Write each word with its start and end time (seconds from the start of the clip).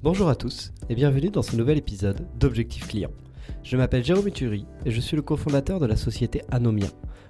Bonjour 0.00 0.28
à 0.28 0.36
tous 0.36 0.70
et 0.88 0.94
bienvenue 0.94 1.30
dans 1.30 1.42
ce 1.42 1.56
nouvel 1.56 1.76
épisode 1.76 2.24
d'Objectif 2.38 2.86
Client. 2.86 3.10
Je 3.62 3.76
m'appelle 3.76 4.04
Jérôme 4.04 4.28
Uturi 4.28 4.66
et 4.84 4.90
je 4.90 5.00
suis 5.00 5.16
le 5.16 5.22
cofondateur 5.22 5.80
de 5.80 5.86
la 5.86 5.96
société 5.96 6.42
Anomia, 6.50 6.88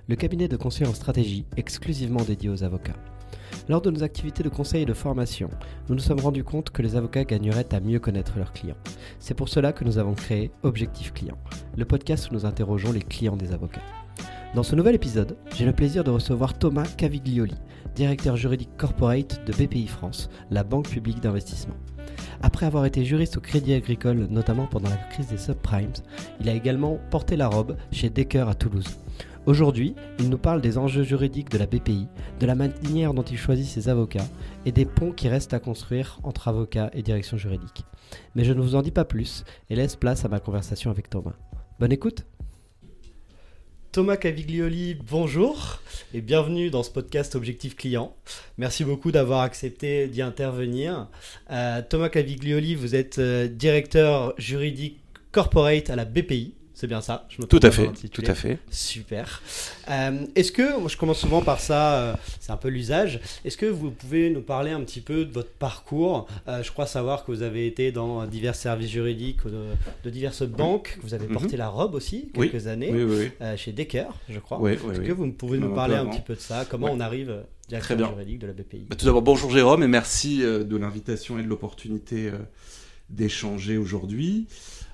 le 0.09 0.17
cabinet 0.17 0.49
de 0.49 0.57
conseil 0.57 0.87
en 0.87 0.95
stratégie 0.95 1.47
exclusivement 1.57 2.23
dédié 2.23 2.49
aux 2.49 2.65
avocats. 2.65 2.97
Lors 3.69 3.81
de 3.81 3.91
nos 3.91 4.03
activités 4.03 4.43
de 4.43 4.49
conseil 4.49 4.83
et 4.83 4.87
de 4.87 4.95
formation, 4.95 5.49
nous 5.89 5.95
nous 5.95 6.01
sommes 6.01 6.21
rendus 6.21 6.45
compte 6.45 6.71
que 6.71 6.83
les 6.83 6.97
avocats 6.97 7.25
gagneraient 7.25 7.75
à 7.75 7.81
mieux 7.81 8.01
connaître 8.01 8.39
leurs 8.39 8.53
clients. 8.53 8.77
C'est 9.19 9.35
pour 9.35 9.49
cela 9.49 9.73
que 9.73 9.85
nous 9.85 9.99
avons 9.99 10.15
créé 10.15 10.51
Objectif 10.63 11.13
Client, 11.13 11.39
le 11.77 11.85
podcast 11.85 12.31
où 12.31 12.35
nous 12.35 12.47
interrogeons 12.47 12.93
les 12.93 13.03
clients 13.03 13.37
des 13.37 13.53
avocats. 13.53 13.83
Dans 14.55 14.63
ce 14.63 14.77
nouvel 14.77 14.95
épisode, 14.95 15.37
j'ai 15.57 15.65
le 15.65 15.73
plaisir 15.73 16.05
de 16.05 16.11
recevoir 16.11 16.59
Thomas 16.59 16.87
Caviglioli, 16.99 17.55
directeur 17.95 18.37
juridique 18.37 18.77
corporate 18.77 19.41
de 19.47 19.53
BPI 19.53 19.87
France, 19.87 20.31
la 20.51 20.65
banque 20.65 20.89
publique 20.89 21.21
d'investissement. 21.21 21.77
Après 22.43 22.67
avoir 22.67 22.85
été 22.85 23.05
juriste 23.05 23.37
au 23.37 23.41
Crédit 23.41 23.75
Agricole, 23.75 24.27
notamment 24.31 24.67
pendant 24.67 24.91
la 24.91 24.97
crise 24.97 25.29
des 25.29 25.39
subprimes, 25.39 25.93
il 26.41 26.49
a 26.49 26.55
également 26.55 26.99
porté 27.11 27.37
la 27.37 27.49
robe 27.49 27.77
chez 27.93 28.11
Decker 28.11 28.49
à 28.49 28.55
Toulouse. 28.55 28.99
Aujourd'hui, 29.45 29.97
il 30.21 30.31
nous 30.31 30.39
parle 30.39 30.61
des 30.61 30.79
enjeux 30.79 31.03
juridiques 31.03 31.51
de 31.51 31.59
la 31.59 31.67
BPI, 31.67 32.07
de 32.39 32.47
la 32.47 32.55
manière 32.55 33.13
dont 33.13 33.23
il 33.23 33.37
choisit 33.37 33.67
ses 33.67 33.89
avocats 33.89 34.27
et 34.65 34.71
des 34.71 34.85
ponts 34.85 35.11
qui 35.11 35.29
restent 35.29 35.55
à 35.55 35.59
construire 35.59 36.21
entre 36.23 36.47
avocats 36.47 36.91
et 36.93 37.03
direction 37.03 37.37
juridique. 37.37 37.85
Mais 38.37 38.45
je 38.45 38.53
ne 38.53 38.61
vous 38.61 38.77
en 38.77 38.83
dis 38.83 38.93
pas 38.93 39.05
plus 39.05 39.45
et 39.69 39.75
laisse 39.75 39.97
place 39.97 40.25
à 40.25 40.29
ma 40.29 40.39
conversation 40.39 40.93
avec 40.93 41.11
Thomas. 41.11 41.35
Bonne 41.81 41.93
écoute 41.93 42.25
Thomas 43.93 44.17
Caviglioli, 44.17 44.95
bonjour 44.95 45.83
et 46.15 46.23
bienvenue 46.23 46.71
dans 46.71 46.83
ce 46.83 46.91
podcast 46.91 47.35
Objectif 47.35 47.77
Client. 47.77 48.17
Merci 48.57 48.85
beaucoup 48.85 49.13
d'avoir 49.13 49.43
accepté 49.43 50.09
d'y 50.09 50.23
intervenir. 50.23 51.09
Euh, 51.51 51.83
Thomas 51.87 52.09
Caviglioli, 52.09 52.75
vous 52.75 52.95
êtes 52.95 53.19
euh, 53.19 53.49
directeur 53.49 54.33
juridique 54.39 54.99
corporate 55.31 55.91
à 55.91 55.97
la 55.97 56.07
BPI. 56.07 56.55
C'est 56.83 56.89
bien 56.89 57.01
ça 57.01 57.27
je 57.29 57.41
me 57.41 57.47
Tout 57.47 57.61
à 57.63 57.71
fait, 57.71 57.93
tout 58.13 58.25
à 58.27 58.35
fait. 58.35 58.59
Super. 58.69 59.41
Euh, 59.89 60.27
est-ce 60.35 60.51
que, 60.51 60.81
moi 60.81 60.89
je 60.89 60.97
commence 60.97 61.21
souvent 61.21 61.41
par 61.41 61.61
ça, 61.61 61.95
euh, 61.95 62.15
c'est 62.41 62.51
un 62.51 62.57
peu 62.57 62.71
l'usage, 62.71 63.21
est-ce 63.45 63.57
que 63.57 63.67
vous 63.67 63.93
pouvez 63.93 64.31
nous 64.31 64.41
parler 64.41 64.73
un 64.73 64.81
petit 64.81 65.01
peu 65.01 65.25
de 65.25 65.31
votre 65.31 65.53
parcours? 65.53 66.27
Euh, 66.49 66.61
Je 66.65 66.73
crois 66.73 66.87
savoir 66.87 67.25
que 67.25 67.31
vous 67.31 67.43
avez 67.43 67.69
été 67.69 67.93
dans 67.93 68.27
divers 68.27 68.57
services 68.57 68.91
juridiques 68.91 69.45
de, 69.45 69.67
de 70.03 70.11
diverses 70.11 70.43
banques, 70.43 70.97
que 70.97 71.07
vous 71.07 71.15
avez 71.15 71.29
porté 71.29 71.53
mhm. 71.53 71.59
la 71.59 71.69
robe 71.69 71.95
aussi 71.95 72.33
quelques 72.35 72.67
années 72.67 72.93
chez 73.57 73.71
Decker, 73.71 74.13
je 74.29 74.41
crois. 74.41 74.61
est-ce 74.73 75.03
que 75.03 75.13
vous 75.13 75.31
pouvez 75.31 75.59
nous 75.59 75.73
parler 75.73 75.95
un 75.95 76.07
petit 76.07 76.21
peu 76.21 76.35
de 76.35 76.41
ça? 76.41 76.65
Comment 76.69 76.89
on 76.91 76.99
arrive 76.99 77.45
directeur 77.69 78.09
juridique 78.09 78.41
de 78.41 78.49
la 78.49 78.55
BPI 78.55 78.87
bah, 78.91 78.97
Tout 78.97 79.07
d'abord, 79.07 79.23
bonjour 79.23 79.53
Jérôme 79.53 79.85
et 79.85 79.89
merci 79.89 80.41
de 80.41 80.77
l'invitation 80.77 81.39
et 81.39 81.45
de 81.45 81.49
l'opportunité 81.49 82.33
d'échanger 83.09 83.77
aujourd'hui. 83.77 84.49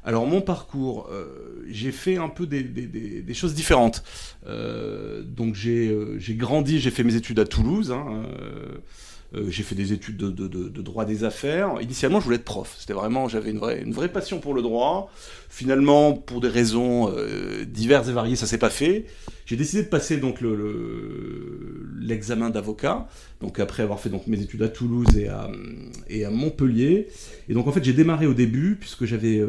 Alors 0.08 0.26
mon 0.26 0.40
parcours, 0.40 1.06
euh, 1.12 1.26
j'ai 1.68 1.92
fait 1.92 2.16
un 2.16 2.30
peu 2.30 2.46
des, 2.46 3.34
choses 3.34 3.52
différentes. 3.52 4.02
Euh, 4.46 5.22
donc 5.22 5.54
euh, 5.66 6.16
j'ai 6.18 6.34
grandi, 6.34 6.80
j'ai 6.80 6.90
fait 6.90 7.04
mes 7.04 7.14
études 7.14 7.38
à 7.40 7.44
Toulouse. 7.44 7.92
Hein, 7.92 8.22
j'ai 9.48 9.62
fait 9.62 9.74
des 9.74 9.92
études 9.92 10.16
de, 10.16 10.80
droit 10.80 11.04
des 11.04 11.24
affaires. 11.24 11.74
Initialement, 11.82 12.20
je 12.20 12.24
voulais 12.24 12.36
être 12.36 12.44
prof. 12.44 12.74
C'était 12.78 12.94
vraiment, 12.94 13.28
j'avais 13.28 13.50
une 13.50 13.58
vraie, 13.92 14.08
passion 14.10 14.40
pour 14.40 14.54
le 14.54 14.62
droit. 14.62 15.12
Finalement, 15.50 16.14
pour 16.14 16.40
des 16.40 16.48
raisons 16.48 17.14
diverses 17.66 18.08
et 18.08 18.12
variées, 18.12 18.36
ça 18.36 18.46
s'est 18.46 18.56
pas 18.56 18.70
fait. 18.70 19.04
J'ai 19.44 19.56
décidé 19.56 19.82
de 19.82 19.88
passer 19.88 20.16
donc 20.16 20.38
l'examen 22.00 22.48
d'avocat. 22.48 23.08
Donc 23.42 23.60
après 23.60 23.82
avoir 23.82 24.00
fait 24.00 24.10
mes 24.26 24.40
études 24.40 24.62
à 24.62 24.68
Toulouse 24.70 25.18
et 26.08 26.24
à 26.24 26.30
Montpellier. 26.30 27.08
Et 27.50 27.52
donc 27.52 27.66
en 27.66 27.72
fait, 27.72 27.84
j'ai 27.84 27.92
démarré 27.92 28.26
au 28.26 28.32
début 28.32 28.78
puisque 28.80 29.04
j'avais 29.04 29.42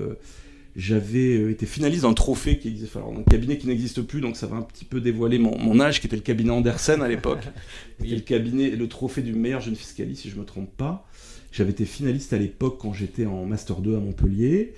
j'avais 0.76 1.38
euh, 1.38 1.52
été 1.52 1.66
finaliste 1.66 2.04
d'un 2.04 2.14
trophée 2.14 2.58
qui 2.60 2.68
existe, 2.70 2.96
alors 2.96 3.14
un 3.18 3.24
cabinet 3.24 3.58
qui 3.58 3.68
n'existe 3.68 4.02
plus, 4.02 4.22
donc 4.22 4.38
ça 4.38 4.48
va 4.48 4.58
un 4.58 4.62
petit 4.62 4.86
peu 4.86 5.02
dévoiler 5.02 5.40
mon, 5.40 5.80
âge, 5.80 6.00
qui 6.00 6.08
était 6.08 6.16
le 6.16 6.22
cabinet 6.22 6.52
Andersen 6.52 7.02
à 7.02 7.08
l'époque. 7.08 7.44
C'était 8.00 8.16
le 8.16 8.22
cabinet, 8.22 8.70
le 8.72 8.88
trophée 8.88 9.22
du 9.22 9.34
meilleur 9.34 9.62
jeune 9.62 9.76
fiscaliste, 9.76 10.22
si 10.22 10.30
je 10.30 10.38
me 10.38 10.46
trompe 10.46 10.76
pas. 10.76 11.08
J'avais 11.52 11.72
été 11.72 11.86
finaliste 11.86 12.34
à 12.34 12.38
l'époque 12.38 12.78
quand 12.80 12.94
j'étais 12.94 13.26
en 13.26 13.46
Master 13.46 13.78
2 13.78 13.96
à 13.96 14.00
Montpellier. 14.00 14.74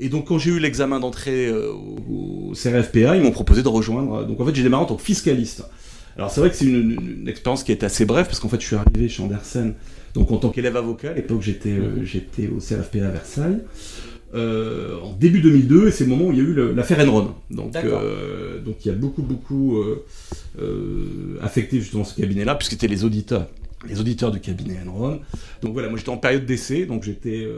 Et 0.00 0.08
donc 0.08 0.28
quand 0.28 0.38
j'ai 0.38 0.50
eu 0.50 0.58
l'examen 0.58 1.00
d'entrée 1.00 1.46
euh, 1.46 1.72
au, 1.72 2.52
CRFPA, 2.54 3.16
ils 3.16 3.22
m'ont 3.22 3.30
proposé 3.30 3.62
de 3.62 3.68
rejoindre. 3.68 4.24
Donc 4.26 4.40
en 4.40 4.46
fait 4.46 4.54
j'ai 4.54 4.62
démarré 4.62 4.84
en 4.84 4.86
tant 4.86 4.96
que 4.96 5.02
fiscaliste. 5.02 5.64
Alors 6.16 6.30
c'est 6.30 6.40
vrai 6.40 6.50
que 6.50 6.56
c'est 6.56 6.66
une, 6.66 7.28
expérience 7.28 7.62
qui 7.62 7.72
est 7.72 7.84
assez 7.84 8.04
brève 8.04 8.26
parce 8.26 8.40
qu'en 8.40 8.48
fait 8.48 8.60
je 8.60 8.66
suis 8.66 8.76
arrivé 8.76 9.08
chez 9.08 9.22
Andersen 9.22 9.74
donc 10.14 10.30
en 10.32 10.38
tant 10.38 10.50
qu'élève 10.50 10.76
avocat. 10.76 11.10
À 11.10 11.14
l'époque 11.14 11.42
j'étais 11.42 11.70
euh, 11.70 12.04
j'étais 12.04 12.48
au 12.48 12.58
CRFPA 12.58 13.06
à 13.06 13.10
Versailles. 13.10 13.60
Euh, 14.34 15.00
en 15.00 15.14
début 15.14 15.40
2002, 15.40 15.88
et 15.88 15.90
c'est 15.90 16.04
le 16.04 16.10
moment 16.10 16.26
où 16.26 16.32
il 16.32 16.38
y 16.38 16.40
a 16.40 16.44
eu 16.44 16.74
l'affaire 16.74 17.00
Enron. 17.00 17.34
Donc, 17.50 17.74
euh, 17.76 18.60
donc 18.60 18.84
il 18.84 18.88
y 18.88 18.90
a 18.90 18.94
beaucoup, 18.94 19.22
beaucoup 19.22 19.78
euh, 20.58 21.38
affecté 21.40 21.80
justement 21.80 22.04
ce 22.04 22.14
cabinet-là, 22.20 22.54
puisque 22.54 22.72
c'était 22.72 22.88
les 22.88 23.04
auditeurs, 23.04 23.46
les 23.88 24.00
auditeurs 24.00 24.30
du 24.30 24.40
cabinet 24.40 24.76
Enron. 24.86 25.20
Donc 25.62 25.72
voilà, 25.72 25.88
moi 25.88 25.96
j'étais 25.96 26.10
en 26.10 26.18
période 26.18 26.44
d'essai, 26.44 26.84
donc 26.84 27.04
j'étais 27.04 27.48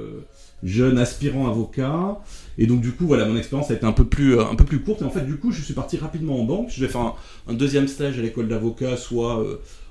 jeune 0.62 0.98
aspirant 0.98 1.48
avocat, 1.48 2.20
et 2.56 2.68
donc 2.68 2.82
du 2.82 2.92
coup 2.92 3.06
voilà, 3.06 3.26
mon 3.26 3.36
expérience 3.36 3.70
a 3.72 3.74
été 3.74 3.86
un 3.86 3.92
peu 3.92 4.04
plus, 4.04 4.38
un 4.38 4.54
peu 4.54 4.64
plus 4.64 4.78
courte, 4.78 5.02
et 5.02 5.04
en 5.04 5.10
fait 5.10 5.26
du 5.26 5.38
coup 5.38 5.50
je 5.50 5.62
suis 5.62 5.74
parti 5.74 5.96
rapidement 5.96 6.40
en 6.40 6.44
banque, 6.44 6.68
je 6.70 6.80
vais 6.80 6.88
faire 6.88 7.00
un, 7.00 7.14
un 7.48 7.54
deuxième 7.54 7.88
stage 7.88 8.16
à 8.16 8.22
l'école 8.22 8.46
d'avocat, 8.46 8.96
soit 8.96 9.44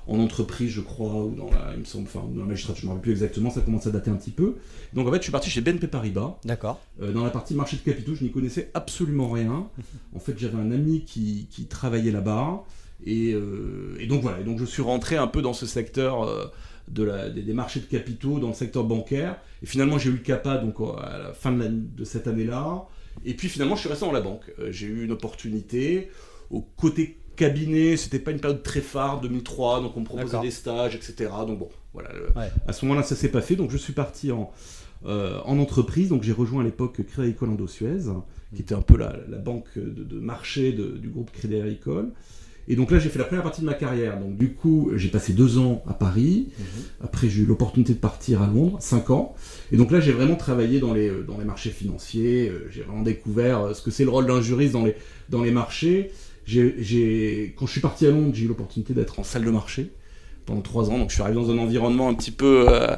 en 0.09 0.19
entreprise, 0.19 0.71
je 0.71 0.81
crois, 0.81 1.23
ou 1.23 1.35
dans 1.35 1.51
la, 1.51 1.73
il 1.73 1.81
me 1.81 1.85
semble, 1.85 2.07
enfin, 2.07 2.27
dans 2.33 2.41
la 2.41 2.47
magistrature, 2.47 2.81
je 2.81 2.85
ne 2.85 2.89
me 2.89 2.95
rappelle 2.95 3.03
plus 3.03 3.11
exactement, 3.11 3.51
ça 3.51 3.61
commence 3.61 3.85
à 3.85 3.91
dater 3.91 4.09
un 4.09 4.15
petit 4.15 4.31
peu. 4.31 4.56
Donc 4.94 5.07
en 5.07 5.11
fait, 5.11 5.17
je 5.17 5.23
suis 5.23 5.31
parti 5.31 5.51
chez 5.51 5.61
BNP 5.61 5.88
Paribas. 5.88 6.39
D'accord. 6.44 6.81
Euh, 7.01 7.11
dans 7.11 7.23
la 7.23 7.29
partie 7.29 7.53
marché 7.53 7.77
de 7.77 7.83
capitaux, 7.83 8.15
je 8.15 8.23
n'y 8.23 8.31
connaissais 8.31 8.71
absolument 8.73 9.29
rien. 9.29 9.67
En 10.15 10.19
fait, 10.19 10.33
j'avais 10.38 10.57
un 10.57 10.71
ami 10.71 11.06
qui, 11.06 11.47
qui 11.51 11.65
travaillait 11.65 12.11
là-bas. 12.11 12.63
Et, 13.06 13.33
euh, 13.33 13.95
et, 14.00 14.07
donc 14.07 14.23
voilà, 14.23 14.39
et 14.39 14.44
donc 14.44 14.57
je 14.57 14.65
suis 14.65 14.81
rentré 14.81 15.15
un 15.15 15.27
peu 15.27 15.41
dans 15.44 15.53
ce 15.53 15.67
secteur 15.67 16.23
euh, 16.23 16.47
de 16.88 17.03
la, 17.03 17.29
des, 17.29 17.53
marchés 17.53 17.79
de 17.79 17.85
capitaux, 17.85 18.39
dans 18.39 18.47
le 18.47 18.55
secteur 18.55 18.83
bancaire. 18.83 19.39
Et 19.62 19.67
finalement, 19.67 20.00
j'ai 20.00 20.09
eu 20.09 20.13
le 20.13 20.17
CAPA 20.17 20.57
donc, 20.57 20.77
à 20.97 21.19
la 21.19 21.33
fin 21.33 21.51
de, 21.51 21.67
de 21.69 22.03
cette 22.03 22.27
année-là. 22.27 22.88
Et 23.23 23.35
puis 23.35 23.50
finalement, 23.50 23.75
je 23.75 23.81
suis 23.81 23.89
resté 23.89 24.05
dans 24.05 24.12
la 24.12 24.21
banque. 24.21 24.51
j'ai 24.69 24.88
eu 24.88 25.05
une 25.05 25.12
opportunité 25.12 26.09
au 26.50 26.62
côté 26.62 27.19
cabinet, 27.39 27.97
c'était 27.97 28.19
pas 28.19 28.31
une 28.31 28.39
période 28.39 28.62
très 28.63 28.81
phare, 28.81 29.21
2003, 29.21 29.81
donc 29.81 29.95
on 29.97 30.01
me 30.01 30.06
proposait 30.06 30.39
des 30.41 30.51
stages, 30.51 30.95
etc. 30.95 31.31
Donc 31.47 31.59
bon, 31.59 31.69
voilà, 31.94 32.09
le- 32.13 32.27
Ouais. 32.39 32.50
à 32.68 32.74
ce 32.74 32.86
moment-là, 32.86 33.03
ça 33.06 33.15
s'est 33.15 33.30
pas 33.30 33.41
fait. 33.41 33.56
Donc 33.56 33.71
je 33.71 33.77
suis 33.77 33.94
parti 33.94 34.31
en, 34.31 34.51
euh, 35.06 35.39
en 35.45 35.57
entreprise. 35.59 36.09
Donc 36.09 36.24
j'ai 36.24 36.33
rejoint 36.33 36.62
à 36.62 36.65
l'époque 36.65 36.94
Crédit 37.03 37.21
Agricole 37.30 37.50
Indo-Suez, 37.51 38.03
qui 38.56 38.62
était 38.62 38.75
un 38.75 38.81
peu 38.81 38.97
la, 38.97 39.15
la 39.30 39.38
banque 39.38 39.69
de, 39.75 40.03
de 40.03 40.19
marché 40.19 40.74
de- 40.74 40.97
du 40.97 41.07
groupe 41.09 41.31
Crédit 41.31 41.56
Agricole. 41.56 42.09
Et 42.71 42.75
donc 42.75 42.91
là, 42.91 43.00
j'ai 43.00 43.09
fait 43.09 43.18
la 43.18 43.25
première 43.25 43.41
partie 43.41 43.62
de 43.62 43.65
ma 43.65 43.74
carrière. 43.74 44.19
Donc 44.19 44.38
du 44.38 44.53
coup, 44.53 44.91
j'ai 44.95 45.09
passé 45.09 45.33
deux 45.33 45.57
ans 45.57 45.81
à 45.88 45.94
Paris. 45.95 46.50
Après, 47.03 47.27
j'ai 47.27 47.41
eu 47.41 47.45
l'opportunité 47.45 47.94
de 47.95 47.97
partir 48.00 48.44
à 48.44 48.47
Londres, 48.47 48.77
cinq 48.80 49.09
ans. 49.09 49.33
Et 49.71 49.77
donc 49.77 49.89
là, 49.89 50.00
j'ai 50.00 50.12
vraiment 50.12 50.36
travaillé 50.36 50.80
dans 50.80 50.94
les, 50.94 51.09
dans 51.27 51.39
les 51.39 51.45
marchés 51.45 51.71
financiers. 51.71 52.47
Euh, 52.50 52.68
J'ai 52.69 52.83
vraiment 52.83 53.01
découvert 53.01 53.59
euh, 53.62 53.74
ce 53.74 53.81
que 53.81 53.89
c'est 53.89 54.03
le 54.03 54.12
rôle 54.12 54.27
d'un 54.27 54.41
juriste 54.41 54.74
dans 54.74 54.86
les, 54.86 54.95
dans 55.30 55.41
les 55.41 55.50
marchés. 55.51 56.12
J'ai, 56.50 57.54
quand 57.57 57.66
je 57.68 57.72
suis 57.72 57.81
parti 57.81 58.06
à 58.07 58.12
Londres, 58.12 58.31
j'ai 58.34 58.46
eu 58.46 58.48
l'opportunité 58.48 58.94
d'être 58.94 59.19
en 59.19 59.24
salle 59.24 59.46
de 59.46 59.51
marché 59.51 59.92
pendant 60.46 60.62
trois 60.62 60.90
ans. 60.90 60.98
Donc 60.98 61.10
je 61.10 61.13
suis 61.13 61.22
arrivé 61.22 61.40
dans 61.40 61.51
un 61.51 61.60
environnement 61.60 62.10
un 62.10 62.16
petit 62.16 62.31
peu, 62.31 62.66
euh, 62.69 62.96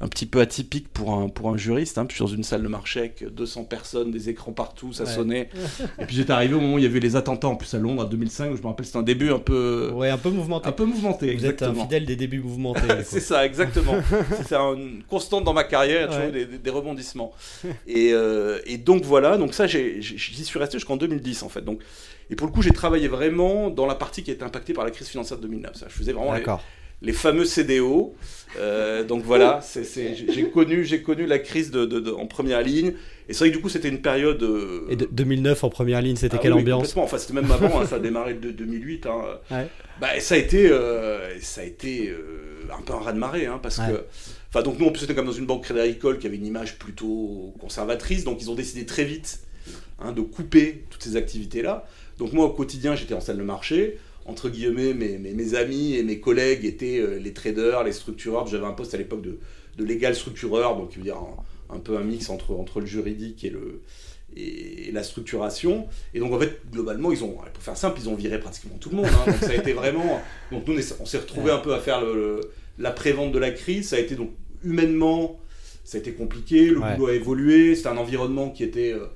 un 0.00 0.08
petit 0.08 0.24
peu 0.24 0.40
atypique 0.40 0.88
pour 0.88 1.12
un, 1.12 1.28
pour 1.28 1.50
un 1.50 1.56
juriste. 1.58 1.98
Hein. 1.98 2.06
Puis 2.06 2.16
je 2.16 2.24
suis 2.24 2.30
dans 2.30 2.34
une 2.38 2.44
salle 2.44 2.62
de 2.62 2.68
marché 2.68 3.00
avec 3.00 3.24
200 3.30 3.64
personnes, 3.64 4.10
des 4.10 4.30
écrans 4.30 4.52
partout, 4.52 4.94
ça 4.94 5.04
Ouais. 5.04 5.10
sonnait. 5.10 5.50
Et 5.98 6.06
puis 6.06 6.16
j'étais 6.16 6.32
arrivé 6.32 6.54
au 6.54 6.60
moment 6.60 6.76
où 6.76 6.78
il 6.78 6.84
y 6.84 6.86
avait 6.86 7.00
les 7.00 7.14
attentats 7.14 7.48
en 7.48 7.56
plus 7.56 7.74
à 7.74 7.78
Londres, 7.78 8.04
en 8.04 8.08
2005. 8.08 8.56
Je 8.56 8.62
me 8.62 8.66
rappelle, 8.68 8.86
c'était 8.86 8.96
un 8.98 9.02
début 9.02 9.30
un 9.30 9.38
peu, 9.38 9.90
Ouais, 9.92 10.08
un 10.08 10.16
peu 10.16 10.30
mouvementé. 10.30 10.66
un 10.66 10.72
peu 10.72 10.86
mouvementé. 10.86 11.26
Vous 11.26 11.44
êtes 11.44 11.60
un 11.62 11.66
exactement. 11.66 11.82
fidèle 11.82 12.06
des 12.06 12.16
débuts 12.16 12.40
mouvementés. 12.40 12.80
C'est 13.04 13.20
ça, 13.20 13.44
exactement. 13.44 13.96
c'est 14.48 14.54
une 14.54 15.02
constante 15.06 15.44
dans 15.44 15.52
ma 15.52 15.64
carrière, 15.64 16.08
toujours 16.08 16.24
Ouais. 16.32 16.46
des, 16.46 16.70
rebondissements. 16.70 17.32
Et, 17.86 18.12
euh, 18.14 18.60
et 18.64 18.78
donc 18.78 19.02
voilà, 19.04 19.36
donc 19.36 19.52
ça, 19.52 19.66
j'y 19.66 20.00
suis 20.02 20.58
resté 20.58 20.78
jusqu'en 20.78 20.96
2010 20.96 21.42
en 21.42 21.50
fait. 21.50 21.60
Donc, 21.62 21.80
et 22.30 22.36
pour 22.36 22.46
le 22.46 22.52
coup, 22.52 22.62
j'ai 22.62 22.70
travaillé 22.72 23.08
vraiment 23.08 23.70
dans 23.70 23.86
la 23.86 23.94
partie 23.94 24.22
qui 24.22 24.30
a 24.30 24.34
été 24.34 24.44
impactée 24.44 24.72
par 24.72 24.84
la 24.84 24.90
crise 24.90 25.08
financière 25.08 25.38
de 25.38 25.42
2009. 25.42 25.74
Ça, 25.76 25.86
je 25.88 25.94
faisais 25.94 26.12
vraiment 26.12 26.34
les, 27.02 27.12
fameux 27.12 27.44
CDO. 27.44 28.14
Euh, 28.58 29.04
donc 29.04 29.22
voilà, 29.24 29.60
j'ai 30.32 30.48
connu, 30.50 30.84
j'ai 30.84 31.02
connu 31.02 31.26
la 31.26 31.38
crise 31.38 31.70
de, 31.70 31.84
de- 31.84 32.00
de- 32.00 32.10
en 32.12 32.26
première 32.26 32.62
ligne. 32.62 32.94
Et 33.28 33.32
c'est 33.32 33.40
vrai 33.40 33.50
que 33.50 33.56
du 33.56 33.62
coup, 33.62 33.68
c'était 33.68 33.88
une 33.88 34.00
période. 34.00 34.42
euh, 34.42 34.86
Et 34.88 34.96
de- 34.96 35.08
2009 35.10 35.64
en 35.64 35.70
première 35.70 36.00
ligne, 36.00 36.16
c'était 36.16 36.36
ah 36.38 36.42
quelle 36.42 36.52
oui, 36.54 36.60
ambiance 36.60 36.80
complètement. 36.82 37.02
Enfin, 37.04 37.18
c'était 37.18 37.34
même 37.34 37.50
avant, 37.50 37.80
hein, 37.80 37.86
ça 37.86 37.96
a 37.96 37.98
démarré 37.98 38.34
de 38.34 38.50
2008. 38.50 39.06
hein. 39.06 39.22
Ouais. 39.50 39.66
Bah, 40.00 40.18
ça 40.20 40.34
a 40.34 40.38
été, 40.38 40.68
euh, 40.70 41.38
ça 41.40 41.60
a 41.60 41.64
été 41.64 42.10
un 42.76 42.80
peu 42.82 42.92
un 42.94 42.98
raz-de-marée, 43.00 43.46
hein, 43.46 43.58
parce 43.62 43.78
Ouais. 43.78 43.88
que. 43.90 44.04
Enfin, 44.48 44.62
donc 44.62 44.78
nous, 44.78 44.86
en 44.86 44.90
plus, 44.90 45.00
c'était 45.00 45.14
comme 45.14 45.26
dans 45.26 45.32
une 45.32 45.46
banque 45.46 45.64
Crédit 45.64 45.80
Agricole 45.80 46.18
qui 46.18 46.26
avait 46.26 46.36
une 46.36 46.46
image 46.46 46.78
plutôt 46.78 47.52
conservatrice, 47.60 48.24
donc 48.24 48.40
ils 48.40 48.50
ont 48.50 48.54
décidé 48.54 48.86
très 48.86 49.04
vite 49.04 49.40
hein, 49.98 50.12
de 50.12 50.20
couper 50.20 50.84
toutes 50.90 51.02
ces 51.02 51.16
activités-là. 51.16 51.86
Donc 52.18 52.32
moi, 52.32 52.44
au 52.46 52.50
quotidien, 52.50 52.94
j'étais 52.94 53.14
en 53.14 53.20
salle 53.20 53.38
de 53.38 53.42
marché. 53.42 53.98
Entre 54.26 54.48
guillemets, 54.48 54.94
mes, 54.94 55.18
mes, 55.18 55.32
mes 55.32 55.54
amis 55.54 55.94
et 55.96 56.02
mes 56.02 56.18
collègues 56.20 56.64
étaient 56.64 56.98
euh, 56.98 57.18
les 57.18 57.32
traders, 57.32 57.84
les 57.84 57.92
structureurs. 57.92 58.46
J'avais 58.46 58.64
un 58.66 58.72
poste 58.72 58.94
à 58.94 58.96
l'époque 58.98 59.20
de, 59.22 59.38
de 59.76 59.84
légal 59.84 60.14
structureur, 60.14 60.76
donc 60.76 60.90
qui 60.90 60.96
veut 60.98 61.02
dire 61.02 61.16
un, 61.18 61.74
un 61.76 61.78
peu 61.78 61.96
un 61.98 62.02
mix 62.04 62.30
entre, 62.30 62.52
entre 62.54 62.80
le 62.80 62.86
juridique 62.86 63.44
et, 63.44 63.50
le, 63.50 63.82
et, 64.36 64.90
la 64.92 65.02
structuration. 65.02 65.86
Et 66.14 66.20
donc 66.20 66.32
en 66.32 66.38
fait, 66.40 66.58
globalement, 66.72 67.12
ils 67.12 67.22
ont, 67.22 67.36
pour 67.52 67.62
faire 67.62 67.76
simple, 67.76 68.00
ils 68.00 68.08
ont 68.08 68.14
viré 68.14 68.38
pratiquement 68.40 68.76
tout 68.80 68.90
le 68.90 68.96
monde. 68.96 69.06
hein. 69.06 69.30
donc 69.30 69.36
ça 69.40 69.50
a 69.50 69.54
été 69.54 69.72
vraiment. 69.74 70.20
Donc 70.50 70.66
nous, 70.66 70.74
on 70.74 70.78
est- 70.78 70.96
on 71.00 71.06
s'est 71.06 71.18
retrouvé 71.18 71.50
un 71.50 71.58
peu 71.58 71.74
à 71.74 71.80
faire 71.80 72.00
le, 72.00 72.14
le- 72.14 72.40
la 72.78 72.92
prévente 72.92 73.30
de 73.32 73.38
la 73.38 73.50
crise. 73.50 73.88
Ça 73.88 73.96
a 73.96 73.98
été 73.98 74.14
donc 74.14 74.30
humainement, 74.64 75.38
ça 75.84 75.98
a 75.98 76.00
été 76.00 76.12
compliqué. 76.12 76.66
Le 76.70 76.78
Ouais. 76.80 76.94
boulot 76.96 77.08
a 77.08 77.12
évolué. 77.14 77.74
C'était 77.74 77.88
un 77.88 77.98
environnement 77.98 78.48
qui 78.50 78.64
était. 78.64 78.92
euh, 78.92 79.06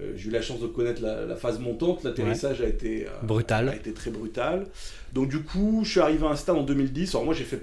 euh, 0.00 0.12
J'ai 0.16 0.28
eu 0.28 0.32
la 0.32 0.42
chance 0.42 0.60
de 0.60 0.66
connaître 0.66 1.02
la, 1.02 1.24
la 1.26 1.36
phase 1.36 1.58
montante. 1.58 2.04
L'atterrissage 2.04 2.60
a 2.60 2.66
été 2.66 3.06
euh, 3.06 3.10
Brutal. 3.26 3.68
a 3.68 3.74
été 3.76 3.92
très 3.92 4.10
brutal. 4.10 4.66
Donc 5.12 5.28
du 5.28 5.40
coup, 5.40 5.80
je 5.84 5.90
suis 5.90 6.00
arrivé 6.00 6.26
à 6.26 6.30
un 6.30 6.36
stade 6.36 6.56
en 6.56 6.62
2010. 6.62 7.14
Alors 7.14 7.24
moi, 7.24 7.34
j'ai 7.34 7.44
fait. 7.44 7.62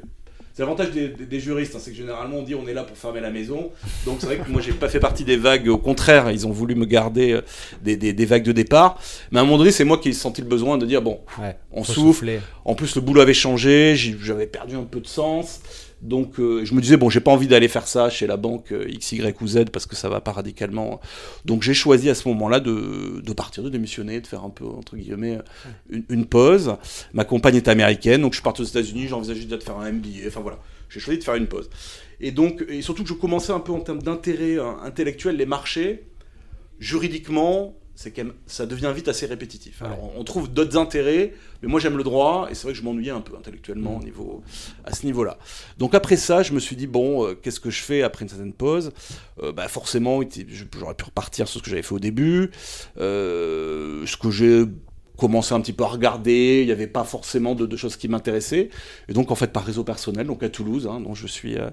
C'est 0.53 0.63
l'avantage 0.63 0.91
des, 0.91 1.07
des- 1.07 1.25
des 1.25 1.39
juristes, 1.39 1.73
hein, 1.75 1.79
c'est 1.81 1.91
que 1.91 1.95
généralement 1.95 2.37
on 2.39 2.43
dit 2.43 2.53
on 2.53 2.67
est 2.67 2.73
là 2.73 2.83
pour 2.83 2.97
fermer 2.97 3.21
la 3.21 3.29
maison. 3.29 3.71
Donc 4.05 4.17
c'est 4.19 4.25
vrai 4.25 4.37
que 4.39 4.49
moi 4.51 4.59
j'ai 4.61 4.73
pas 4.73 4.89
fait 4.89 4.99
partie 4.99 5.23
des 5.23 5.37
vagues. 5.37 5.69
Au 5.69 5.77
contraire, 5.77 6.31
ils 6.31 6.45
ont 6.47 6.51
voulu 6.51 6.75
me 6.75 6.85
garder 6.85 7.31
euh, 7.31 7.41
des, 7.81 7.95
des- 7.95 8.25
vagues 8.25 8.43
de 8.43 8.51
départ. 8.51 8.99
Mais 9.31 9.39
à 9.39 9.41
un 9.41 9.45
moment 9.45 9.57
donné, 9.59 9.71
c'est 9.71 9.85
moi 9.85 9.97
qui 9.99 10.09
ai 10.09 10.13
senti 10.13 10.41
le 10.41 10.47
besoin 10.47 10.77
de 10.77 10.85
dire 10.85 11.01
bon, 11.01 11.21
Ouais. 11.39 11.55
on 11.71 11.85
souffle. 11.85 11.99
souffler. 12.01 12.39
En 12.65 12.75
plus, 12.75 12.93
le 12.95 13.01
boulot 13.01 13.21
avait 13.21 13.33
changé, 13.33 13.95
j'avais 13.95 14.47
perdu 14.47 14.75
un 14.75 14.83
peu 14.83 14.99
de 14.99 15.07
sens. 15.07 15.61
Donc, 16.01 16.39
euh, 16.39 16.63
je 16.63 16.73
me 16.73 16.81
disais, 16.81 16.97
bon, 16.97 17.09
j'ai 17.09 17.19
pas 17.19 17.31
envie 17.31 17.47
d'aller 17.47 17.67
faire 17.67 17.87
ça 17.87 18.09
chez 18.09 18.25
la 18.25 18.37
banque 18.37 18.71
euh, 18.71 18.89
X, 18.89 19.11
Y 19.11 19.41
ou 19.41 19.47
Z 19.47 19.65
parce 19.71 19.85
que 19.85 19.95
ça 19.95 20.07
va 20.07 20.21
pas 20.21 20.31
radicalement. 20.31 21.01
Donc, 21.45 21.61
j'ai 21.61 21.73
choisi 21.73 22.09
à 22.09 22.15
ce 22.15 22.27
moment-là 22.29 22.59
de, 22.59 23.21
de 23.21 23.33
partir, 23.33 23.63
de 23.63 23.69
démissionner, 23.69 24.21
de 24.21 24.27
faire 24.27 24.43
un 24.43 24.49
peu, 24.49 24.65
entre 24.65 24.95
guillemets, 24.95 25.39
une, 25.89 26.03
une 26.09 26.25
pause. 26.25 26.75
Ma 27.13 27.25
compagne 27.25 27.55
est 27.55 27.67
américaine, 27.67 28.21
donc 28.21 28.31
je 28.31 28.37
suis 28.37 28.43
parti 28.43 28.61
aux 28.61 28.65
États-Unis, 28.65 29.07
j'envisageais 29.07 29.43
déjà 29.43 29.57
de 29.57 29.63
faire 29.63 29.77
un 29.77 29.91
MBA. 29.91 30.27
Enfin, 30.27 30.39
voilà, 30.41 30.59
j'ai 30.89 30.99
choisi 30.99 31.19
de 31.19 31.23
faire 31.23 31.35
une 31.35 31.47
pause. 31.47 31.69
Et 32.21 32.31
donc, 32.31 32.65
et 32.67 32.81
surtout 32.81 33.03
que 33.03 33.09
je 33.09 33.13
commençais 33.13 33.53
un 33.53 33.59
peu 33.59 33.71
en 33.71 33.79
termes 33.79 34.01
d'intérêt 34.01 34.57
euh, 34.57 34.71
intellectuel, 34.83 35.37
les 35.37 35.45
marchés, 35.45 36.03
juridiquement, 36.79 37.75
c'est 38.01 38.11
quand 38.11 38.23
même, 38.23 38.33
ça 38.47 38.65
devient 38.65 38.93
vite 38.95 39.09
assez 39.09 39.25
répétitif. 39.25 39.81
Alors, 39.81 40.01
on- 40.15 40.21
on 40.21 40.23
trouve 40.23 40.49
d'autres 40.49 40.77
intérêts, 40.77 41.33
mais 41.61 41.67
moi 41.67 41.81
j'aime 41.81 41.97
le 41.97 42.03
droit, 42.05 42.47
et 42.49 42.55
c'est 42.55 42.63
vrai 42.63 42.71
que 42.71 42.77
je 42.79 42.83
m'ennuyais 42.83 43.11
un 43.11 43.19
peu 43.19 43.35
intellectuellement 43.35 43.97
au 43.97 44.01
niveau, 44.01 44.41
à 44.85 44.95
ce 44.95 45.05
niveau-là. 45.05 45.37
Donc 45.77 45.93
après 45.93 46.15
ça, 46.15 46.41
je 46.41 46.53
me 46.53 46.61
suis 46.61 46.77
dit, 46.77 46.87
bon, 46.87 47.25
euh, 47.27 47.33
qu'est-ce 47.35 47.59
que 47.59 47.69
je 47.69 47.81
fais 47.81 48.01
après 48.01 48.23
une 48.23 48.29
certaine 48.29 48.53
pause? 48.53 48.91
Euh, 49.43 49.51
bah, 49.51 49.67
Forcément, 49.67 50.21
j'aurais 50.77 50.93
pu 50.95 51.03
repartir 51.03 51.49
sur 51.49 51.59
ce 51.59 51.63
que 51.65 51.69
j'avais 51.69 51.81
fait 51.81 51.93
au 51.95 51.99
début, 51.99 52.51
euh, 52.99 54.05
ce 54.05 54.15
que 54.15 54.31
j'ai 54.31 54.63
commencé 55.17 55.53
un 55.53 55.59
petit 55.59 55.73
peu 55.73 55.83
à 55.83 55.87
regarder, 55.87 56.61
il 56.61 56.67
n'y 56.67 56.71
avait 56.71 56.87
pas 56.87 57.03
forcément 57.03 57.53
de, 57.53 57.65
de 57.65 57.75
choses 57.75 57.97
qui 57.97 58.07
m'intéressaient. 58.07 58.69
Et 59.09 59.13
donc, 59.13 59.31
en 59.31 59.35
fait, 59.35 59.51
par 59.51 59.65
réseau 59.65 59.83
personnel, 59.83 60.25
donc 60.25 60.41
à 60.43 60.47
Toulouse, 60.47 60.87
hein, 60.89 61.01
dont 61.01 61.13
je 61.13 61.27
suis 61.27 61.57
euh, 61.57 61.69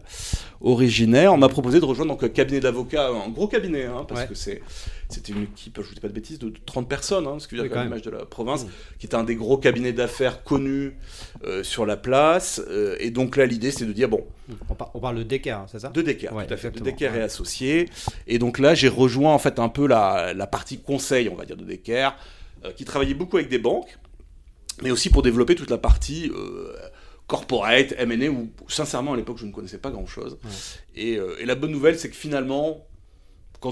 originaire, 0.61 1.33
on 1.33 1.37
m'a 1.37 1.49
proposé 1.49 1.79
de 1.79 1.85
rejoindre 1.85 2.11
donc, 2.11 2.25
un 2.25 2.29
cabinet 2.29 2.59
d'avocats, 2.59 3.09
un 3.09 3.29
gros 3.29 3.47
cabinet, 3.47 3.85
hein, 3.85 4.05
parce 4.09 4.23
Ouais. 4.23 4.27
que 4.27 4.35
c'est, 4.35 4.63
c'était 5.09 5.33
une 5.33 5.45
équipe, 5.45 5.81
je 5.83 5.89
ne 5.89 5.95
dis 5.95 6.01
pas 6.01 6.09
de 6.09 6.13
bêtises, 6.13 6.39
de 6.39 6.53
30 6.67 6.89
personnes, 6.89 7.27
hein, 7.27 7.39
ce 7.39 7.47
qui 7.49 7.55
veut 7.55 7.63
Oui, 7.63 7.69
dire 7.69 7.77
quand 7.77 7.85
l'image 7.85 8.03
de 8.03 8.11
la 8.11 8.25
province, 8.27 8.65
Mmh. 8.65 8.69
qui 8.99 9.07
était 9.07 9.15
un 9.15 9.25
des 9.25 9.37
gros 9.37 9.57
cabinets 9.57 9.93
d'affaires 9.93 10.43
connus 10.43 10.97
euh, 11.45 11.63
sur 11.63 11.87
la 11.87 11.97
place. 11.97 12.61
Euh, 12.69 12.97
et 12.99 13.11
donc 13.11 13.37
là, 13.37 13.47
l'idée, 13.47 13.71
c'est 13.71 13.85
de 13.87 13.93
dire, 13.93 14.09
bon, 14.09 14.27
On, 14.69 14.75
par- 14.75 14.91
on 14.95 15.01
parle 15.01 15.19
de 15.19 15.23
Decker, 15.23 15.53
hein, 15.53 15.67
c'est 15.71 15.79
ça? 15.81 15.89
De 15.91 16.03
Decker, 16.03 16.33
Ouais, 16.35 16.47
tout 16.47 16.55
à 16.55 16.57
fait. 16.57 16.71
De 16.71 16.81
Decker 16.81 17.11
ouais. 17.13 17.19
et 17.19 17.23
associés. 17.23 17.89
Et 18.27 18.39
donc 18.39 18.59
là, 18.59 18.75
j'ai 18.75 18.89
rejoint 18.89 19.33
en 19.33 19.39
fait 19.39 19.59
un 19.59 19.69
peu 19.69 19.87
la, 19.87 20.35
la 20.35 20.47
partie 20.47 20.79
conseil, 20.79 21.29
on 21.29 21.35
va 21.37 21.45
dire, 21.45 21.57
de 21.57 21.65
Decker, 21.65 22.11
euh, 22.65 22.73
qui 22.73 22.85
travaillait 22.85 23.15
beaucoup 23.15 23.37
avec 23.37 23.49
des 23.49 23.59
banques, 23.59 23.97
mais 24.83 24.91
aussi 24.91 25.09
pour 25.11 25.23
développer 25.23 25.55
toute 25.55 25.71
la 25.71 25.79
partie 25.79 26.31
corporate, 27.27 27.93
M&A, 27.99 28.29
où 28.29 28.49
sincèrement 28.69 29.15
à 29.15 29.17
l'époque 29.17 29.39
je 29.39 29.47
ne 29.47 29.53
connaissais 29.53 29.79
pas 29.79 29.91
grand-chose. 29.91 30.39
Et, 30.95 31.17
euh, 31.17 31.35
et 31.41 31.45
la 31.47 31.57
bonne 31.57 31.73
nouvelle, 31.73 31.99
c'est 31.99 32.09
que 32.09 32.15
finalement, 32.17 32.86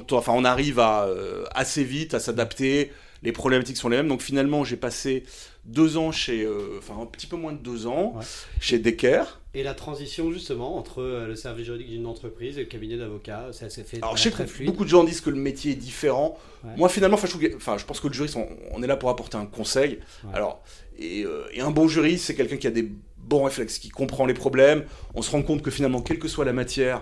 quand 0.01 0.13
on, 0.13 0.17
enfin, 0.19 0.33
on 0.35 0.45
arrive 0.45 0.79
à, 0.81 1.05
euh, 1.05 1.45
assez 1.55 1.85
vite 1.85 2.15
à 2.15 2.21
s'adapter, 2.21 2.91
les 3.23 3.33
problématiques 3.33 3.77
sont 3.77 3.89
les 3.89 3.97
mêmes. 3.99 4.09
Donc 4.09 4.23
finalement, 4.23 4.65
j'ai 4.65 4.77
passé 4.77 5.25
deux 5.65 5.97
ans 5.97 6.13
chez, 6.13 6.43
euh, 6.45 6.79
enfin 6.79 6.95
un 7.01 7.07
petit 7.07 7.27
peu 7.27 7.37
moins 7.37 7.53
de 7.53 7.59
deux 7.59 7.87
ans, 7.87 8.15
Ouais. 8.17 8.25
chez 8.61 8.79
Decker. 8.79 9.41
Et 9.55 9.63
la 9.63 9.73
transition 9.75 10.33
justement 10.33 10.77
entre 10.77 11.01
euh, 11.01 11.27
le 11.29 11.37
service 11.37 11.65
juridique 11.67 11.89
d'une 11.89 12.07
entreprise 12.07 12.59
et 12.59 12.63
le 12.63 12.67
cabinet 12.67 12.97
d'avocat, 12.97 13.47
ça 13.53 13.71
s'est 13.71 13.85
fait 13.85 13.99
Alors, 13.99 14.17
je 14.17 14.23
sais 14.25 14.31
très 14.31 14.45
que 14.45 14.51
fluide. 14.51 14.69
beaucoup 14.69 14.85
de 14.85 14.89
gens 14.91 15.05
disent 15.05 15.21
que 15.21 15.31
le 15.31 15.37
métier 15.37 15.73
est 15.73 15.77
différent. 15.77 16.37
Ouais. 16.65 16.71
Moi, 16.77 16.89
finalement, 16.89 17.17
je, 17.17 17.27
trouve 17.29 17.43
je 17.43 17.85
pense 17.85 18.01
que 18.01 18.09
le 18.09 18.13
juriste, 18.13 18.37
on, 18.37 18.49
on 18.73 18.83
est 18.83 18.87
là 18.89 18.97
pour 18.97 19.09
apporter 19.11 19.37
un 19.37 19.47
conseil. 19.47 20.01
Ouais. 20.25 20.31
Alors, 20.35 20.63
et, 20.99 21.25
euh, 21.25 21.45
et 21.53 21.61
un 21.61 21.71
bon 21.71 21.87
juriste, 21.89 22.25
c'est 22.27 22.35
quelqu'un 22.35 22.57
qui 22.57 22.67
a 22.67 22.71
des 22.73 22.91
bons 23.17 23.45
réflexes, 23.45 23.79
qui 23.79 23.89
comprend 23.89 24.27
les 24.27 24.35
problèmes. 24.35 24.85
On 25.15 25.23
se 25.23 25.31
rend 25.31 25.43
compte 25.43 25.63
que 25.63 25.71
finalement, 25.71 26.03
quelle 26.03 26.19
que 26.19 26.29
soit 26.29 26.45
la 26.45 26.53
matière, 26.53 27.01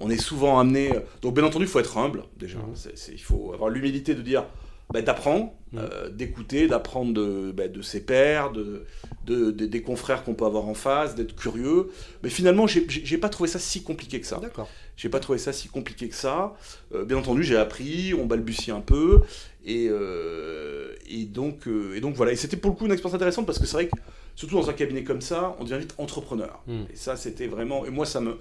on 0.00 0.10
est 0.10 0.20
souvent 0.20 0.58
amené. 0.58 0.90
Donc, 1.22 1.34
bien 1.34 1.44
entendu, 1.44 1.66
il 1.66 1.68
faut 1.70 1.80
être 1.80 1.96
humble, 1.98 2.24
déjà. 2.38 2.58
C'est- 2.74 3.12
il 3.12 3.18
faut 3.22 3.52
avoir 3.52 3.70
l'humilité 3.70 4.14
de 4.14 4.22
dire. 4.22 4.44
bah, 4.92 5.02
d'apprendre, 5.02 5.52
Mhm. 5.72 5.78
euh, 5.78 6.08
d'écouter, 6.10 6.66
d'apprendre 6.66 7.14
de, 7.14 7.52
bah, 7.52 7.68
de 7.68 7.80
ses 7.80 8.00
pairs, 8.04 8.50
de, 8.50 8.86
de- 9.24 9.52
de- 9.52 9.66
des 9.66 9.82
confrères 9.82 10.24
qu'on 10.24 10.34
peut 10.34 10.44
avoir 10.46 10.66
en 10.66 10.74
face, 10.74 11.14
d'être 11.14 11.36
curieux. 11.36 11.90
Mais 12.24 12.28
finalement, 12.28 12.66
j'ai 12.66 13.18
pas 13.18 13.28
trouvé 13.28 13.48
ça 13.48 13.60
si 13.60 13.84
compliqué 13.84 14.20
que 14.20 14.26
ça. 14.26 14.38
D'accord. 14.42 14.68
J'ai 14.96 15.08
pas 15.08 15.20
trouvé 15.20 15.38
ça 15.38 15.52
si 15.52 15.68
compliqué 15.68 16.08
que 16.08 16.16
ça. 16.16 16.54
Euh, 16.92 17.04
bien 17.04 17.18
entendu, 17.18 17.44
j'ai 17.44 17.56
appris, 17.56 18.14
on 18.14 18.26
balbutie 18.26 18.72
un 18.72 18.80
peu. 18.80 19.20
Et, 19.64 19.86
euh, 19.88 20.92
et, 21.08 21.24
donc, 21.24 21.68
et 21.94 22.00
donc 22.00 22.16
voilà. 22.16 22.32
Et 22.32 22.36
c'était 22.36 22.56
pour 22.56 22.72
le 22.72 22.76
coup 22.76 22.86
une 22.86 22.90
expérience 22.92 23.14
intéressante 23.14 23.46
parce 23.46 23.60
que 23.60 23.66
c'est 23.66 23.74
vrai 23.76 23.86
que, 23.86 23.96
surtout 24.34 24.56
dans 24.56 24.68
un 24.70 24.72
cabinet 24.72 25.04
comme 25.04 25.20
ça, 25.20 25.54
on 25.60 25.64
devient 25.64 25.78
vite 25.78 25.94
entrepreneur. 25.98 26.64
Mm. 26.66 26.80
Et 26.92 26.96
ça, 26.96 27.14
c'était 27.14 27.46
vraiment. 27.46 27.86
Et 27.86 27.90
moi, 27.90 28.06
ça 28.06 28.20
me. 28.20 28.38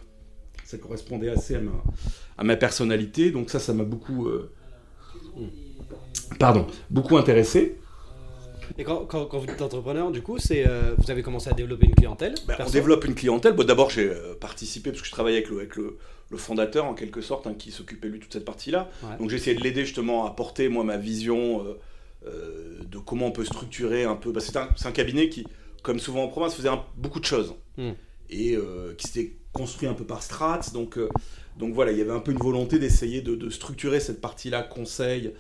Ça 0.70 0.78
correspondait 0.78 1.30
assez 1.30 1.56
à 1.56 1.62
ma, 1.62 1.72
à 2.38 2.44
ma 2.44 2.56
personnalité. 2.56 3.32
Donc 3.32 3.50
ça, 3.50 3.58
ça 3.58 3.74
m'a 3.74 3.84
beaucoup. 3.84 4.28
euh, 4.28 4.52
Pardon, 6.38 6.68
beaucoup 6.92 7.18
intéressé. 7.18 7.78
Et 8.78 8.84
quand, 8.84 9.06
quand, 9.08 9.26
quand 9.26 9.40
vous 9.40 9.46
êtes 9.50 9.62
entrepreneur, 9.64 10.12
du 10.12 10.22
coup, 10.22 10.38
c'est 10.38 10.68
euh, 10.68 10.94
vous 10.98 11.10
avez 11.10 11.24
commencé 11.24 11.50
à 11.50 11.54
développer 11.54 11.88
une 11.88 11.96
clientèle 11.96 12.36
Ben, 12.48 12.56
on 12.60 12.70
développe 12.70 13.04
une 13.06 13.16
clientèle. 13.16 13.54
Bon, 13.54 13.66
D'abord, 13.66 13.90
j'ai 13.90 14.10
euh, 14.10 14.36
participé 14.40 14.92
parce 14.92 15.02
que 15.02 15.08
je 15.08 15.12
travaillais 15.12 15.38
avec 15.38 15.50
le, 15.50 15.58
avec 15.58 15.76
le, 15.76 15.98
le 16.30 16.38
fondateur 16.38 16.86
en 16.86 16.94
quelque 16.94 17.22
sorte, 17.22 17.48
hein, 17.48 17.56
qui 17.58 17.72
s'occupait 17.72 18.08
lui 18.08 18.20
de 18.20 18.24
toute 18.24 18.34
cette 18.34 18.46
partie-là. 18.46 18.90
Ouais. 19.04 19.18
Donc 19.18 19.32
j'ai 19.32 19.38
essayé 19.38 19.56
de 19.58 19.64
l'aider 19.64 19.86
justement 19.86 20.26
à 20.26 20.30
apporter 20.30 20.70
moi 20.70 20.84
ma 20.84 20.98
vision 20.98 21.66
euh, 21.66 21.80
euh, 22.28 22.80
de 22.86 23.00
comment 23.00 23.26
on 23.26 23.32
peut 23.32 23.44
structurer 23.44 24.04
un 24.04 24.16
peu. 24.16 24.32
Que 24.32 24.40
c'est 24.40 24.56
un, 24.56 24.92
cabinet 24.92 25.30
qui, 25.30 25.48
comme 25.82 26.00
souvent 26.00 26.24
en 26.26 26.28
province, 26.28 26.54
faisait 26.54 26.70
un- 26.70 26.84
beaucoup 26.96 27.20
de 27.20 27.26
choses 27.26 27.56
Mm. 27.78 27.92
et 28.30 28.58
qui 28.98 29.08
s'était 29.08 29.34
construit 29.60 29.90
un 29.90 29.94
peu 29.94 30.06
par 30.06 30.24
strats. 30.24 30.62
Donc, 30.74 30.98
euh, 30.98 31.10
donc 31.58 31.74
voilà, 31.74 31.92
il 31.92 31.98
y 31.98 32.02
avait 32.02 32.12
un 32.12 32.22
peu 32.22 32.32
une 32.32 32.40
volonté 32.40 32.80
d'essayer 32.80 33.22
de, 33.22 33.50
structurer 33.50 34.00
cette 34.00 34.22
partie-là 34.22 34.64
conseil 34.64 35.34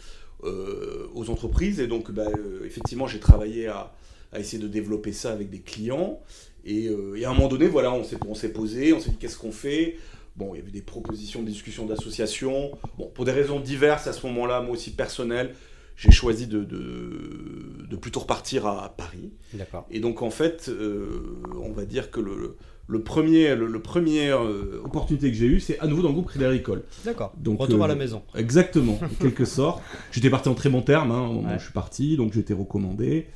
euh, 0.43 1.07
aux 1.15 1.29
entreprises. 1.29 1.79
Et 1.79 1.87
donc, 1.87 2.11
bah, 2.11 2.27
effectivement, 2.65 3.07
j'ai 3.07 3.19
travaillé 3.19 3.67
à, 3.67 3.93
essayer 4.37 4.61
de 4.61 4.67
développer 4.67 5.13
ça 5.13 5.31
avec 5.31 5.49
des 5.49 5.61
clients. 5.61 6.19
Et, 6.65 6.89
à 7.23 7.29
un 7.29 7.33
moment 7.33 7.47
donné, 7.47 7.67
voilà, 7.67 7.93
on 7.93 8.03
s'est, 8.03 8.49
posé, 8.49 8.91
on 8.91 8.99
s'est 8.99 9.11
dit 9.11 9.17
qu'est-ce 9.17 9.37
qu'on 9.37 9.53
fait? 9.53 9.97
Bon, 10.35 10.53
il 10.53 10.59
y 10.59 10.61
avait 10.61 10.71
des 10.71 10.81
propositions, 10.81 11.41
des 11.41 11.51
discussions 11.51 11.85
d'associations. 11.85 12.71
Bon, 12.97 13.07
pour 13.07 13.23
des 13.25 13.31
raisons 13.31 13.59
diverses 13.59 14.07
à 14.07 14.13
ce 14.13 14.27
moment-là, 14.27 14.61
moi 14.61 14.73
aussi 14.73 14.91
personnelles, 14.91 15.55
j'ai 15.95 16.11
choisi 16.11 16.47
de, 16.47 16.63
de, 16.63 17.95
plutôt 17.95 18.21
repartir 18.21 18.67
à 18.67 18.95
Paris. 18.95 19.31
D'accord. 19.53 19.85
Et 19.91 19.99
donc, 19.99 20.21
en 20.21 20.29
fait, 20.29 20.69
euh, 20.69 21.41
on 21.61 21.71
va 21.71 21.85
dire 21.85 22.11
que 22.11 22.21
le, 22.21 22.55
le 22.89 23.01
premier, 23.01 23.55
le, 23.55 23.79
premier 23.79 24.31
euh, 24.31 24.81
opportunité 24.83 25.29
que 25.29 25.37
j'ai 25.37 25.45
eue, 25.45 25.59
c'est 25.59 25.79
à 25.79 25.85
nouveau 25.85 26.01
dans 26.01 26.07
le 26.07 26.15
groupe 26.15 26.27
Crédit 26.27 26.45
Agricole. 26.45 26.83
D'accord. 27.05 27.31
Donc 27.37 27.61
retour 27.61 27.83
à 27.83 27.87
la 27.87 27.93
euh, 27.93 27.97
maison. 27.97 28.23
Exactement, 28.35 28.99
en 29.01 29.07
quelque 29.21 29.45
sorte. 29.45 29.83
J'étais 30.11 30.31
parti 30.31 30.49
en 30.49 30.55
très 30.55 30.69
bon 30.69 30.81
terme. 30.81 31.11
Hein, 31.11 31.57
Je 31.57 31.63
suis 31.63 31.73
parti, 31.73 32.17
donc 32.17 32.33
j'ai 32.33 32.39
été 32.39 32.53
recommandé, 32.53 33.27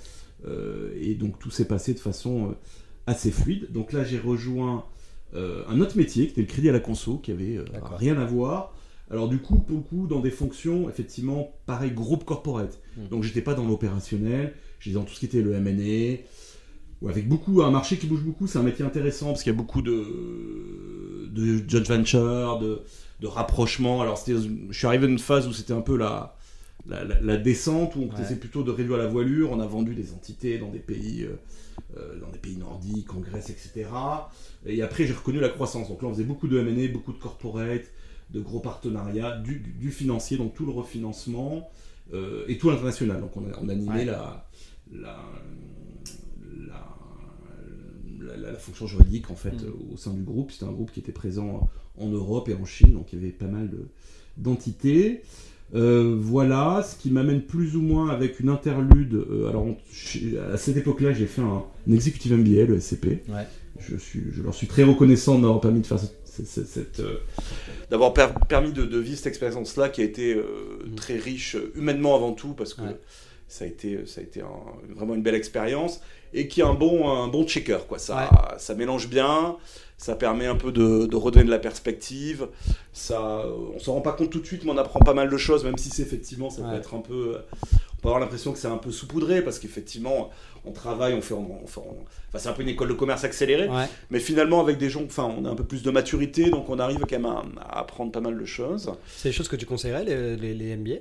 et 1.00 1.14
donc 1.14 1.38
tout 1.40 1.52
s'est 1.52 1.68
passé 1.68 1.94
de 1.94 2.00
façon 2.00 2.56
assez 3.06 3.32
fluide. 3.32 3.72
Donc 3.72 3.94
là, 3.94 4.04
j'ai 4.04 4.18
rejoint 4.18 4.86
un 5.36 5.80
autre 5.80 5.98
métier, 5.98 6.26
qui 6.26 6.32
était 6.32 6.42
le 6.42 6.48
crédit 6.48 6.70
à 6.70 6.74
la 6.74 6.80
conso, 6.80 7.18
qui 7.18 7.32
avait 7.32 7.60
rien 7.98 8.18
à 8.18 8.26
voir. 8.26 8.74
Alors 9.12 9.30
du 9.30 9.38
coup, 9.38 9.60
pour 9.60 9.78
le 9.78 9.84
coup, 9.84 10.08
dans 10.08 10.20
des 10.20 10.32
fonctions, 10.32 10.90
effectivement, 10.90 11.54
pareil, 11.68 11.92
groupe 11.92 12.24
corporate. 12.24 12.80
Donc, 12.98 13.06
hmm. 13.06 13.10
Donc 13.10 13.24
j'étais 13.24 13.42
pas 13.42 13.54
dans 13.54 13.66
l'opérationnel, 13.66 14.56
j'étais 14.80 14.96
dans 14.96 15.04
tout 15.04 15.14
ce 15.14 15.20
qui 15.20 15.26
était 15.28 15.42
le 15.42 15.54
M&A, 15.54 16.24
avec 17.10 17.28
beaucoup, 17.28 17.62
un 17.62 17.72
marché 17.72 17.98
qui 17.98 18.08
bouge 18.08 18.22
beaucoup, 18.22 18.48
c'est 18.48 18.60
un 18.60 18.64
métier 18.64 18.86
intéressant, 18.86 19.28
parce 19.28 19.44
qu'il 19.44 19.52
y 19.52 19.56
a 19.56 19.58
beaucoup 19.58 19.82
de, 19.82 21.30
de 21.32 21.70
joint 21.70 21.98
venture, 21.98 22.60
de, 22.60 22.82
de 23.20 23.28
rapprochement. 23.28 24.02
Alors 24.02 24.22
je 24.26 24.38
suis 24.72 24.88
arrivé 24.88 25.08
dans 25.08 25.14
une 25.14 25.20
phase 25.20 25.48
où 25.48 25.54
c'était 25.54 25.74
un 25.74 25.82
peu 25.82 25.98
la, 25.98 26.36
la, 26.86 27.38
descente, 27.38 27.96
où 27.96 28.10
on 28.10 28.22
essayait 28.22 28.40
plutôt 28.40 28.64
de 28.64 28.72
réduire 28.72 28.98
la 28.98 29.08
voilure, 29.08 29.52
on 29.52 29.60
a 29.60 29.68
vendu 29.68 29.96
des 29.96 30.14
entités 30.14 30.58
dans 30.58 30.70
des 30.70 30.80
pays... 30.80 31.24
Euh, 31.24 31.36
euh, 31.98 32.20
dans 32.20 32.30
des 32.30 32.40
pays 32.40 32.58
nordiques, 32.58 33.14
en 33.14 33.20
Grèce, 33.20 33.52
etc. 33.52 33.88
Et 34.66 34.82
après, 34.82 35.06
j'ai 35.06 35.14
reconnu 35.14 35.40
la 35.40 35.50
croissance. 35.50 35.90
Donc 35.90 36.02
là, 36.02 36.08
on 36.08 36.14
faisait 36.14 36.24
beaucoup 36.24 36.48
de 36.48 36.58
M&A, 36.58 36.88
beaucoup 36.92 37.14
de 37.14 37.20
corporate, 37.20 37.84
de 38.32 38.40
gros 38.40 38.60
partenariats, 38.60 39.38
du, 39.38 39.92
financier, 39.92 40.38
donc 40.38 40.56
tout 40.56 40.66
le 40.66 40.72
refinancement 40.72 41.70
euh, 42.14 42.46
et 42.48 42.58
tout 42.58 42.72
l'international. 42.72 43.22
Donc 43.22 43.38
on 43.38 43.48
a, 43.48 43.72
animé 43.72 44.06
la, 44.06 44.48
la, 44.92 45.20
la, 46.68 46.83
fonction 48.60 48.88
juridique 48.88 49.32
en 49.32 49.36
fait 49.36 49.54
mm. 49.54 49.94
au 49.94 49.98
sein 49.98 50.14
du 50.14 50.24
groupe. 50.24 50.52
C'était 50.52 50.66
un 50.66 50.72
groupe 50.72 50.92
qui 50.92 51.00
était 51.00 51.12
présent 51.12 51.70
en 51.98 52.08
Europe 52.08 52.50
et 52.50 52.56
en 52.56 52.66
Chine, 52.66 52.94
donc 52.94 53.14
il 53.14 53.20
y 53.20 53.22
avait 53.22 53.32
pas 53.32 53.48
mal 53.48 53.70
d'entités. 54.38 55.22
Euh, 55.76 56.16
voilà, 56.20 56.84
ce 56.84 56.96
qui 56.96 57.10
m'amène 57.10 57.42
plus 57.42 57.76
ou 57.76 57.82
moins 57.82 58.10
avec 58.10 58.40
une 58.40 58.50
interlude. 58.50 59.16
Euh, 59.16 59.50
alors, 59.50 59.68
à 60.54 60.58
cette 60.58 60.78
époque-là, 60.78 61.14
j'ai 61.14 61.26
fait 61.26 61.42
un, 61.42 61.64
executive 61.92 62.34
MBA, 62.34 62.66
le 62.66 62.80
SCP. 62.80 63.24
Je, 63.80 63.98
suis, 63.98 64.24
je 64.32 64.44
leur 64.44 64.54
suis 64.54 64.68
très 64.68 64.84
reconnaissant 64.84 65.40
d'avoir 65.40 65.60
permis 65.60 65.82
de 65.82 65.88
faire 65.88 66.00
cette, 66.00 67.00
euh, 67.00 67.18
d'avoir 67.90 68.14
permis 68.14 68.72
de, 68.72 68.98
vivre 69.00 69.18
cette 69.18 69.28
expérience-là 69.28 69.90
qui 69.90 70.02
a 70.02 70.04
été 70.04 70.36
mm. 70.36 70.96
très 70.96 71.18
riche 71.18 71.58
humainement 71.76 72.16
avant 72.16 72.34
tout 72.34 72.54
parce 72.54 72.76
que 72.76 72.84
ça 73.54 73.66
a 73.66 73.68
été, 73.68 74.06
ça 74.06 74.22
a 74.22 74.24
été 74.24 74.42
vraiment 74.96 75.14
une 75.14 75.22
belle 75.22 75.36
expérience 75.36 76.02
et 76.34 76.48
qui 76.48 76.62
est 76.62 76.64
un 76.64 76.74
bon, 76.74 77.08
un 77.08 77.28
bon 77.28 77.46
checker 77.46 77.80
quoi. 77.88 78.00
Ça, 78.00 78.30
ça 78.58 78.74
mélange 78.74 79.08
bien 79.08 79.58
ça 80.04 80.16
permet 80.16 80.48
un 80.48 80.56
peu 80.56 80.72
de, 80.72 81.16
redonner 81.16 81.46
de 81.46 81.50
la 81.50 81.60
perspective. 81.60 82.48
Ça, 82.92 83.46
on 83.74 83.80
s'en 83.80 83.94
rend 83.94 84.02
pas 84.02 84.12
compte 84.12 84.30
tout 84.30 84.42
de 84.42 84.46
suite, 84.46 84.66
mais 84.66 84.72
on 84.72 84.78
apprend 84.78 85.00
pas 85.00 85.14
mal 85.14 85.30
de 85.30 85.38
choses, 85.38 85.64
même 85.64 85.78
si 85.78 85.90
c'est 85.90 86.02
effectivement, 86.02 86.50
ça 86.50 86.62
peut 86.62 86.76
être 86.76 86.94
un 86.94 87.00
peu. 87.00 87.38
On 87.72 88.02
peut 88.02 88.10
avoir 88.10 88.20
l'impression 88.20 88.52
que 88.52 88.60
c'est 88.60 88.68
un 88.68 88.78
peu 88.78 88.92
saupoudré, 88.92 89.42
parce 89.42 89.60
qu'effectivement, 89.60 90.30
on 90.66 90.74
travaille, 90.74 91.14
on 91.14 91.22
fait. 91.22 91.34
enfin, 91.64 91.82
c'est 92.36 92.50
un 92.50 92.54
peu 92.54 92.64
une 92.64 92.70
école 92.70 92.90
de 92.90 92.94
commerce 92.94 93.24
accélérée, 93.24 93.70
mais 94.10 94.20
finalement, 94.20 94.60
avec 94.60 94.78
des 94.78 94.90
gens, 94.90 95.04
enfin, 95.06 95.34
on 95.38 95.46
a 95.46 95.50
un 95.50 95.56
peu 95.56 95.64
plus 95.64 95.84
de 95.84 95.92
maturité, 95.92 96.50
donc 96.50 96.70
on 96.70 96.80
arrive 96.80 97.00
quand 97.00 97.20
même 97.20 97.26
à, 97.62 97.80
apprendre 97.80 98.12
pas 98.12 98.22
mal 98.22 98.38
de 98.38 98.46
choses. 98.46 98.92
C'est 99.08 99.30
des 99.30 99.34
choses 99.34 99.48
que 99.48 99.56
tu 99.56 99.66
conseillerais, 99.66 100.04
les, 100.04 100.54
les, 100.54 100.76
MBA 100.76 100.96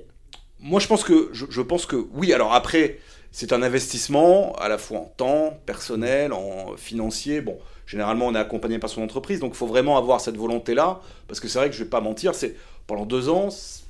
Moi, 0.63 0.79
je 0.79 0.87
pense 0.87 1.03
que, 1.03 1.29
je, 1.33 1.45
je 1.49 1.61
pense 1.61 1.85
que 1.85 1.97
oui. 2.13 2.31
Alors 2.33 2.53
après, 2.53 2.97
c'est 3.33 3.51
un 3.51 3.61
investissement 3.61 4.53
à 4.53 4.69
la 4.69 4.77
fois 4.77 4.99
en 4.99 5.13
temps 5.17 5.59
personnel, 5.65 6.31
en 6.31 6.77
financier. 6.77 7.41
Bon, 7.41 7.57
généralement, 7.85 8.27
on 8.27 8.35
est 8.35 8.39
accompagné 8.39 8.79
par 8.79 8.89
son 8.89 9.01
entreprise, 9.01 9.39
donc 9.39 9.53
il 9.53 9.57
faut 9.57 9.67
vraiment 9.67 9.97
avoir 9.97 10.21
cette 10.21 10.37
volonté-là, 10.37 11.01
parce 11.27 11.39
que 11.39 11.47
c'est 11.49 11.59
vrai 11.59 11.69
que 11.69 11.75
je 11.75 11.79
ne 11.79 11.83
vais 11.85 11.89
pas 11.89 11.99
mentir, 11.99 12.33
c'est 12.33 12.55
pendant 12.87 13.05
deux 13.05 13.27
ans, 13.29 13.49
ça 13.49 13.81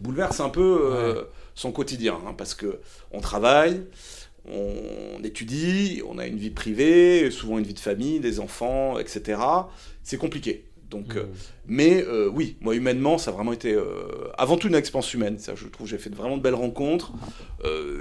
bouleverse 0.00 0.40
un 0.40 0.48
peu 0.48 0.90
euh, 0.92 1.24
son 1.54 1.70
quotidien, 1.70 2.18
hein, 2.26 2.34
parce 2.36 2.54
que 2.54 2.80
on 3.12 3.20
travaille, 3.20 3.82
on 4.50 5.22
étudie, 5.22 6.02
on 6.08 6.18
a 6.18 6.26
une 6.26 6.38
vie 6.38 6.50
privée, 6.50 7.30
souvent 7.30 7.58
une 7.58 7.64
vie 7.64 7.74
de 7.74 7.78
famille, 7.78 8.20
des 8.20 8.40
enfants, 8.40 8.98
etc. 8.98 9.40
C'est 10.02 10.16
compliqué. 10.16 10.64
Donc, 10.90 11.16
euh, 11.16 11.24
mais 11.66 12.02
euh, 12.02 12.30
oui, 12.32 12.56
moi 12.60 12.74
humainement, 12.74 13.18
ça 13.18 13.30
a 13.30 13.34
vraiment 13.34 13.52
été 13.52 13.78
avant 14.38 14.56
tout 14.56 14.68
une 14.68 14.74
expérience 14.74 15.12
humaine. 15.12 15.38
Ça, 15.38 15.54
je 15.54 15.66
trouve, 15.66 15.86
j'ai 15.86 15.98
fait 15.98 16.14
vraiment 16.14 16.36
de 16.36 16.42
belles 16.42 16.54
rencontres. 16.54 17.12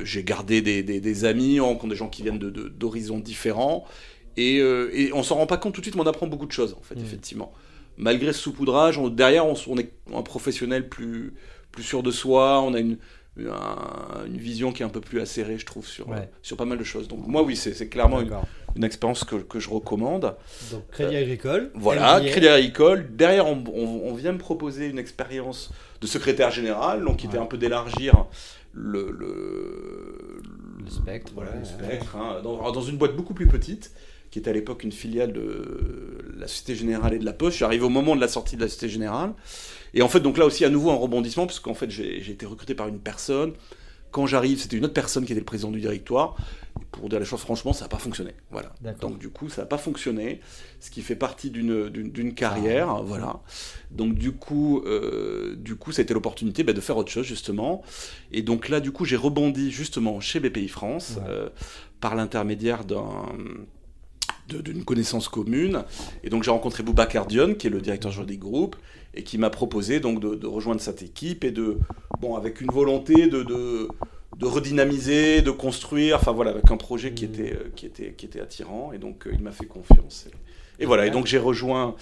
j'ai 0.04 0.24
gardé 0.24 0.62
des, 0.62 0.84
des, 0.84 1.26
amis, 1.26 1.60
on 1.60 1.68
rencontre 1.68 1.90
des 1.90 1.96
gens 1.96 2.10
qui 2.10 2.24
viennent 2.24 2.40
d'horizons 2.40 3.20
de, 3.20 3.24
différents. 3.24 3.86
Et, 4.38 4.60
euh, 4.60 4.90
et 4.94 5.12
on 5.14 5.24
s'en 5.24 5.36
rend 5.36 5.48
pas 5.48 5.58
compte 5.58 5.74
tout 5.74 5.82
de 5.82 5.86
suite, 5.86 5.96
mais 5.96 6.02
on 6.02 6.08
apprend 6.08 6.28
beaucoup 6.28 6.46
de 6.46 6.52
choses, 6.52 6.76
en 6.80 6.84
fait, 6.84 6.96
mm. 6.96 7.04
effectivement. 7.04 7.52
Malgré 7.98 8.32
ce 8.32 8.40
saupoudrage, 8.40 9.00
derrière, 9.12 9.46
on, 9.48 9.78
est 9.78 9.92
un 10.14 10.22
professionnel 10.22 10.88
plus, 10.88 11.34
plus 11.72 11.84
sûr 11.84 12.04
de 12.04 12.12
soi, 12.12 12.62
on 12.62 12.76
a 12.76 12.80
une, 12.80 12.98
une 13.40 14.38
vision 14.38 14.72
qui 14.72 14.84
est 14.84 14.86
un 14.86 14.90
peu 14.90 15.02
plus 15.02 15.20
acérée, 15.20 15.58
je 15.58 15.66
trouve, 15.66 15.86
sur, 15.86 16.08
sur 16.42 16.58
pas 16.58 16.66
mal 16.66 16.78
de 16.78 16.84
choses. 16.84 17.08
Donc, 17.08 17.28
moi, 17.28 17.44
oui, 17.44 17.56
c'est 17.56 17.90
clairement 17.90 18.22
une, 18.22 18.34
une, 18.76 18.84
expérience 18.84 19.24
que, 19.24 19.36
que, 19.36 19.60
je 19.60 19.70
recommande. 19.70 20.36
Donc, 20.72 20.88
Crédit 20.92 21.16
euh, 21.16 21.22
Agricole. 21.22 21.72
voilà, 21.76 22.20
Crédit 22.22 22.48
Agricole. 22.48 23.08
Derrière, 23.16 23.48
on, 23.48 23.64
on, 23.68 24.14
vient 24.14 24.32
me 24.32 24.38
proposer 24.38 24.88
une 24.88 25.00
expérience 25.00 25.72
de 26.02 26.08
secrétaire 26.08 26.52
général, 26.52 27.04
donc 27.04 27.18
qui 27.18 27.28
était 27.28 27.38
un 27.38 27.46
peu 27.46 27.58
d'élargir 27.58 28.26
le, 28.74 29.12
le, 29.12 30.42
le, 30.84 30.90
spectre, 30.90 31.32
voilà, 31.34 31.52
le 31.56 31.66
spectre 31.66 32.16
hein, 32.16 32.42
dans, 32.44 32.72
dans, 32.72 32.82
une 32.82 32.98
boîte 32.98 33.16
beaucoup 33.16 33.34
plus 33.34 33.48
petite 33.48 33.92
qui 34.38 34.42
était 34.42 34.52
à 34.52 34.54
l'époque 34.54 34.84
une 34.84 34.92
filiale 34.92 35.34
de 35.34 36.36
la 36.38 36.48
Société 36.48 36.76
Générale 36.76 37.16
et 37.16 37.18
de 37.18 37.26
la 37.26 37.34
Poste. 37.34 37.54
Je 37.54 37.56
suis 37.56 37.66
arrivé 37.66 37.84
au 37.84 37.90
moment 37.90 38.16
de 38.16 38.22
la 38.22 38.28
sortie 38.28 38.56
de 38.56 38.62
la 38.62 38.68
Société 38.68 38.88
Générale. 38.88 39.34
Et 39.96 40.04
en 40.04 40.10
fait, 40.10 40.20
donc 40.20 40.38
là 40.38 40.46
aussi, 40.46 40.64
à 40.64 40.70
nouveau, 40.70 40.92
un 40.92 40.96
rebondissement, 40.96 41.48
parce 41.48 41.60
qu'en 41.60 41.74
fait, 41.74 41.90
j'ai 41.90 42.30
été 42.30 42.46
recruté 42.46 42.76
par 42.76 42.88
une 42.88 43.00
personne. 43.00 43.54
Quand 44.12 44.28
j'arrive, 44.28 44.60
c'était 44.60 44.78
une 44.78 44.86
autre 44.86 44.94
personne 44.94 45.26
qui 45.26 45.32
était 45.32 45.42
le 45.42 45.46
président 45.46 45.72
du 45.72 45.80
directoire. 45.80 46.36
pour 46.92 47.10
dire 47.10 47.20
les 47.20 47.26
choses 47.26 47.40
franchement, 47.40 47.74
ça 47.74 47.86
n'a 47.86 47.90
pas 47.90 47.98
fonctionné. 47.98 48.36
Voilà. 48.52 48.74
Donc 49.02 49.18
du 49.18 49.30
coup, 49.30 49.50
ça 49.50 49.64
n'a 49.64 49.66
pas 49.66 49.80
fonctionné, 49.80 50.40
ce 50.80 50.92
qui 50.92 51.02
fait 51.02 51.16
partie 51.16 51.50
d'une 51.50 52.34
carrière. 52.36 52.90
Ah. 52.92 53.02
voilà. 53.04 53.42
Donc 53.90 54.14
du 54.14 54.34
coup, 54.34 54.84
euh, 54.86 55.56
du 55.56 55.76
coup, 55.76 55.92
ça 55.92 56.02
a 56.02 56.04
été 56.04 56.14
l'opportunité 56.14 56.64
bah, 56.64 56.74
de 56.74 56.82
faire 56.82 56.96
autre 56.96 57.12
chose 57.12 57.26
justement. 57.26 57.82
Et 58.32 58.44
donc 58.44 58.70
là, 58.70 58.82
du 58.82 58.92
coup, 58.92 59.04
j'ai 59.04 59.18
rebondi 59.18 59.72
justement 59.72 60.20
chez 60.20 60.40
BPI 60.40 60.68
France 60.68 61.18
euh, 61.28 61.50
par 62.00 62.14
l'intermédiaire 62.14 62.86
d'un 62.86 63.26
d'une 64.48 64.84
connaissance 64.84 65.28
commune. 65.30 65.84
Et 66.24 66.30
donc 66.30 66.44
j'ai 66.44 66.52
rencontré 66.52 66.84
Boubacar 66.84 67.26
Dion, 67.26 67.54
qui 67.56 67.68
est 67.68 67.70
le 67.70 67.82
directeur 67.82 68.12
juridique 68.12 68.40
groupe, 68.40 68.76
et 69.14 69.24
qui 69.24 69.38
m'a 69.38 69.50
proposé 69.50 70.00
donc 70.00 70.20
de, 70.20 70.48
rejoindre 70.48 70.82
cette 70.82 71.02
équipe 71.02 71.44
et 71.44 71.52
de, 71.52 71.78
bon, 72.20 72.36
avec 72.36 72.62
une 72.62 72.72
volonté 72.72 73.28
de, 73.28 73.44
de, 73.44 73.88
de, 74.38 74.46
redynamiser, 74.46 75.42
de 75.42 75.52
construire, 75.52 76.18
enfin 76.18 76.32
voilà, 76.32 76.52
avec 76.52 76.70
un 76.72 76.78
projet 76.78 77.14
qui 77.14 77.26
était, 77.26 77.54
euh, 77.54 77.72
qui 77.76 77.86
était, 77.86 78.14
qui 78.14 78.26
était 78.26 78.42
attirant. 78.42 78.92
Et 78.94 78.98
donc 78.98 79.28
euh, 79.28 79.32
il 79.34 79.42
m'a 79.42 79.52
fait 79.52 79.66
confiance. 79.66 80.28
Et, 80.80 80.86
voilà, 80.86 81.08
et 81.08 81.10
donc 81.10 81.26
j'ai 81.26 81.40
rejoint 81.40 81.96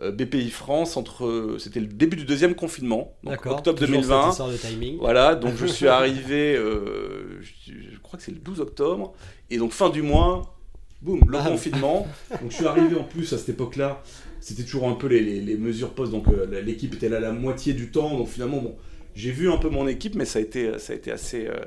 euh, 0.00 0.12
BPI 0.12 0.50
France 0.50 0.96
entre, 0.96 1.56
c'était 1.58 1.80
le 1.80 1.86
début 1.86 2.16
du 2.16 2.24
deuxième 2.24 2.54
confinement, 2.54 3.12
donc 3.24 3.44
octobre 3.44 3.80
2020. 3.80 4.50
De 4.52 4.56
timing. 4.56 4.98
Voilà, 4.98 5.34
donc 5.34 5.56
je 5.56 5.66
suis 5.66 5.88
arrivé, 5.88 6.54
je, 6.54 7.72
je 7.92 7.98
crois 7.98 8.16
que 8.16 8.24
c'est 8.24 8.30
le 8.30 8.38
12 8.38 8.60
octobre, 8.60 9.12
et 9.50 9.58
donc 9.58 9.72
fin 9.72 9.90
du 9.90 10.02
mois 10.02 10.59
boum, 11.02 11.20
le 11.28 11.38
confinement. 11.38 12.06
Donc 12.40 12.50
je 12.50 12.56
suis 12.56 12.66
arrivé 12.66 12.96
en 12.96 13.04
plus 13.04 13.32
à 13.32 13.38
cette 13.38 13.50
époque-là, 13.50 14.02
c'était 14.40 14.62
toujours 14.62 14.88
un 14.88 14.94
peu 14.94 15.06
les, 15.06 15.56
mesures 15.56 15.94
post, 15.94 16.12
donc 16.12 16.28
euh, 16.28 16.60
l'équipe 16.62 16.94
était 16.94 17.08
là 17.08 17.20
la 17.20 17.32
moitié 17.32 17.74
du 17.74 17.90
temps, 17.90 18.16
donc 18.16 18.28
finalement, 18.28 18.58
bon, 18.58 18.76
j'ai 19.14 19.30
vu 19.30 19.50
un 19.50 19.58
peu 19.58 19.68
mon 19.68 19.86
équipe, 19.86 20.14
mais 20.14 20.24
ça 20.24 20.38
a 20.38 20.42
été, 20.42 20.78
ça 20.78 20.92
a 20.92 20.96
été 20.96 21.10
assez, 21.12 21.46
euh, 21.46 21.64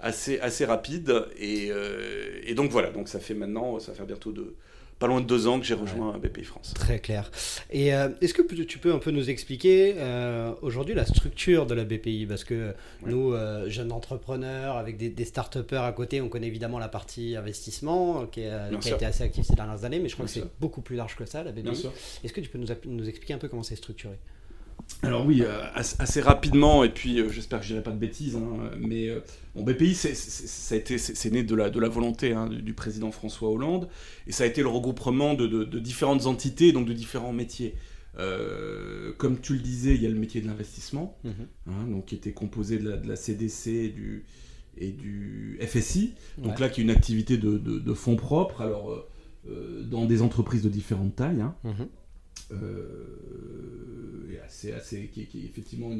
assez, 0.00 0.38
assez 0.40 0.64
rapide. 0.64 1.26
Et, 1.38 1.68
euh, 1.70 2.40
et, 2.44 2.54
donc 2.54 2.70
voilà, 2.70 2.90
donc 2.90 3.08
ça 3.08 3.18
fait 3.18 3.34
maintenant, 3.34 3.78
ça 3.80 3.92
fait 3.92 4.04
bientôt 4.04 4.32
de, 4.32 4.54
pas 4.98 5.06
loin 5.06 5.20
de 5.20 5.26
deux 5.26 5.46
ans 5.46 5.60
que 5.60 5.66
j'ai 5.66 5.74
rejoint 5.74 6.16
BPI 6.18 6.44
France. 6.44 6.72
Très 6.74 6.98
clair. 7.00 7.30
Et 7.70 7.94
euh, 7.94 8.08
est-ce 8.22 8.32
que 8.32 8.42
tu 8.42 8.78
peux 8.78 8.92
un 8.94 8.98
peu 8.98 9.10
nous 9.10 9.28
expliquer 9.28 9.94
euh, 9.98 10.54
aujourd'hui 10.62 10.94
la 10.94 11.04
structure 11.04 11.66
de 11.66 11.74
la 11.74 11.84
BPI 11.84 12.26
Parce 12.26 12.44
que 12.44 12.74
nous, 13.04 13.32
euh, 13.32 13.68
jeunes 13.68 13.92
entrepreneurs 13.92 14.76
avec 14.76 14.96
des, 14.96 15.10
des 15.10 15.24
start 15.24 15.58
à 15.72 15.92
côté, 15.92 16.20
on 16.20 16.28
connaît 16.28 16.46
évidemment 16.46 16.78
la 16.78 16.88
partie 16.88 17.36
investissement 17.36 18.26
qui, 18.26 18.44
a 18.44 18.70
été 18.70 19.04
assez 19.04 19.24
active 19.24 19.44
ces 19.44 19.54
dernières 19.54 19.84
années, 19.84 19.98
mais 19.98 20.08
je 20.08 20.14
crois 20.14 20.26
que 20.26 20.32
c'est 20.32 20.44
beaucoup 20.60 20.80
plus 20.80 20.96
large 20.96 21.16
que 21.16 21.26
ça, 21.26 21.42
la 21.42 21.52
BPI. 21.52 21.88
Est-ce 22.24 22.32
que 22.32 22.40
tu 22.40 22.48
peux 22.48 22.58
nous, 22.58 22.68
nous 22.86 23.08
expliquer 23.08 23.34
un 23.34 23.38
peu 23.38 23.48
comment 23.48 23.62
c'est 23.62 23.76
structuré? 23.76 24.16
Alors 25.02 25.26
oui, 25.26 25.42
euh, 25.42 25.62
assez 25.74 26.20
rapidement, 26.20 26.82
et 26.82 26.88
puis 26.88 27.20
euh, 27.20 27.28
j'espère 27.28 27.60
que 27.60 27.64
je 27.64 27.70
dirai 27.70 27.82
pas 27.82 27.90
de 27.90 27.98
bêtises, 27.98 28.36
hein, 28.36 28.70
mais 28.78 29.08
euh, 29.08 29.20
BPI, 29.54 29.94
c'est 29.94 31.30
né 31.30 31.42
de 31.42 31.54
la, 31.54 31.70
de 31.70 31.78
la 31.78 31.88
volonté 31.88 32.32
hein, 32.32 32.48
du, 32.48 32.72
président 32.72 33.12
François 33.12 33.50
Hollande, 33.50 33.88
et 34.26 34.32
ça 34.32 34.44
a 34.44 34.46
été 34.46 34.62
le 34.62 34.68
regroupement 34.68 35.34
de, 35.34 35.64
différentes 35.78 36.26
entités, 36.26 36.72
donc 36.72 36.86
de 36.86 36.92
différents 36.92 37.32
métiers. 37.32 37.74
comme 39.18 39.40
tu 39.40 39.52
le 39.54 39.60
disais, 39.60 39.94
il 39.94 40.02
y 40.02 40.06
a 40.06 40.10
le 40.10 40.18
métier 40.18 40.40
de 40.40 40.46
l'investissement, 40.46 41.18
mhm. 41.24 41.32
hein, 41.68 41.86
donc 41.88 42.06
qui 42.06 42.14
était 42.14 42.32
composé 42.32 42.78
de 42.78 43.00
la, 43.06 43.16
CDC 43.16 43.66
et 43.68 43.88
du, 43.90 44.24
et 44.78 44.90
du 44.92 45.58
FSI, 45.60 46.14
donc 46.38 46.58
là 46.58 46.68
qui 46.68 46.80
est 46.80 46.84
une 46.84 46.90
activité 46.90 47.36
de, 47.36 47.94
fonds 47.94 48.16
propres, 48.16 48.62
alors 48.62 49.06
dans 49.84 50.06
des 50.06 50.22
entreprises 50.22 50.62
de 50.62 50.70
différentes 50.70 51.14
tailles. 51.16 51.44
Mhm. 51.64 51.86
Euh, 52.52 53.26
assez, 54.44 54.72
assez, 54.72 55.08
qui, 55.08 55.22
est 55.22 55.44
effectivement 55.44 55.90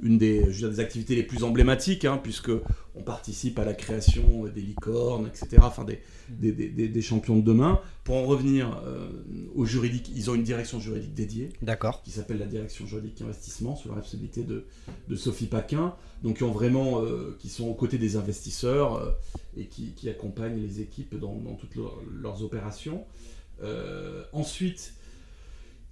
une, 0.00 0.18
des, 0.18 0.42
des, 0.42 0.80
activités 0.80 1.14
les 1.14 1.22
plus 1.22 1.42
emblématiques, 1.42 2.04
hein, 2.04 2.20
puisque 2.22 2.50
on 2.94 3.02
participe 3.02 3.58
à 3.58 3.64
la 3.64 3.72
création 3.72 4.44
des 4.44 4.60
licornes, 4.60 5.26
etc., 5.26 5.62
enfin 5.62 5.84
des, 5.84 6.02
des, 6.28 6.52
des, 6.52 7.02
champions 7.02 7.36
de 7.36 7.42
demain. 7.42 7.80
Pour 8.04 8.16
en 8.16 8.24
revenir 8.24 8.82
euh, 8.84 9.08
au 9.54 9.64
juridique, 9.64 10.10
ils 10.14 10.30
ont 10.30 10.34
une 10.34 10.42
direction 10.42 10.80
juridique 10.80 11.14
dédiée, 11.14 11.48
d'accord, 11.62 12.02
qui 12.02 12.10
s'appelle 12.10 12.38
la 12.38 12.46
direction 12.46 12.86
juridique 12.86 13.22
investissement, 13.22 13.74
sous 13.74 13.88
la 13.88 13.94
responsabilité 13.94 14.42
de, 14.42 14.66
de 15.08 15.16
Sophie 15.16 15.46
Paquin, 15.46 15.94
donc 16.22 16.36
qui 16.36 16.42
ont 16.42 16.52
vraiment, 16.52 17.02
euh, 17.02 17.34
qui 17.38 17.48
sont 17.48 17.66
aux 17.66 17.74
côtés 17.74 17.96
des 17.96 18.16
investisseurs 18.16 19.16
et 19.56 19.66
qui, 19.66 19.92
qui, 19.92 20.10
accompagnent 20.10 20.60
les 20.60 20.82
équipes 20.82 21.18
dans, 21.18 21.36
dans 21.36 21.54
toutes 21.54 21.76
leurs 22.20 22.42
opérations. 22.42 23.06
ensuite, 24.34 24.92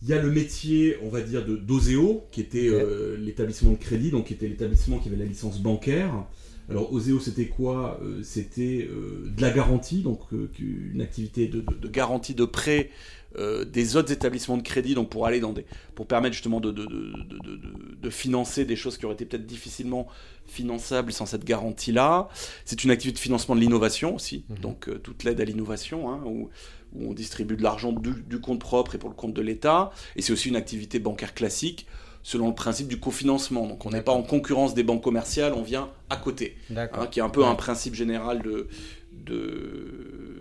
il 0.02 0.08
y 0.08 0.12
a 0.12 0.20
le 0.20 0.30
métier, 0.30 0.96
on 1.02 1.08
va 1.08 1.20
dire, 1.20 1.44
de 1.44 1.56
d'Oseo, 1.56 2.26
qui 2.32 2.40
était 2.40 2.68
euh, 2.68 3.16
l'établissement 3.16 3.70
de 3.70 3.76
crédit, 3.76 4.10
donc 4.10 4.26
qui 4.26 4.34
était 4.34 4.48
l'établissement 4.48 4.98
qui 4.98 5.08
avait 5.08 5.16
la 5.16 5.24
licence 5.24 5.60
bancaire. 5.60 6.26
Alors 6.68 6.92
Oseo, 6.92 7.20
c'était 7.20 7.46
quoi 7.46 8.00
euh, 8.02 8.20
C'était 8.22 8.88
euh, 8.90 9.30
de 9.36 9.40
la 9.40 9.50
garantie, 9.50 10.02
donc 10.02 10.20
une 10.58 11.00
activité 11.00 11.46
de, 11.46 11.64
garantie 11.88 12.34
de 12.34 12.44
prêt 12.44 12.90
des 13.66 13.96
autres 13.96 14.12
établissements 14.12 14.56
de 14.56 14.62
crédit, 14.62 14.94
donc 14.94 15.10
pour 15.10 15.26
aller 15.26 15.40
dans 15.40 15.52
des, 15.52 15.64
pour 15.94 16.06
permettre 16.06 16.34
justement 16.34 16.60
de, 16.60 16.70
de 16.72 18.10
financer 18.10 18.64
des 18.64 18.76
choses 18.76 18.98
qui 18.98 19.06
auraient 19.06 19.14
été 19.14 19.24
peut-être 19.24 19.46
difficilement 19.46 20.06
finançables 20.46 21.12
sans 21.12 21.26
cette 21.26 21.44
garantie-là. 21.44 22.28
C'est 22.64 22.84
une 22.84 22.90
activité 22.90 23.16
de 23.16 23.22
financement 23.22 23.54
de 23.54 23.60
l'innovation 23.60 24.14
aussi, 24.14 24.44
mhm. 24.48 24.58
donc 24.58 25.02
toute 25.02 25.24
l'aide 25.24 25.40
à 25.40 25.44
l'innovation, 25.44 26.10
hein, 26.10 26.20
où 26.24 26.50
on 26.98 27.12
distribue 27.12 27.56
de 27.56 27.62
l'argent 27.62 27.92
du, 27.92 28.40
compte 28.40 28.60
propre 28.60 28.94
et 28.94 28.98
pour 28.98 29.08
le 29.08 29.14
compte 29.14 29.34
de 29.34 29.42
l'État. 29.42 29.90
Et 30.16 30.22
c'est 30.22 30.32
aussi 30.32 30.48
une 30.48 30.56
activité 30.56 30.98
bancaire 30.98 31.34
classique 31.34 31.86
selon 32.22 32.48
le 32.48 32.54
principe 32.54 32.86
du 32.88 33.00
cofinancement. 33.00 33.66
Donc 33.66 33.84
on 33.84 33.90
n'est 33.90 34.02
pas 34.02 34.12
en 34.12 34.22
concurrence 34.22 34.74
des 34.74 34.84
banques 34.84 35.02
commerciales, 35.02 35.54
on 35.54 35.62
vient 35.62 35.90
à 36.08 36.16
côté. 36.16 36.56
Hein, 36.70 37.06
qui 37.10 37.18
est 37.18 37.22
un 37.22 37.28
peu 37.30 37.44
un 37.44 37.54
principe 37.54 37.94
général 37.94 38.42
de, 38.42 38.68
de, 39.12 40.31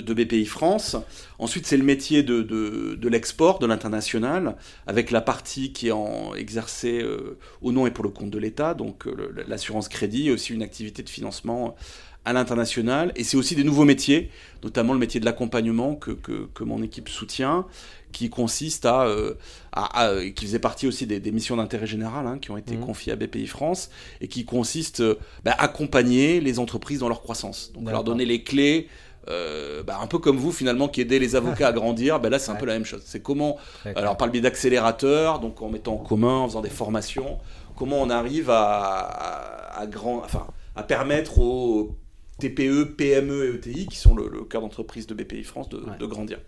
de, 0.00 0.14
BPI 0.14 0.46
France. 0.46 0.96
Ensuite, 1.38 1.66
c'est 1.66 1.76
le 1.76 1.84
métier 1.84 2.22
de, 2.22 2.42
de 2.42 3.08
l'export, 3.08 3.58
de 3.58 3.66
l'international, 3.66 4.56
avec 4.86 5.10
la 5.10 5.20
partie 5.20 5.72
qui 5.72 5.88
est 5.88 5.92
en, 5.92 6.34
exercée 6.34 7.00
euh, 7.02 7.38
au 7.60 7.72
nom 7.72 7.86
et 7.86 7.90
pour 7.90 8.04
le 8.04 8.10
compte 8.10 8.30
de 8.30 8.38
l'État, 8.38 8.74
donc 8.74 9.06
euh, 9.06 9.44
l'assurance 9.46 9.88
crédit, 9.88 10.30
aussi 10.30 10.52
une 10.52 10.62
activité 10.62 11.02
de 11.02 11.08
financement 11.08 11.76
à 12.24 12.32
l'international. 12.32 13.12
Et 13.16 13.24
c'est 13.24 13.36
aussi 13.36 13.54
des 13.54 13.64
nouveaux 13.64 13.84
métiers, 13.84 14.30
notamment 14.62 14.92
le 14.92 14.98
métier 14.98 15.18
de 15.18 15.24
l'accompagnement 15.24 15.96
que, 15.96 16.12
que, 16.12 16.64
mon 16.64 16.82
équipe 16.82 17.08
soutient, 17.08 17.66
qui 18.12 18.30
consiste 18.30 18.86
à, 18.86 19.06
euh, 19.06 19.34
à, 19.72 20.12
qui 20.36 20.44
faisait 20.44 20.58
partie 20.58 20.86
aussi 20.86 21.06
des, 21.06 21.32
missions 21.32 21.56
d'intérêt 21.56 21.86
général 21.86 22.26
hein, 22.26 22.38
qui 22.38 22.50
ont 22.50 22.56
été 22.56 22.76
mmh. 22.76 22.80
confiées 22.80 23.12
à 23.12 23.16
BPI 23.16 23.46
France 23.46 23.90
et 24.20 24.28
qui 24.28 24.44
consiste 24.44 25.00
à 25.00 25.14
bah, 25.44 25.54
accompagner 25.58 26.40
les 26.40 26.58
entreprises 26.58 27.00
dans 27.00 27.08
leur 27.08 27.22
croissance. 27.22 27.72
Donc 27.74 27.90
leur 27.90 28.04
donner 28.04 28.24
les 28.24 28.42
clés. 28.42 28.88
Euh, 29.28 29.82
bah, 29.82 29.98
un 30.00 30.06
peu 30.06 30.18
comme 30.18 30.36
vous 30.36 30.50
finalement 30.50 30.88
qui 30.88 31.00
aidez 31.00 31.18
les 31.18 31.36
avocats 31.36 31.68
à 31.68 31.72
grandir, 31.72 32.18
bah, 32.18 32.28
là 32.28 32.38
c'est 32.38 32.50
un 32.50 32.56
peu 32.56 32.66
la 32.66 32.72
même 32.74 32.84
chose. 32.84 33.02
C'est 33.04 33.22
comment, 33.22 33.56
alors 33.96 34.16
par 34.16 34.26
le 34.26 34.32
biais 34.32 34.40
d'accélérateurs, 34.40 35.38
donc 35.38 35.62
en 35.62 35.68
mettant 35.68 35.94
en 35.94 35.98
commun, 35.98 36.38
en 36.38 36.48
faisant 36.48 36.60
des 36.60 36.70
formations, 36.70 37.38
comment 37.76 38.00
on 38.00 38.10
arrive 38.10 38.50
à, 38.50 39.78
à, 39.78 39.86
grand, 39.86 40.18
enfin, 40.24 40.46
à 40.74 40.82
permettre 40.82 41.38
aux 41.38 41.96
TPE, 42.38 42.94
PME 42.96 43.44
et 43.44 43.54
ETI, 43.56 43.86
qui 43.86 43.96
sont 43.96 44.14
le, 44.16 44.28
cœur 44.44 44.62
d'entreprise 44.62 45.06
de 45.06 45.14
BPI 45.14 45.44
France, 45.44 45.68
de, 45.68 46.06
grandir. 46.06 46.38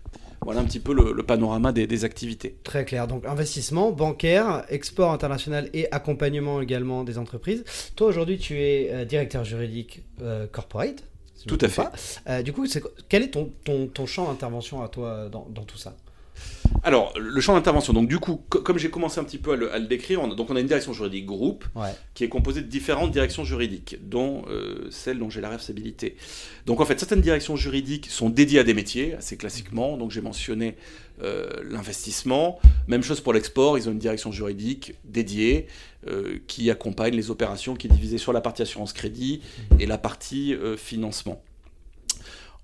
Voilà 0.41 0.59
un 0.59 0.65
petit 0.65 0.81
peu 0.81 0.93
le, 0.93 1.23
panorama 1.23 1.71
des, 1.71 2.03
activités. 2.03 2.57
Très 2.63 2.83
clair. 2.83 3.07
Donc 3.07 3.25
investissement, 3.25 3.91
bancaire, 3.91 4.65
export 4.69 5.11
international 5.11 5.69
et 5.73 5.91
accompagnement 5.91 6.61
également 6.61 7.03
des 7.03 7.17
entreprises. 7.17 7.63
Toi 7.95 8.07
aujourd'hui 8.07 8.37
tu 8.37 8.59
es 8.59 8.89
euh, 8.91 9.05
directeur 9.05 9.45
juridique 9.45 10.03
euh, 10.21 10.47
corporate. 10.47 11.03
Tout 11.47 11.57
à 11.61 11.69
fait. 11.69 11.83
Euh, 12.27 12.41
du 12.41 12.53
coup, 12.53 12.65
quel 13.09 13.23
est 13.23 13.31
ton, 13.31 13.51
ton, 13.63 14.05
champ 14.05 14.27
d'intervention 14.27 14.81
à 14.83 14.87
toi 14.87 15.29
dans 15.29 15.63
tout 15.63 15.77
ça? 15.77 15.95
Alors, 16.83 17.13
le 17.17 17.41
champ 17.41 17.55
d'intervention. 17.55 17.93
Donc, 17.93 18.07
du 18.07 18.19
coup, 18.19 18.43
comme 18.49 18.77
j'ai 18.77 18.89
commencé 18.89 19.19
un 19.19 19.23
petit 19.23 19.37
peu 19.37 19.53
à 19.53 19.79
le, 19.79 19.87
décrire, 19.87 20.21
on 20.21 20.31
a, 20.31 20.35
donc 20.35 20.49
on 20.49 20.55
a 20.55 20.59
une 20.59 20.67
direction 20.67 20.93
juridique 20.93 21.25
groupe 21.25 21.65
qui 22.13 22.23
est 22.23 22.29
composée 22.29 22.61
de 22.61 22.67
différentes 22.67 23.11
directions 23.11 23.43
juridiques, 23.43 23.97
dont 24.01 24.43
euh, 24.49 24.87
celle 24.91 25.17
dont 25.19 25.29
j'ai 25.29 25.41
la 25.41 25.49
responsabilité. 25.49 26.15
Donc, 26.65 26.81
en 26.81 26.85
fait, 26.85 26.99
certaines 26.99 27.21
directions 27.21 27.55
juridiques 27.55 28.07
sont 28.09 28.29
dédiées 28.29 28.59
à 28.59 28.63
des 28.63 28.73
métiers, 28.73 29.15
assez 29.15 29.37
classiquement. 29.37 29.97
Donc, 29.97 30.11
j'ai 30.11 30.21
mentionné 30.21 30.75
euh, 31.23 31.47
l'investissement. 31.69 32.59
Même 32.87 33.01
chose 33.01 33.21
pour 33.21 33.33
l'export, 33.33 33.77
ils 33.77 33.89
ont 33.89 33.91
une 33.91 33.99
direction 33.99 34.31
juridique 34.31 34.95
dédiée 35.05 35.67
euh, 36.07 36.39
qui 36.47 36.69
accompagne 36.69 37.15
les 37.15 37.31
opérations, 37.31 37.75
qui 37.75 37.87
est 37.87 37.89
divisée 37.89 38.17
sur 38.17 38.33
la 38.33 38.41
partie 38.41 38.61
assurance 38.61 38.93
crédit 38.93 39.41
et 39.79 39.85
la 39.85 39.97
partie 39.97 40.55
financement. 40.77 41.41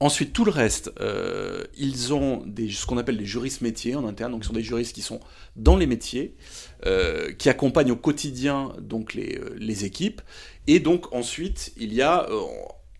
Ensuite, 0.01 0.33
tout 0.33 0.45
le 0.45 0.51
reste, 0.51 0.91
euh, 0.99 1.63
ils 1.77 2.11
ont 2.11 2.41
des, 2.47 2.71
ce 2.71 2.87
qu'on 2.87 2.97
appelle 2.97 3.17
des 3.17 3.25
juristes 3.25 3.61
métiers 3.61 3.93
en 3.93 4.07
interne, 4.07 4.31
donc 4.31 4.43
ce 4.43 4.47
sont 4.47 4.55
des 4.55 4.63
juristes 4.63 4.95
qui 4.95 5.03
sont 5.03 5.19
dans 5.55 5.77
les 5.77 5.85
métiers, 5.85 6.33
euh, 6.87 7.31
qui 7.33 7.49
accompagnent 7.49 7.91
au 7.91 7.95
quotidien 7.95 8.73
donc 8.79 9.13
les, 9.13 9.37
euh, 9.37 9.55
les, 9.59 9.85
équipes. 9.85 10.21
Et 10.65 10.79
donc 10.79 11.13
ensuite, 11.13 11.71
il 11.77 11.93
y 11.93 12.01
a 12.01 12.27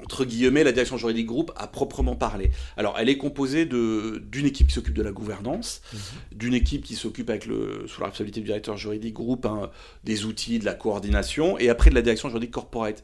entre 0.04 0.26
guillemets 0.26 0.64
la 0.64 0.72
direction 0.72 0.98
juridique 0.98 1.28
groupe 1.28 1.52
à 1.56 1.68
proprement 1.68 2.16
parler. 2.16 2.52
Alors, 2.78 2.98
elle 3.00 3.10
est 3.10 3.18
composée 3.18 3.66
d'une 3.66 4.46
équipe 4.46 4.68
qui 4.68 4.74
s'occupe 4.74 4.94
de 4.94 5.04
la 5.04 5.12
gouvernance, 5.12 5.82
mhm. 5.94 6.00
d'une 6.38 6.54
équipe 6.54 6.84
qui 6.84 6.96
s'occupe 6.96 7.30
avec 7.30 7.46
le 7.46 7.86
sous 7.88 8.02
la 8.02 8.08
responsabilité 8.08 8.42
du 8.42 8.48
directeur 8.48 8.78
juridique 8.78 9.14
groupe 9.14 9.46
hein, 9.46 9.70
des 10.04 10.26
outils, 10.26 10.60
de 10.60 10.66
la 10.66 10.74
coordination, 10.74 11.58
et 11.58 11.70
après 11.70 11.90
de 11.90 11.96
la 11.96 12.02
direction 12.02 12.30
juridique 12.30 12.52
corporate. 12.52 13.04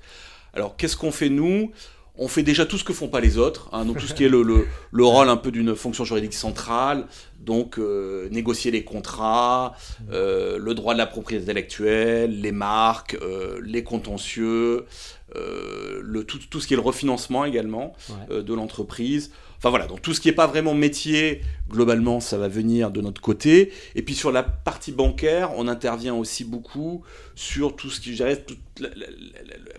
Alors, 0.53 0.75
qu'est-ce 0.75 0.97
qu'on 0.97 1.11
fait 1.11 1.29
nous? 1.29 1.71
On 2.17 2.27
fait 2.27 2.43
déjà 2.43 2.65
tout 2.65 2.77
ce 2.77 2.83
que 2.83 2.93
font 2.93 3.07
pas 3.07 3.19
les 3.19 3.37
autres, 3.37 3.69
hein, 3.71 3.85
donc 3.85 3.99
tout 3.99 4.07
ce 4.07 4.13
qui 4.13 4.23
est 4.23 4.29
le, 4.29 4.43
le, 4.43 5.05
rôle 5.05 5.29
un 5.29 5.37
peu 5.37 5.51
d'une 5.51 5.75
fonction 5.75 6.03
juridique 6.03 6.33
centrale, 6.33 7.05
donc 7.39 7.77
euh, 7.77 8.27
négocier 8.29 8.71
les 8.71 8.83
contrats, 8.83 9.75
euh, 10.11 10.57
le 10.57 10.73
droit 10.73 10.93
de 10.93 10.99
la 10.99 11.05
propriété 11.05 11.43
intellectuelle, 11.43 12.41
les 12.41 12.51
marques, 12.51 13.17
euh, 13.21 13.59
les 13.63 13.83
contentieux, 13.83 14.85
le, 15.35 16.23
tout, 16.23 16.39
tout, 16.49 16.59
ce 16.59 16.67
qui 16.67 16.73
est 16.73 16.77
le 16.77 16.81
refinancement 16.81 17.45
également 17.45 17.93
de 18.29 18.53
l'entreprise. 18.53 19.31
Enfin 19.57 19.69
voilà, 19.69 19.87
donc 19.87 20.01
tout 20.01 20.13
ce 20.13 20.21
qui 20.21 20.27
n'est 20.27 20.35
pas 20.35 20.45
vraiment 20.45 20.75
métier, 20.75 21.41
globalement, 21.69 22.19
ça 22.19 22.37
va 22.37 22.47
venir 22.47 22.91
de 22.91 23.01
notre 23.01 23.21
côté. 23.21 23.71
Et 23.95 24.03
puis 24.03 24.13
sur 24.13 24.31
la 24.31 24.43
partie 24.43 24.91
bancaire, 24.91 25.51
on 25.57 25.67
intervient 25.67 26.13
aussi 26.13 26.43
beaucoup 26.43 27.03
sur 27.35 27.75
tout 27.75 27.89
ce 27.89 27.99
qui, 27.99 28.11
je 28.11 28.17
dirais, 28.17 28.45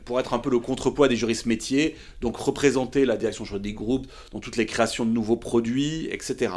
pour 0.04 0.18
être 0.18 0.34
un 0.34 0.38
peu 0.40 0.50
le 0.50 0.58
contrepoids 0.58 1.06
des 1.06 1.16
juristes 1.16 1.46
métiers, 1.46 1.94
donc 2.20 2.36
représenter 2.36 3.04
la 3.04 3.16
direction 3.16 3.44
juridique 3.44 3.76
groupe 3.76 4.06
dans 4.32 4.40
toutes 4.40 4.56
les 4.56 4.66
créations 4.66 5.04
de 5.04 5.10
nouveaux 5.10 5.36
produits, 5.36 6.08
etc. 6.10 6.52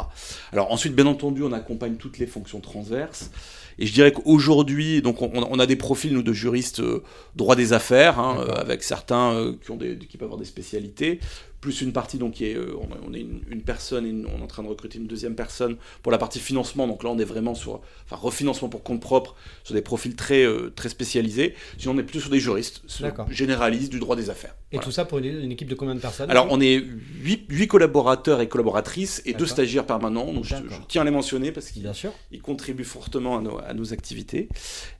Alors 0.52 0.72
ensuite, 0.72 0.94
bien 0.94 1.06
entendu, 1.06 1.42
on 1.44 1.52
accompagne 1.52 1.94
toutes 1.94 2.18
les 2.18 2.26
fonctions 2.26 2.60
transverses. 2.60 3.30
Et 3.78 3.86
je 3.86 3.92
dirais 3.92 4.12
qu'aujourd'hui, 4.12 5.02
donc 5.02 5.22
on, 5.22 5.58
a 5.58 5.66
des 5.66 5.76
profils 5.76 6.12
nous 6.12 6.22
de 6.22 6.32
juristes 6.32 6.80
euh, 6.80 7.02
droit 7.36 7.56
des 7.56 7.72
affaires, 7.72 8.18
hein, 8.18 8.36
euh, 8.40 8.52
avec 8.54 8.82
certains 8.82 9.32
euh, 9.32 9.54
qui 9.64 9.70
ont 9.70 9.76
des, 9.76 9.96
qui 9.96 10.18
peuvent 10.18 10.26
avoir 10.26 10.38
des 10.38 10.46
spécialités, 10.46 11.20
plus 11.62 11.80
une 11.80 11.92
partie, 11.92 12.18
donc 12.18 12.32
qui 12.34 12.44
est, 12.44 12.54
euh, 12.56 12.74
on, 13.06 13.14
est 13.14 13.20
une, 13.20 13.40
une 13.48 13.62
personne 13.62 14.04
et 14.04 14.10
une- 14.10 14.26
on 14.26 14.40
est 14.40 14.42
en 14.42 14.46
train 14.48 14.62
de 14.64 14.68
recruter 14.68 14.98
une 14.98 15.06
deuxième 15.06 15.34
personne 15.36 15.76
pour 16.02 16.12
la 16.12 16.18
partie 16.18 16.40
financement. 16.40 16.86
Donc 16.86 17.02
là, 17.04 17.08
on 17.10 17.18
est 17.18 17.24
vraiment 17.24 17.54
sur, 17.54 17.80
enfin, 18.04 18.16
refinancement 18.16 18.68
pour 18.68 18.82
compte 18.82 19.00
propre, 19.00 19.34
sur 19.64 19.72
des 19.74 19.80
profils 19.80 20.14
très, 20.16 20.42
euh, 20.44 20.70
très 20.76 20.88
spécialisés. 20.90 21.54
Sinon, 21.78 21.94
on 21.94 21.98
est 21.98 22.02
plutôt 22.02 22.20
sur 22.20 22.30
des 22.30 22.40
juristes, 22.40 22.82
généralistes 23.30 23.90
du 23.92 24.00
droit 24.00 24.16
des 24.16 24.28
affaires. 24.28 24.54
Et 24.72 24.76
Voilà. 24.76 24.84
tout 24.84 24.90
ça 24.92 25.04
pour 25.04 25.18
une, 25.18 25.24
une 25.44 25.52
équipe 25.52 25.68
de 25.68 25.74
combien 25.76 25.94
de 25.94 26.00
personnes 26.00 26.30
Alors, 26.30 26.48
on 26.50 26.60
est 26.60 26.82
8, 27.22 27.66
collaborateurs 27.68 28.40
et 28.40 28.48
collaboratrices 28.48 29.22
et 29.24 29.32
deux 29.32 29.46
stagiaires 29.46 29.86
permanents. 29.86 30.32
Donc, 30.32 30.44
je, 30.44 30.56
tiens 30.88 31.02
à 31.02 31.04
les 31.04 31.10
mentionner 31.12 31.52
parce 31.52 31.70
qu'ils 31.70 32.42
contribuent 32.42 32.82
fortement 32.84 33.38
à 33.38 33.40
nos, 33.40 33.58
à 33.58 33.72
nos 33.72 33.92
activités. 33.92 34.48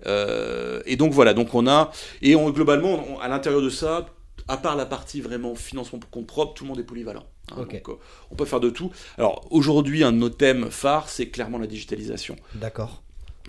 Euh, 0.07 0.81
et 0.87 0.97
donc 0.97 1.13
voilà, 1.13 1.35
donc 1.35 1.55
on 1.55 1.67
a, 1.67 1.91
et 2.23 2.37
on, 2.37 2.51
globalement, 2.51 3.03
on- 3.09 3.19
à 3.19 3.29
l'intérieur 3.29 3.63
de 3.63 3.71
ça, 3.71 4.07
à 4.49 4.57
part 4.57 4.77
la 4.77 4.87
partie 4.87 5.21
vraiment 5.21 5.55
financement 5.55 5.99
pour 5.99 6.11
compte 6.11 6.27
propre, 6.27 6.55
tout 6.55 6.65
le 6.65 6.69
monde 6.69 6.79
est 6.81 6.85
polyvalent. 6.85 7.25
hein. 7.53 7.57
Donc, 7.57 7.89
euh, 7.89 7.93
on 8.31 8.35
peut 8.35 8.45
faire 8.45 8.61
de 8.61 8.71
tout. 8.71 8.91
Alors 9.19 9.47
aujourd'hui, 9.51 10.05
un 10.05 10.13
de 10.13 10.19
nos 10.19 10.29
thèmes 10.31 10.71
phares, 10.71 11.09
c'est 11.09 11.29
clairement 11.29 11.59
la 11.59 11.67
digitalisation. 11.67 12.37
D'accord. 12.55 13.03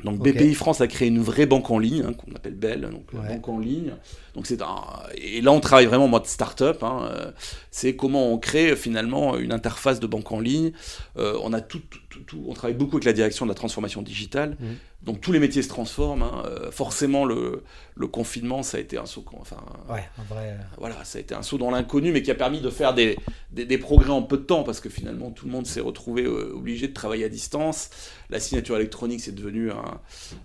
Donc. 0.04 0.20
BPI 0.24 0.56
France 0.56 0.82
a 0.82 0.88
créé 0.88 1.08
une 1.08 1.22
vraie 1.22 1.46
banque 1.46 1.70
en 1.70 1.78
ligne, 1.78 2.04
hein, 2.06 2.14
qu'on 2.14 2.34
appelle 2.36 2.56
Belle, 2.56 2.82
donc 2.92 3.14
la 3.14 3.20
banque 3.36 3.48
en 3.48 3.60
ligne. 3.60 3.94
Donc 4.34 4.48
c'est 4.48 4.62
un... 4.64 4.76
Et 5.16 5.40
là, 5.42 5.52
on 5.52 5.60
travaille 5.60 5.86
vraiment 5.86 6.06
en 6.06 6.10
mode 6.10 6.26
start-up. 6.26 6.82
hein, 6.84 7.08
euh, 7.12 7.32
c'est 7.70 7.96
comment 7.96 8.32
on 8.34 8.40
crée 8.40 8.76
finalement 8.76 9.38
une 9.38 9.52
interface 9.54 10.00
de 10.00 10.08
banque 10.08 10.32
en 10.32 10.40
ligne. 10.40 10.72
Euh, 11.18 11.38
on 11.44 11.54
a 11.54 11.62
tout, 11.62 11.80
tout- 12.10 12.20
tout- 12.26 12.44
on 12.48 12.54
travaille 12.54 12.76
beaucoup 12.76 12.96
avec 12.98 13.06
la 13.06 13.14
direction 13.14 13.46
de 13.46 13.52
la 13.52 13.56
transformation 13.56 14.02
digitale. 14.02 14.58
Mhm. 14.60 14.76
Donc 15.04 15.20
tous 15.22 15.32
les 15.34 15.40
métiers 15.40 15.62
se 15.62 15.68
transforment. 15.70 16.24
hein, 16.24 16.44
euh, 16.46 16.72
forcément, 16.72 17.26
le, 17.26 17.64
le 17.96 18.08
confinement, 18.08 18.64
ça 18.64 18.78
a 18.78 18.80
été 18.80 18.98
un 18.98 19.06
saut. 19.06 19.26
Enfin, 19.40 19.58
Ouais, 19.90 20.04
un 20.18 20.24
vrai. 20.34 20.58
voilà, 20.78 21.04
ça 21.04 21.18
a 21.18 21.22
été 21.22 21.36
un 21.36 21.42
saut 21.44 21.58
dans 21.58 21.72
l'inconnu, 21.72 22.12
mais 22.12 22.22
qui 22.24 22.32
a 22.32 22.36
permis 22.36 22.62
de 22.62 22.70
faire 22.70 22.94
des, 22.94 23.18
des, 23.52 23.66
des 23.66 23.78
progrès 23.78 24.10
en 24.10 24.22
peu 24.24 24.38
de 24.38 24.44
temps, 24.44 24.64
parce 24.64 24.80
que 24.80 24.90
finalement, 24.90 25.32
tout 25.32 25.46
le 25.46 25.52
monde 25.52 25.66
s'est 25.68 25.82
retrouvé 25.82 26.24
euh, 26.24 26.54
obligé 26.56 26.88
de 26.88 26.94
travailler 26.94 27.26
à 27.26 27.30
distance. 27.30 27.90
La 28.30 28.40
signature 28.40 28.76
électronique, 28.78 29.20
c'est 29.22 29.36
devenu 29.36 29.72
un, 29.72 30.00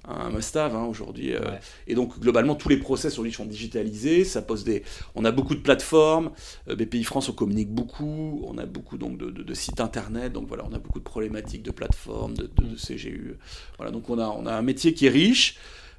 un 0.06 0.30
must-have 0.30 0.74
hein, 0.74 0.84
aujourd'hui. 0.84 1.34
euh, 1.34 1.38
Ouais. 1.40 1.60
Et 1.86 1.94
donc, 1.94 2.18
globalement, 2.18 2.54
tous 2.56 2.68
les 2.68 2.76
process 2.78 3.12
aujourd'hui 3.14 3.32
sont 3.32 3.44
digitalisés. 3.46 4.24
Ça 4.24 4.42
pose 4.42 4.64
des... 4.64 4.82
On 5.14 5.24
a 5.24 5.30
beaucoup 5.30 5.54
de 5.54 5.60
plateformes. 5.60 6.32
Euh, 6.68 6.74
BPI 6.74 7.04
France, 7.04 7.28
on 7.28 7.32
communique 7.32 7.70
beaucoup. 7.70 8.42
On 8.46 8.58
a 8.58 8.66
beaucoup 8.66 8.98
donc, 8.98 9.16
de, 9.18 9.30
de- 9.30 9.42
de 9.44 9.54
sites 9.54 9.80
internet. 9.80 10.32
Donc 10.32 10.48
voilà, 10.48 10.64
on 10.68 10.74
a 10.74 10.78
beaucoup 10.78 10.98
de 10.98 11.04
problématiques 11.04 11.62
de 11.62 11.70
plateformes, 11.70 12.34
de, 12.34 12.50
de- 12.56 12.64
de 12.70 12.76
CGU. 12.76 13.36
Voilà, 13.78 13.92
donc 13.92 14.10
on 14.10 14.18
a, 14.18 14.26
on 14.26 14.44
a 14.46 14.47
un 14.56 14.62
métier 14.62 14.94
qui 14.94 15.06
est 15.06 15.10
riche. 15.10 15.56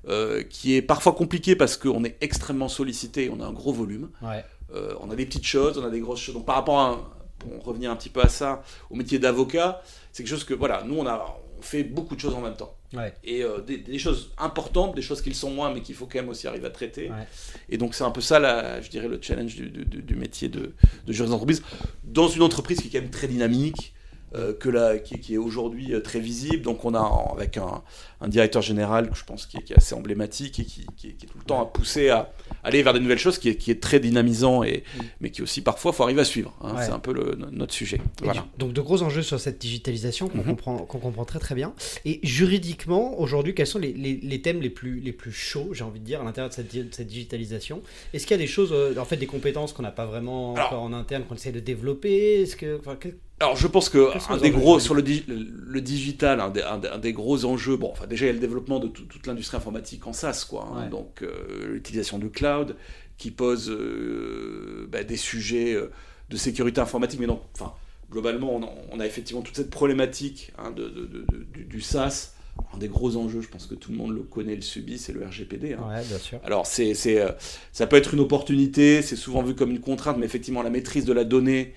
euh, 0.07 0.43
qui 0.43 0.75
est 0.75 0.81
parfois 0.81 1.11
compliqué 1.11 1.57
parce 1.57 1.75
qu'on 1.75 2.05
est 2.05 2.15
extrêmement 2.21 2.69
sollicité, 2.69 3.29
on 3.29 3.41
a 3.41 3.45
un 3.45 3.51
gros 3.51 3.73
volume. 3.73 4.09
Ouais. 4.21 4.45
Euh, 4.73 4.93
on 5.01 5.11
a 5.11 5.15
des 5.15 5.25
petites 5.25 5.45
choses, 5.45 5.77
on 5.77 5.83
a 5.85 5.89
des 5.89 5.99
grosses 5.99 6.21
choses. 6.21 6.35
Donc 6.35 6.45
par 6.45 6.55
rapport 6.55 6.79
à, 6.79 6.89
un- 6.91 6.99
pour 7.37 7.63
revenir 7.65 7.91
un 7.91 7.97
petit 7.97 8.09
peu 8.09 8.21
à 8.21 8.29
ça, 8.29 8.63
au 8.89 8.95
métier 8.95 9.19
d'avocat, 9.19 9.81
c'est 10.13 10.23
quelque 10.23 10.31
chose 10.31 10.45
que, 10.45 10.53
voilà, 10.53 10.83
nous 10.87 10.95
on, 10.97 11.05
a, 11.05 11.37
on 11.59 11.61
fait 11.61 11.83
beaucoup 11.83 12.15
de 12.15 12.21
choses 12.21 12.33
en 12.33 12.39
même 12.39 12.55
temps. 12.55 12.73
Ouais. 12.93 13.13
Et 13.25 13.43
euh, 13.43 13.59
des, 13.59 13.77
des 13.77 13.99
choses 13.99 14.31
importantes, 14.37 14.95
des 14.95 15.01
choses 15.01 15.21
qui 15.21 15.29
le 15.29 15.35
sont 15.35 15.51
moins, 15.51 15.71
mais 15.73 15.81
qu'il 15.81 15.95
faut 15.95 16.05
quand 16.05 16.19
même 16.19 16.29
aussi 16.29 16.47
arriver 16.47 16.67
à 16.67 16.71
traiter. 16.71 17.09
Ouais. 17.09 17.27
Et 17.67 17.77
donc 17.77 17.93
c'est 17.93 18.05
un 18.05 18.11
peu 18.11 18.21
ça, 18.21 18.39
la, 18.39 18.81
je 18.81 18.89
dirais, 18.89 19.09
le 19.09 19.19
challenge 19.21 19.53
du, 19.55 19.69
du- 19.69 19.83
du- 19.85 20.01
du 20.01 20.15
métier 20.15 20.47
de, 20.47 20.71
de 21.05 21.13
juriste 21.13 21.31
d'entreprise, 21.33 21.61
dans 22.05 22.29
une 22.29 22.41
entreprise 22.41 22.79
qui 22.79 22.87
est 22.87 22.91
quand 22.91 23.01
même 23.01 23.11
très 23.11 23.27
dynamique, 23.27 23.93
euh, 24.35 24.53
que 24.53 24.69
la, 24.69 24.97
qui, 24.99 25.19
qui 25.19 25.33
est 25.33 25.37
aujourd'hui 25.37 25.91
très 26.03 26.19
visible. 26.19 26.61
Donc 26.61 26.85
on 26.85 26.93
a 26.95 27.25
avec 27.35 27.57
un, 27.57 27.81
un 28.21 28.27
directeur 28.27 28.61
général 28.61 29.09
que 29.09 29.15
je 29.15 29.23
pense 29.23 29.45
qui 29.45 29.57
est, 29.57 29.61
qui 29.61 29.73
est 29.73 29.77
assez 29.77 29.95
emblématique 29.95 30.59
et 30.59 30.65
qui, 30.65 30.85
qui 30.97 31.07
est, 31.07 31.11
qui 31.13 31.25
est 31.25 31.29
tout 31.29 31.37
le 31.37 31.45
temps 31.45 31.61
à 31.61 31.65
pousser 31.65 32.09
à 32.09 32.31
aller 32.63 32.83
vers 32.83 32.93
des 32.93 32.99
nouvelles 32.99 33.17
choses, 33.19 33.37
qui 33.37 33.49
est, 33.49 33.55
qui 33.55 33.71
est 33.71 33.81
très 33.81 33.99
dynamisant, 33.99 34.63
et, 34.63 34.83
mais 35.21 35.29
qui 35.31 35.41
aussi 35.41 35.61
parfois 35.61 35.93
faut 35.93 36.03
arriver 36.03 36.21
à 36.21 36.25
suivre. 36.25 36.53
hein. 36.61 36.75
Ouais. 36.75 36.83
C'est 36.85 36.91
un 36.91 36.99
peu 36.99 37.13
le- 37.13 37.37
notre 37.51 37.73
sujet. 37.73 37.97
Et 38.21 38.25
Voilà. 38.25 38.41
du- 38.41 38.47
donc 38.57 38.73
de 38.73 38.81
gros 38.81 39.01
enjeux 39.03 39.21
sur 39.21 39.39
cette 39.39 39.59
digitalisation 39.59 40.27
qu'on 40.27 40.39
Mhm. 40.39 40.43
comprend, 40.45 40.77
qu'on 40.79 40.99
comprend 40.99 41.25
très 41.25 41.39
très 41.39 41.55
bien. 41.55 41.73
Et 42.05 42.19
juridiquement, 42.23 43.19
aujourd'hui, 43.19 43.53
quels 43.55 43.67
sont 43.67 43.79
les, 43.79 43.93
les- 43.93 44.19
les 44.21 44.41
thèmes 44.41 44.61
les 44.61 44.69
plus, 44.69 44.99
les 44.99 45.13
plus 45.13 45.31
chauds, 45.31 45.69
j'ai 45.73 45.83
envie 45.83 45.99
de 45.99 46.05
dire, 46.05 46.21
à 46.21 46.23
l'intérieur 46.23 46.49
de 46.49 46.55
cette, 46.55 46.67
di- 46.67 46.83
de 46.83 46.93
cette 46.93 47.07
digitalisation? 47.07 47.81
Est-ce 48.13 48.25
qu'il 48.25 48.35
y 48.35 48.39
a 48.39 48.43
des 48.43 48.47
choses, 48.47 48.71
euh, 48.73 48.95
en 48.97 49.05
fait, 49.05 49.17
des 49.17 49.27
compétences 49.27 49.71
qu'on 49.73 49.83
n'a 49.83 49.91
pas 49.91 50.05
vraiment 50.05 50.55
Alors- 50.55 50.67
encore 50.67 50.81
en 50.83 50.93
interne, 50.93 51.23
qu'on 51.23 51.35
essaie 51.35 51.51
de 51.51 51.59
développer? 51.59 52.41
Est-ce 52.41 52.55
que, 52.55 52.77
enfin, 52.79 52.95
que- 52.95 53.09
Alors 53.41 53.55
je 53.55 53.67
pense 53.67 53.87
que 53.87 54.09
un 54.29 54.35
des 54.37 54.51
gros 54.51 54.81
sur 54.81 54.93
le, 54.93 55.01
di- 55.01 55.23
le 55.27 55.79
digital, 55.79 56.41
des- 56.51 56.61
un 56.61 56.97
des 56.97 57.13
gros 57.13 57.45
enjeux, 57.45 57.77
bon, 57.77 57.89
enfin 57.91 58.05
déjà 58.09 58.25
il 58.25 58.27
y 58.27 58.31
a 58.31 58.33
le 58.33 58.39
développement 58.39 58.79
de 58.79 58.87
tout- 58.87 59.05
toute 59.05 59.25
l'industrie 59.27 59.57
informatique 59.57 60.05
en 60.07 60.13
SaaS, 60.13 60.45
quoi. 60.49 60.67
hein. 60.73 60.83
Ouais. 60.83 60.89
donc 60.89 61.21
euh, 61.21 61.67
l'utilisation 61.73 62.19
du 62.19 62.29
cloud 62.29 62.75
qui 63.17 63.31
pose 63.31 63.69
euh, 63.69 64.87
bah, 64.91 65.03
des 65.03 65.17
sujets 65.17 65.73
euh, 65.73 65.91
de 66.29 66.37
sécurité 66.37 66.81
informatique, 66.81 67.19
mais 67.19 67.27
non, 67.27 67.41
enfin 67.55 67.73
globalement 68.11 68.55
on 68.55 68.63
a, 68.63 68.69
on 68.91 68.99
a 68.99 69.05
effectivement 69.05 69.41
toute 69.41 69.55
cette 69.55 69.69
problématique 69.69 70.51
hein, 70.57 70.71
de, 70.71 70.89
de- 70.89 71.05
de- 71.05 71.25
de- 71.31 71.43
du, 71.53 71.63
du 71.65 71.81
SaaS. 71.81 72.33
Un 72.73 72.77
des 72.77 72.89
gros 72.89 73.15
enjeux, 73.15 73.39
je 73.39 73.47
pense 73.47 73.67
que 73.67 73.75
tout 73.75 73.91
le 73.91 73.97
monde 73.97 74.13
le 74.13 74.21
connaît, 74.23 74.53
le 74.55 74.61
subit, 74.61 74.97
c'est 74.97 75.13
le 75.13 75.25
RGPD. 75.25 75.75
hein. 75.75 75.87
Ouais, 75.87 76.03
bien 76.03 76.17
sûr. 76.17 76.39
Alors, 76.43 76.65
c'est, 76.67 76.93
c'est, 76.93 77.23
ça 77.71 77.87
peut 77.87 77.95
être 77.95 78.13
une 78.13 78.19
opportunité, 78.19 79.01
c'est 79.01 79.15
souvent 79.15 79.41
vu 79.43 79.55
comme 79.55 79.71
une 79.71 79.79
contrainte, 79.79 80.17
mais 80.17 80.25
effectivement, 80.25 80.61
la 80.61 80.69
maîtrise 80.69 81.05
de 81.05 81.13
la 81.13 81.23
donnée, 81.23 81.73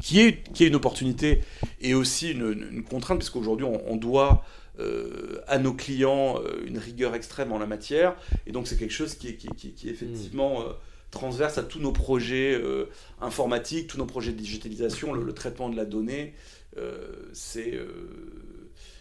qui 0.00 0.20
est, 0.20 0.44
qui 0.52 0.62
est 0.62 0.68
une 0.68 0.76
opportunité, 0.76 1.40
est 1.82 1.94
aussi 1.94 2.30
une, 2.30 2.52
une- 2.52 2.68
une 2.74 2.84
contrainte, 2.84 3.18
puisqu'aujourd'hui, 3.18 3.66
on, 3.66 3.82
on 3.90 3.96
doit 3.96 4.44
euh, 4.78 5.40
à 5.46 5.58
nos 5.58 5.72
clients 5.72 6.40
euh, 6.42 6.64
une 6.66 6.78
rigueur 6.78 7.14
extrême 7.14 7.52
en 7.52 7.58
la 7.58 7.66
matière, 7.66 8.16
et 8.46 8.52
donc 8.52 8.66
c'est 8.68 8.76
quelque 8.76 8.92
chose 8.92 9.14
qui 9.14 9.28
est, 9.28 9.34
qui, 9.34 9.46
est- 9.48 9.54
qui 9.54 9.68
est- 9.68 9.72
qui 9.72 9.88
est 9.88 9.92
effectivement 9.92 10.62
euh, 10.62 10.72
transverse 11.10 11.58
à 11.58 11.62
tous 11.62 11.78
nos 11.80 11.92
projets 11.92 12.54
euh, 12.54 12.86
informatiques, 13.20 13.86
tous 13.86 13.98
nos 13.98 14.06
projets 14.06 14.32
de 14.32 14.38
digitalisation, 14.38 15.12
le, 15.12 15.22
le 15.22 15.32
traitement 15.32 15.68
de 15.68 15.76
la 15.76 15.84
donnée, 15.84 16.34
c'est... 17.32 17.78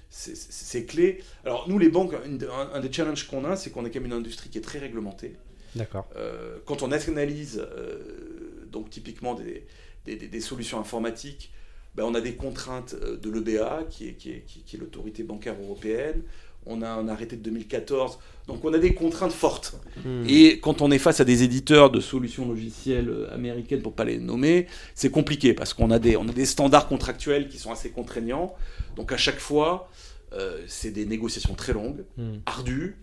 c'est- 0.09 0.85
clé. 0.85 1.23
Alors 1.43 1.67
nous, 1.67 1.79
les 1.79 1.89
banques, 1.89 2.13
un, 2.13 2.79
des 2.79 2.91
challenges 2.93 3.27
qu'on 3.27 3.45
a, 3.45 3.55
c'est 3.55 3.71
qu'on 3.71 3.83
est 3.85 3.89
quand 3.89 3.99
même 3.99 4.11
une 4.11 4.17
industrie 4.17 4.49
qui 4.49 4.59
est 4.59 4.61
très 4.61 4.77
réglementée. 4.79 5.35
D'accord. 5.75 6.07
Euh, 6.15 6.59
quand 6.65 6.83
on 6.83 6.91
analyse 6.91 7.65
euh, 7.67 8.67
donc 8.71 8.91
typiquement 8.91 9.33
des- 9.33 9.65
des 10.05 10.41
solutions 10.41 10.79
informatiques, 10.79 11.51
ben, 11.95 12.03
on 12.05 12.15
a 12.15 12.21
des 12.21 12.33
contraintes 12.35 12.95
euh, 13.01 13.17
de 13.17 13.29
l'EBA, 13.29 13.83
qui 13.89 14.07
est, 14.09 14.13
qui 14.13 14.31
est- 14.31 14.43
qui- 14.47 14.63
qui 14.63 14.75
est 14.75 14.79
l'autorité 14.79 15.23
bancaire 15.23 15.55
européenne. 15.61 16.21
On 16.65 16.81
a 16.81 16.89
un 16.89 17.09
arrêté 17.09 17.35
de 17.35 17.41
2014. 17.41 18.19
Donc 18.47 18.63
on 18.63 18.73
a 18.73 18.77
des 18.77 18.93
contraintes 18.93 19.33
fortes. 19.33 19.75
Hmm. 20.05 20.23
Et 20.27 20.59
quand 20.61 20.81
on 20.81 20.91
est 20.91 20.97
face 20.97 21.19
à 21.19 21.25
des 21.25 21.43
éditeurs 21.43 21.91
de 21.91 21.99
solutions 21.99 22.47
logicielles 22.47 23.09
euh, 23.09 23.33
américaines, 23.33 23.81
pour 23.81 23.93
pas 23.93 24.05
les 24.05 24.17
nommer, 24.17 24.67
c'est 24.95 25.09
compliqué 25.11 25.53
parce 25.53 25.73
qu'on 25.73 25.91
a 25.91 25.99
des, 25.99 26.15
on 26.17 26.27
a 26.27 26.31
des 26.31 26.45
standards 26.45 26.87
contractuels 26.87 27.47
qui 27.49 27.57
sont 27.57 27.71
assez 27.71 27.89
contraignants. 27.89 28.55
Donc 28.95 29.11
à 29.11 29.17
chaque 29.17 29.39
fois, 29.39 29.89
euh, 30.33 30.61
c'est 30.67 30.91
des 30.91 31.05
négociations 31.05 31.53
très 31.53 31.73
longues, 31.73 32.05
Hmm. 32.17 32.35
ardues, 32.45 32.95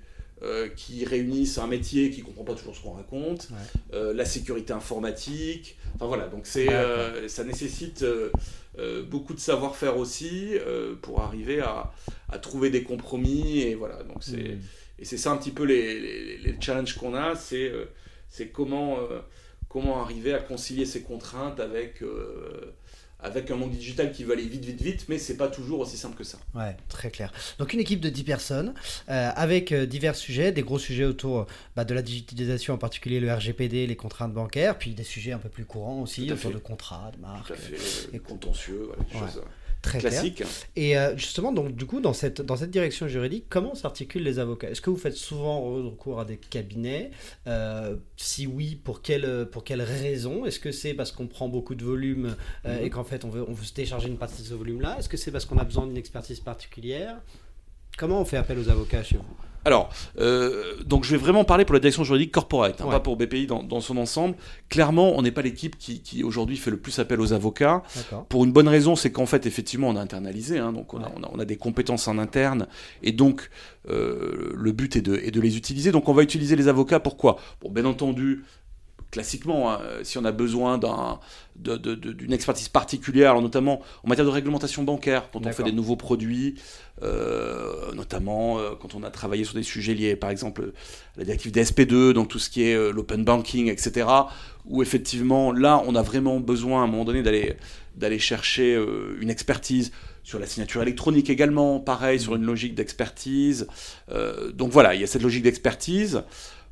euh, 0.43 0.69
qui 0.69 1.05
réunissent 1.05 1.59
un 1.59 1.67
métier 1.67 2.11
qui 2.11 2.23
comprend 2.23 2.45
pas 2.45 2.55
toujours 2.55 2.75
ce 2.77 2.83
qu'on 2.83 2.93
raconte, 2.93 3.49
Ouais. 3.51 3.57
euh, 3.95 4.15
la 4.15 4.25
sécurité 4.25 4.73
informatique. 4.73 5.77
Enfin 5.97 6.07
voilà, 6.07 6.29
donc 6.29 6.47
c'est, 6.47 6.73
euh, 6.73 7.29
ça 7.29 7.45
nécessite 7.45 8.05
beaucoup 9.09 9.35
de 9.35 9.41
savoir-faire 9.41 9.97
aussi 9.99 10.53
pour 11.03 11.21
arriver 11.21 11.61
à, 11.61 11.93
à 12.29 12.39
trouver 12.39 12.71
des 12.71 12.83
compromis 12.83 13.61
et 13.61 13.75
voilà. 13.75 14.03
Donc 14.05 14.19
c'est 14.23 14.37
Hmm. 14.57 14.61
et 14.99 15.05
c'est 15.05 15.17
ça 15.19 15.31
un 15.33 15.37
petit 15.37 15.51
peu 15.51 15.65
les, 15.65 15.99
les, 16.01 16.39
les 16.39 16.57
challenges 16.61 16.95
qu'on 16.97 17.15
a, 17.15 17.35
c'est 17.35 17.73
c'est 18.29 18.49
comment, 18.49 18.99
comment 19.69 20.03
arriver 20.03 20.33
à 20.35 20.39
concilier 20.39 20.87
ces 20.87 21.03
contraintes 21.03 21.59
avec, 21.61 22.03
avec 23.23 23.51
un 23.51 23.57
monde 23.57 23.71
digital 23.71 24.13
qui 24.13 24.25
va 24.25 24.33
aller 24.35 24.47
vite, 24.47 24.65
vite, 24.65 24.81
vite, 24.81 25.07
mais 25.09 25.19
c'est 25.19 25.37
pas 25.37 25.49
toujours 25.49 25.81
aussi 25.81 25.97
simple 25.97 26.17
que 26.17 26.25
ça. 26.25 26.39
Ouais, 26.55 26.77
très 26.89 27.11
clair. 27.11 27.33
Donc 27.59 27.73
une 27.73 27.81
équipe 27.81 28.01
de 28.01 28.09
10 28.09 28.25
personnes 28.25 28.75
euh, 29.09 29.31
avec 29.35 29.73
euh, 29.73 29.87
divers 29.87 30.17
sujets, 30.17 30.53
des 30.53 30.63
gros 30.63 30.79
sujets 30.79 31.05
autour 31.05 31.47
bah, 31.77 31.85
de 31.85 31.95
la 31.95 32.03
digitalisation, 32.03 32.75
en 32.75 32.79
particulier 32.79 33.21
le 33.21 33.33
RGPD, 33.33 33.87
les 33.87 33.97
contraintes 33.97 34.33
bancaires, 34.33 34.79
puis 34.79 34.95
des 34.95 35.05
sujets 35.05 35.33
un 35.33 35.39
peu 35.39 35.49
plus 35.49 35.65
courants 35.65 36.03
aussi 36.03 36.25
autour 36.33 36.39
fait. 36.39 36.53
de 36.53 36.59
contrats, 36.59 37.11
de 37.17 37.21
marques. 37.21 37.55
fait, 37.55 37.75
et- 37.75 38.13
les 38.13 38.19
contentieux, 38.19 38.85
voilà, 38.87 39.03
des 39.05 39.15
Ouais. 39.15 39.21
choses 39.33 39.43
Très 39.83 39.99
clair. 39.99 40.13
classiques. 40.13 40.43
Et 40.77 40.99
euh, 40.99 41.17
justement, 41.17 41.53
donc 41.53 41.75
du 41.75 41.87
coup, 41.87 42.01
dans 42.01 42.13
cette, 42.13 42.43
dans 42.43 42.57
cette 42.57 42.71
direction 42.71 43.09
juridique, 43.09 43.47
comment 43.49 43.75
s'articulent 43.75 44.23
les 44.25 44.39
avocats? 44.39 44.69
Est-ce 44.71 44.81
que 44.83 44.91
vous 44.91 44.97
faites 44.99 45.17
souvent 45.17 45.61
recours 45.63 46.21
à 46.21 46.25
des 46.27 46.37
cabinets? 46.37 47.11
Euh, 47.47 47.97
Si 48.17 48.47
oui, 48.47 48.75
pour 48.77 49.01
quelle, 49.01 49.49
pour 49.51 49.65
quelle 49.65 49.83
raison? 49.83 50.45
Est-ce 50.45 50.61
que 50.61 50.71
c'est 50.73 50.93
parce 50.95 51.13
qu'on 51.13 51.27
prend 51.29 51.49
beaucoup 51.49 51.75
de 51.75 51.85
volume 51.85 52.37
euh, 52.67 52.79
Mhm. 52.79 52.85
et 52.85 52.91
qu'en 52.91 53.05
fait 53.05 53.25
on 53.25 53.31
veut, 53.31 53.45
on 53.49 53.53
veut 53.53 53.65
se 53.65 53.73
décharger 53.75 54.09
une 54.09 54.19
partie 54.19 54.43
de 54.43 54.47
ce 54.49 54.55
volume-là? 54.55 54.97
Est-ce 54.99 55.09
que 55.09 55.17
c'est 55.17 55.31
parce 55.31 55.47
qu'on 55.47 55.59
a 55.59 55.65
besoin 55.65 55.87
d'une 55.87 55.97
expertise 55.97 56.41
particulière? 56.41 57.17
Comment 57.97 58.21
on 58.21 58.25
fait 58.25 58.37
appel 58.37 58.59
aux 58.59 58.69
avocats 58.69 59.03
chez 59.03 59.17
vous? 59.17 59.25
Alors, 59.65 59.91
euh, 60.19 60.75
donc 60.87 61.05
je 61.05 61.11
vais 61.11 61.17
vraiment 61.19 61.45
parler 61.45 61.65
pour 61.67 61.75
la 61.75 61.81
direction 61.81 62.03
juridique 62.03 62.33
corporate, 62.33 62.81
hein, 62.81 62.85
Ouais. 62.87 62.91
pas 62.93 63.01
pour 63.01 63.17
BPI 63.17 63.47
dans, 63.47 63.63
dans 63.63 63.81
son 63.81 63.99
ensemble. 63.99 64.37
Clairement, 64.71 65.13
on 65.19 65.23
n'est 65.23 65.31
pas 65.33 65.43
l'équipe 65.43 65.77
qui, 65.77 66.01
qui 66.01 66.25
aujourd'hui 66.25 66.57
fait 66.57 66.71
le 66.71 66.79
plus 66.79 66.99
appel 66.99 67.21
aux 67.21 67.33
avocats. 67.35 67.83
Pour 68.31 68.45
une 68.45 68.53
bonne 68.53 68.69
raison, 68.69 68.97
c'est 68.97 69.13
qu'en 69.13 69.27
fait, 69.27 69.45
effectivement, 69.45 69.89
on 69.89 69.97
a 69.97 70.01
internalisé, 70.01 70.59
hein, 70.59 70.73
donc 70.73 70.95
on, 70.95 70.99
a, 71.03 71.11
on, 71.15 71.23
a, 71.25 71.31
on 71.33 71.39
a 71.39 71.45
des 71.45 71.57
compétences 71.57 72.09
en 72.09 72.17
interne, 72.17 72.69
et 73.03 73.13
donc 73.13 73.51
euh, 73.89 74.53
le 74.55 74.73
but 74.73 74.97
est 74.97 75.03
de, 75.03 75.17
est 75.17 75.31
de 75.31 75.41
les 75.41 75.57
utiliser. 75.57 75.93
Donc 75.93 76.09
on 76.09 76.15
va 76.15 76.23
utiliser 76.23 76.57
les 76.57 76.69
avocats, 76.69 77.01
pourquoi? 77.01 77.37
Bon, 77.61 77.71
bien 77.71 77.85
entendu, 77.85 78.45
classiquement, 79.11 79.73
hein, 79.73 79.81
si 80.03 80.19
on 80.19 80.25
a 80.25 80.33
besoin 80.33 80.79
d'une 81.57 82.33
expertise 82.33 82.69
particulière, 82.69 83.41
notamment 83.41 83.83
en 84.05 84.09
matière 84.09 84.25
de 84.25 84.31
réglementation 84.31 84.83
bancaire, 84.83 85.31
quand 85.33 85.45
on 85.47 85.53
fait 85.53 85.65
des 85.65 85.73
nouveaux 85.73 85.97
produits, 85.97 86.55
euh, 87.03 87.93
notamment 87.95 88.59
euh, 88.59 88.71
quand 88.81 88.95
on 88.95 89.03
a 89.03 89.11
travaillé 89.11 89.45
sur 89.45 89.55
des 89.55 89.63
sujets 89.63 89.95
liés, 89.95 90.17
par 90.17 90.31
exemple, 90.31 90.73
la 91.17 91.25
directive 91.25 91.53
DSP2, 91.53 92.13
donc 92.13 92.29
tout 92.29 92.39
ce 92.39 92.51
qui 92.51 92.63
est 92.63 92.75
euh, 92.75 92.93
l'open 92.93 93.25
banking, 93.25 93.69
etc., 93.69 94.07
où 94.67 94.83
effectivement, 94.83 95.51
là, 95.51 95.83
on 95.87 95.95
a 95.95 96.03
vraiment 96.03 96.39
besoin 96.39 96.83
à 96.83 96.85
un 96.85 96.87
moment 96.87 97.05
donné 97.05 97.23
d'aller 97.23 97.57
d'aller 97.97 98.21
chercher 98.21 98.81
une 99.21 99.31
expertise 99.31 99.91
sur 100.23 100.39
la 100.39 100.47
signature 100.47 100.81
électronique 100.81 101.29
également, 101.29 101.81
pareil, 101.81 102.21
sur 102.21 102.37
une 102.37 102.45
logique 102.45 102.75
d'expertise. 102.77 103.67
donc 104.55 104.71
voilà, 104.71 104.95
il 104.95 105.01
y 105.01 105.05
a 105.05 105.09
cette 105.09 105.23
logique 105.23 105.43
d'expertise. 105.43 106.23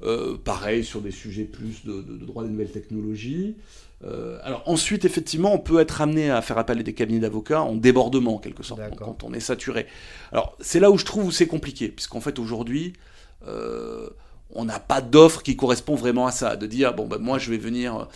Euh, 0.05 0.37
pareil 0.37 0.85
sur 0.85 1.01
des 1.01 1.11
sujets 1.11 1.43
plus 1.43 1.85
de, 1.85 2.01
droit 2.25 2.45
des 2.45 2.51
nouvelles 2.51 2.71
technologies. 2.71 3.57
Euh, 4.05 4.39
alors 4.45 4.63
ensuite, 4.67 5.05
effectivement, 5.05 5.53
on 5.53 5.59
peut 5.59 5.81
être 5.81 6.01
amené 6.01 6.31
à 6.31 6.41
faire 6.41 6.57
appel 6.57 6.79
à 6.79 6.83
des 6.85 6.95
cabinets 6.95 7.19
d'avocats 7.19 7.63
en 7.63 7.75
débordement, 7.75 8.37
en 8.37 8.39
quelque 8.39 8.63
sorte, 8.63 8.81
quand 8.97 9.25
on 9.25 9.33
est 9.33 9.41
saturé. 9.41 9.87
Alors 10.31 10.57
c'est 10.61 10.79
là 10.79 10.93
où 10.93 10.99
je 10.99 11.05
trouve 11.05 11.27
où 11.27 11.31
c'est 11.33 11.49
compliqué, 11.49 11.89
puisqu'en 11.89 12.21
fait 12.21 12.39
aujourd'hui, 12.39 12.93
euh, 13.49 14.09
on 14.51 14.65
n'a 14.65 14.79
pas 14.79 15.01
d'offre 15.01 15.43
qui 15.43 15.57
correspond 15.57 15.97
vraiment 15.97 16.29
à 16.29 16.31
ça, 16.31 16.55
de 16.55 16.67
dire 16.67 16.95
bon 16.95 17.09
ben 17.09 17.19
moi 17.19 17.39
je 17.39 17.51
vais 17.51 17.59
venir 17.59 18.07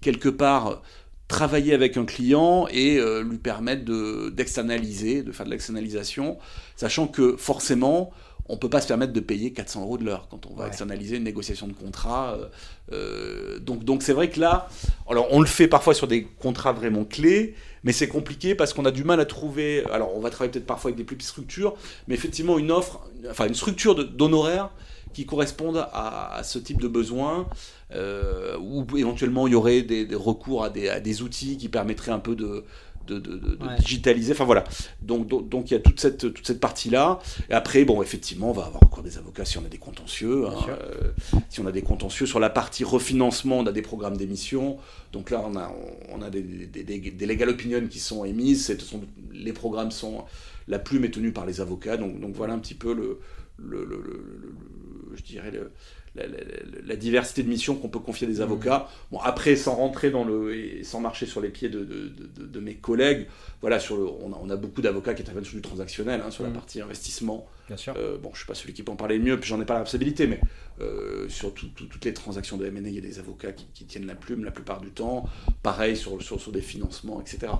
quelque 0.00 0.28
part 0.28 0.82
travailler 1.28 1.72
avec 1.72 1.96
un 1.96 2.04
client 2.04 2.68
et 2.70 3.00
lui 3.24 3.38
permettre 3.38 3.84
d'externaliser, 4.30 5.22
de 5.22 5.32
faire 5.32 5.46
de 5.46 5.50
l'externalisation, 5.50 6.38
sachant 6.76 7.08
que 7.08 7.36
forcément 7.36 8.12
on 8.48 8.54
ne 8.54 8.58
peut 8.58 8.68
pas 8.68 8.80
se 8.80 8.88
permettre 8.88 9.12
de 9.12 9.20
payer 9.20 9.52
400 9.52 9.82
euros 9.82 9.98
de 9.98 10.04
l'heure 10.04 10.26
quand 10.30 10.46
on 10.46 10.54
va 10.54 10.66
externaliser 10.66 11.16
une 11.16 11.24
négociation 11.24 11.68
de 11.68 11.72
contrat. 11.72 12.36
Euh, 12.36 12.46
euh, 12.92 13.58
donc, 13.60 13.84
donc 13.84 14.02
c'est 14.02 14.12
vrai 14.12 14.30
que 14.30 14.40
là, 14.40 14.68
alors 15.08 15.28
on 15.30 15.40
le 15.40 15.46
fait 15.46 15.68
parfois 15.68 15.94
sur 15.94 16.08
des 16.08 16.24
contrats 16.24 16.72
vraiment 16.72 17.04
clés, 17.04 17.54
mais 17.84 17.92
c'est 17.92 18.08
compliqué 18.08 18.54
parce 18.54 18.72
qu'on 18.72 18.84
a 18.84 18.90
du 18.90 19.04
mal 19.04 19.20
à 19.20 19.24
trouver. 19.24 19.84
Alors 19.92 20.16
on 20.16 20.20
va 20.20 20.30
travailler 20.30 20.50
peut-être 20.50 20.66
parfois 20.66 20.88
avec 20.88 20.96
des 20.96 21.04
plus 21.04 21.16
petites 21.16 21.30
structures, 21.30 21.74
mais 22.08 22.14
effectivement 22.14 22.58
une 22.58 22.72
offre, 22.72 23.00
enfin 23.30 23.46
une 23.46 23.54
structure 23.54 23.94
d'honoraires 23.94 24.70
qui 25.12 25.26
corresponde 25.26 25.86
à, 25.92 26.40
ce 26.42 26.58
type 26.58 26.80
de 26.80 26.88
besoin, 26.88 27.46
euh, 27.94 28.56
ou 28.58 28.86
éventuellement 28.96 29.46
il 29.46 29.52
y 29.52 29.56
aurait 29.56 29.82
des, 29.82 30.06
recours 30.14 30.64
à 30.64 30.70
des, 30.70 31.22
outils 31.22 31.58
qui 31.58 31.68
permettraient 31.68 32.12
un 32.12 32.18
peu 32.18 32.34
de, 32.34 32.64
de, 33.06 33.58
digitaliser. 33.78 34.32
Enfin 34.32 34.44
voilà. 34.44 34.64
Donc, 35.00 35.26
donc, 35.26 35.70
il 35.70 35.74
y 35.74 35.76
a 35.76 35.80
toute 35.80 36.00
cette, 36.00 36.18
toute 36.18 36.46
cette 36.46 36.60
partie-là. 36.60 37.20
Et 37.50 37.52
après, 37.52 37.84
bon, 37.84 38.02
effectivement, 38.02 38.50
on 38.50 38.52
va 38.52 38.64
avoir 38.64 38.82
encore 38.82 39.02
des 39.02 39.18
avocats 39.18 39.44
si 39.44 39.58
on 39.58 39.64
a 39.64 39.68
des 39.68 39.78
contentieux. 39.78 40.46
Hein, 40.46 40.54
euh, 40.68 41.12
si 41.48 41.60
on 41.60 41.66
a 41.66 41.72
des 41.72 41.82
contentieux 41.82 42.26
sur 42.26 42.40
la 42.40 42.50
partie 42.50 42.84
refinancement, 42.84 43.58
on 43.58 43.66
a 43.66 43.72
des 43.72 43.82
programmes 43.82 44.16
d'émission. 44.16 44.78
Donc 45.12 45.30
là, 45.30 45.42
on 45.44 45.56
a, 45.56 45.72
on 46.10 46.22
a 46.22 46.30
des, 46.30 46.42
des, 46.42 46.84
des, 46.84 47.26
legal 47.26 47.48
opinions 47.48 47.86
qui 47.88 47.98
sont 47.98 48.24
émises. 48.24 48.76
Sont, 48.78 49.02
les 49.32 49.52
programmes 49.52 49.90
sont. 49.90 50.24
La 50.68 50.78
plume 50.78 51.04
est 51.04 51.10
tenue 51.10 51.32
par 51.32 51.46
les 51.46 51.60
avocats. 51.60 51.96
Donc, 51.96 52.20
donc 52.20 52.34
voilà 52.34 52.54
un 52.54 52.58
petit 52.58 52.74
peu 52.74 52.94
le, 52.94 53.20
le, 53.58 53.84
le, 53.84 53.96
le 54.00 55.16
je 55.16 55.22
dirais, 55.22 55.50
le 55.50 55.72
la, 56.14 56.96
diversité 56.96 57.42
de 57.42 57.48
missions 57.48 57.74
qu'on 57.74 57.88
peut 57.88 57.98
confier 57.98 58.26
à 58.26 58.30
des 58.30 58.38
mmh. 58.38 58.42
avocats. 58.42 58.88
Bon, 59.10 59.18
après, 59.20 59.56
sans 59.56 59.74
rentrer 59.74 60.10
dans 60.10 60.24
le. 60.24 60.54
et 60.54 60.84
sans 60.84 61.00
marcher 61.00 61.26
sur 61.26 61.40
les 61.40 61.48
pieds 61.48 61.68
de, 61.68 61.84
de, 61.84 62.60
mes 62.60 62.74
collègues, 62.74 63.26
voilà, 63.60 63.80
sur 63.80 63.96
le, 63.96 64.06
on, 64.06 64.50
a, 64.50 64.56
beaucoup 64.56 64.82
d'avocats 64.82 65.14
qui 65.14 65.22
interviennent 65.22 65.44
sur 65.44 65.56
du 65.56 65.62
transactionnel, 65.62 66.22
hein, 66.24 66.30
sur 66.30 66.44
la 66.44 66.50
mmh. 66.50 66.54
partie 66.54 66.80
investissement. 66.80 67.46
Bien 67.72 67.78
sûr. 67.78 67.94
Euh, 67.96 68.18
bon, 68.18 68.28
je 68.28 68.34
ne 68.34 68.36
suis 68.36 68.46
pas 68.46 68.54
celui 68.54 68.74
qui 68.74 68.82
peut 68.82 68.92
en 68.92 68.96
parler 68.96 69.16
le 69.16 69.24
mieux, 69.24 69.40
puis 69.40 69.48
j'en 69.48 69.58
ai 69.58 69.64
pas 69.64 69.72
la 69.72 69.80
responsabilité, 69.80 70.26
mais 70.26 70.40
euh, 70.82 71.26
sur 71.30 71.54
toutes 71.54 72.04
les 72.04 72.12
transactions 72.12 72.58
de 72.58 72.66
M&A, 72.66 72.86
il 72.86 72.94
y 72.94 72.98
a 72.98 73.00
des 73.00 73.18
avocats 73.18 73.52
qui, 73.52 73.86
tiennent 73.86 74.04
la 74.06 74.14
plume 74.14 74.44
la 74.44 74.50
plupart 74.50 74.82
du 74.82 74.90
temps. 74.90 75.24
Pareil 75.62 75.96
sur, 75.96 76.20
sur, 76.20 76.38
sur 76.38 76.52
des 76.52 76.60
financements, 76.60 77.18
etc. 77.22 77.50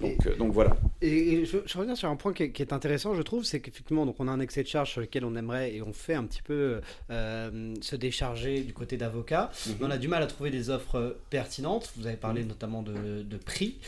Donc, 0.00 0.24
euh, 0.26 0.36
donc 0.36 0.52
voilà. 0.52 0.76
Et, 1.02 1.44
je, 1.44 1.58
je, 1.66 1.78
reviens 1.78 1.96
sur 1.96 2.08
un 2.08 2.14
point 2.14 2.32
qui 2.32 2.44
est, 2.44 2.72
intéressant, 2.72 3.14
je 3.14 3.22
trouve, 3.22 3.42
c'est 3.42 3.58
qu'effectivement, 3.58 4.06
donc 4.06 4.16
on 4.20 4.28
a 4.28 4.30
un 4.30 4.38
excès 4.38 4.62
de 4.62 4.68
charge 4.68 4.92
sur 4.92 5.00
lequel 5.00 5.24
on 5.24 5.34
aimerait 5.34 5.74
et 5.74 5.82
on 5.82 5.92
fait 5.92 6.14
un 6.14 6.24
petit 6.24 6.42
peu 6.42 6.80
se 7.08 7.96
décharger 7.96 8.60
du 8.60 8.72
côté 8.72 8.96
d'avocats. 8.96 9.50
Mhm. 9.66 9.74
On 9.80 9.90
a 9.90 9.98
du 9.98 10.06
mal 10.06 10.22
à 10.22 10.26
trouver 10.28 10.50
des 10.50 10.70
offres 10.70 11.16
pertinentes. 11.28 11.92
Vous 11.96 12.06
avez 12.06 12.16
parlé 12.16 12.44
notamment 12.44 12.82
de, 12.82 13.22
de 13.22 13.36
prix. 13.36 13.78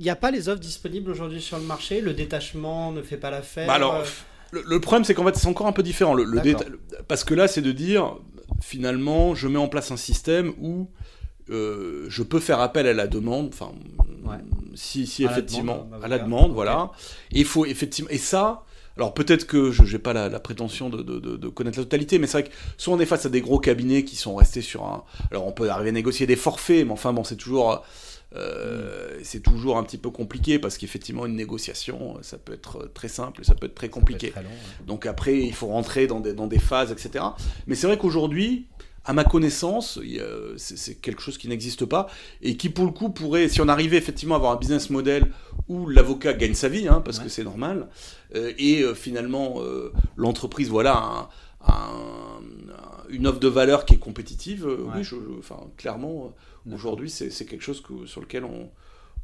Il 0.00 0.04
n'y 0.04 0.10
a 0.10 0.16
pas 0.16 0.30
les 0.30 0.48
offres 0.48 0.60
disponibles 0.60 1.10
aujourd'hui 1.10 1.42
sur 1.42 1.58
le 1.58 1.64
marché? 1.64 2.00
Le 2.00 2.14
détachement 2.14 2.90
ne 2.90 3.02
fait 3.02 3.18
pas 3.18 3.28
l'affaire 3.28 3.66
bah 3.66 3.74
alors, 3.74 4.02
le, 4.50 4.80
problème, 4.80 5.04
c'est 5.04 5.12
qu'en 5.12 5.26
fait, 5.26 5.36
c'est 5.36 5.46
encore 5.46 5.66
un 5.66 5.72
peu 5.72 5.82
différent. 5.82 6.14
Le, 6.14 6.24
Parce 7.06 7.22
que 7.22 7.34
là, 7.34 7.48
c'est 7.48 7.60
de 7.60 7.70
dire, 7.70 8.16
finalement, 8.62 9.34
je 9.34 9.46
mets 9.46 9.58
en 9.58 9.68
place 9.68 9.90
un 9.90 9.98
système 9.98 10.54
où 10.58 10.88
euh, 11.50 12.06
je 12.08 12.22
peux 12.22 12.40
faire 12.40 12.60
appel 12.60 12.86
à 12.86 12.94
la 12.94 13.08
demande, 13.08 13.50
enfin, 13.52 13.72
si, 14.74 15.06
si 15.06 15.24
effectivement, 15.24 15.90
à 16.02 16.08
la 16.08 16.18
demande, 16.18 16.52
voilà. 16.52 16.92
Et 17.30 17.40
il 17.40 17.44
faut 17.44 17.66
effectivement, 17.66 18.08
et 18.08 18.16
ça, 18.16 18.64
alors 18.96 19.12
peut-être 19.12 19.46
que 19.46 19.70
je 19.70 19.82
n'ai 19.82 19.98
pas 19.98 20.14
la, 20.14 20.40
prétention 20.40 20.88
de, 20.88 21.02
de, 21.02 21.48
connaître 21.48 21.76
la 21.76 21.84
totalité, 21.84 22.18
mais 22.18 22.26
c'est 22.26 22.40
vrai 22.40 22.48
que 22.48 22.54
soit 22.78 22.94
on 22.94 23.00
est 23.00 23.06
face 23.06 23.26
à 23.26 23.28
des 23.28 23.42
gros 23.42 23.58
cabinets 23.58 24.04
qui 24.04 24.16
sont 24.16 24.34
restés 24.34 24.62
sur 24.62 24.84
un, 24.84 25.04
alors 25.30 25.46
on 25.46 25.52
peut 25.52 25.68
arriver 25.68 25.90
à 25.90 25.92
négocier 25.92 26.26
des 26.26 26.36
forfaits, 26.36 26.86
mais 26.86 26.92
enfin 26.92 27.12
bon, 27.12 27.22
c'est 27.22 27.36
toujours 27.36 27.84
euh, 28.36 29.18
c'est 29.24 29.42
toujours 29.42 29.76
un 29.76 29.82
petit 29.82 29.98
peu 29.98 30.10
compliqué 30.10 30.58
parce 30.58 30.78
qu'effectivement 30.78 31.26
une 31.26 31.34
négociation 31.34 32.18
ça 32.22 32.38
peut 32.38 32.52
être 32.52 32.88
très 32.94 33.08
simple 33.08 33.44
ça 33.44 33.54
peut 33.54 33.66
être 33.66 33.74
très 33.74 33.88
compliqué. 33.88 34.32
Donc 34.86 35.06
après 35.06 35.38
il 35.38 35.54
faut 35.54 35.66
rentrer 35.66 36.06
dans 36.06 36.20
des, 36.20 36.32
dans 36.32 36.46
des 36.46 36.60
phases 36.60 36.92
etc 36.92 37.24
mais 37.66 37.74
c'est 37.74 37.86
vrai 37.86 37.98
qu'aujourd'hui 37.98 38.66
à 39.06 39.14
ma 39.14 39.24
connaissance, 39.24 39.98
c'est 40.58 41.00
quelque 41.00 41.22
chose 41.22 41.38
qui 41.38 41.48
n'existe 41.48 41.86
pas 41.86 42.08
et 42.42 42.58
qui, 42.58 42.68
pour 42.68 42.84
le 42.84 42.90
coup, 42.90 43.08
pourrait, 43.08 43.48
si 43.48 43.62
on 43.62 43.68
arrivait 43.68 43.96
effectivement 43.96 44.34
à 44.34 44.36
avoir 44.36 44.52
un 44.52 44.56
business 44.56 44.90
model 44.90 45.32
où 45.68 45.88
l'avocat 45.88 46.34
gagne 46.34 46.52
sa 46.52 46.68
vie, 46.68 46.86
hein, 46.86 47.00
parce 47.02 47.18
que 47.18 47.30
c'est 47.30 47.42
normal, 47.42 47.88
euh, 48.34 48.52
et 48.58 48.82
euh, 48.82 48.94
finalement 48.94 49.62
l'entreprise, 50.16 50.68
voilà, 50.68 51.30
une 53.08 53.26
offre 53.26 53.40
de 53.40 53.48
valeur 53.48 53.86
qui 53.86 53.94
est 53.94 53.98
compétitive, 53.98 54.68
oui, 54.94 55.02
enfin, 55.38 55.60
clairement, 55.78 56.34
Aujourd'hui, 56.70 57.10
c'est 57.10 57.30
quelque 57.46 57.62
chose 57.62 57.80
que, 57.80 58.06
sur 58.06 58.20
lequel 58.20 58.44
on, 58.44 58.70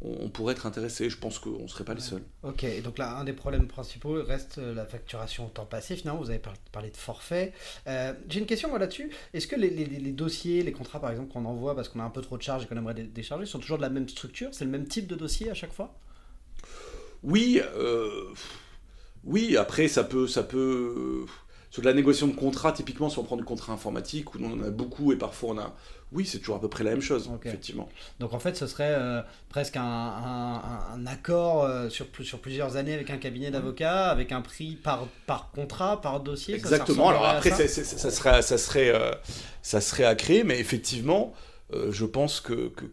on 0.03 0.29
pourrait 0.29 0.53
être 0.53 0.66
intéressé. 0.66 1.09
Je 1.09 1.16
pense 1.16 1.38
qu'on 1.38 1.62
ne 1.62 1.68
serait 1.68 1.85
pas 1.85 1.94
les 1.94 2.01
seuls. 2.01 2.22
Ok, 2.42 2.64
et 2.64 2.81
donc 2.81 2.99
là, 2.99 3.16
un 3.16 3.25
des 3.25 3.33
problèmes 3.33 3.66
principaux 3.66 4.22
reste 4.22 4.59
euh, 4.59 4.75
la 4.75 4.85
facturation 4.85 5.46
au 5.46 5.49
temps 5.49 5.64
passé. 5.64 5.96
Finalement, 5.96 6.20
vous 6.20 6.31
avez 6.31 6.40
parlé 6.70 6.90
de 6.90 6.96
forfait. 6.96 7.53
Euh, 7.87 8.12
j'ai 8.29 8.40
une 8.40 8.46
question 8.46 8.77
là-dessus. 8.77 9.11
Est-ce 9.33 9.46
que 9.46 9.57
les, 9.57 9.70
les, 9.70 10.12
dossiers, 10.12 10.62
les 10.62 10.72
contrats 10.72 11.01
par 11.01 11.11
exemple 11.11 11.33
qu'on 11.33 11.44
envoie 11.46 11.75
parce 11.75 11.88
qu'on 11.88 12.01
a 12.01 12.05
un 12.05 12.11
peu 12.11 12.20
trop 12.20 12.37
de 12.37 12.42
charges 12.42 12.64
et 12.64 12.66
qu'on 12.66 12.77
aimerait 12.77 12.94
décharger 12.94 13.46
sont 13.46 13.59
toujours 13.59 13.79
de 13.79 13.83
la 13.83 13.90
même 13.90 14.09
structure? 14.09 14.51
C'est 14.53 14.64
le 14.64 14.70
même 14.70 14.87
type 14.87 15.07
de 15.07 15.14
dossier 15.14 15.51
à 15.51 15.55
chaque 15.55 15.72
fois? 15.72 15.94
Oui. 17.22 17.61
Euh, 17.77 18.35
oui, 19.25 19.57
après, 19.57 19.88
ça 19.88 20.05
peut. 20.05 20.27
Ça 20.27 20.42
peut 20.42 21.25
sur 21.70 21.83
de 21.83 21.87
la 21.87 21.94
négociation 21.94 22.29
de 22.29 22.35
contrat, 22.35 22.72
typiquement, 22.72 23.09
si 23.09 23.18
on 23.18 23.24
prend 23.24 23.37
du 23.37 23.44
contrat 23.44 23.72
informatique, 23.72 24.35
où 24.35 24.38
on 24.40 24.52
en 24.52 24.62
a 24.62 24.70
beaucoup 24.70 25.12
et 25.12 25.16
parfois 25.16 25.50
on 25.50 25.59
a 25.59 25.74
oui, 26.12 26.24
c'est 26.24 26.38
toujours 26.38 26.57
à 26.57 26.61
peu 26.61 26.68
près 26.68 26.85
la 26.85 26.90
même 26.90 27.00
chose, 27.00 27.29
effectivement. 27.44 27.88
Donc 28.20 28.33
en 28.33 28.38
fait, 28.38 28.57
ce 28.57 28.66
serait 28.66 28.94
euh, 28.96 29.22
presque 29.48 29.76
un, 29.76 31.05
accord 31.07 31.64
euh, 31.64 31.88
sur, 31.88 32.07
sur 32.22 32.38
plusieurs 32.38 32.76
années 32.76 32.94
avec 32.94 33.11
un 33.11 33.16
cabinet 33.16 33.50
d'avocats, 33.50 34.09
avec 34.09 34.31
un 34.31 34.40
prix 34.40 34.76
par, 34.76 35.09
par 35.26 35.50
contrat, 35.50 36.00
par 36.00 36.20
dossier. 36.20 36.55
Exactement. 36.55 37.09
Alors 37.09 37.26
après, 37.26 37.50
ça, 37.50 37.66
serait, 38.11 38.42
ça, 38.42 38.59
serait, 38.59 38.94
euh, 38.94 39.11
ça 39.62 39.81
serait 39.81 40.05
à 40.05 40.14
créer, 40.14 40.44
mais 40.44 40.61
effectivement, 40.61 41.35
euh, 41.74 41.90
je 41.90 42.05
pense 42.05 42.40
que, 42.40 42.68
que, 42.68 42.85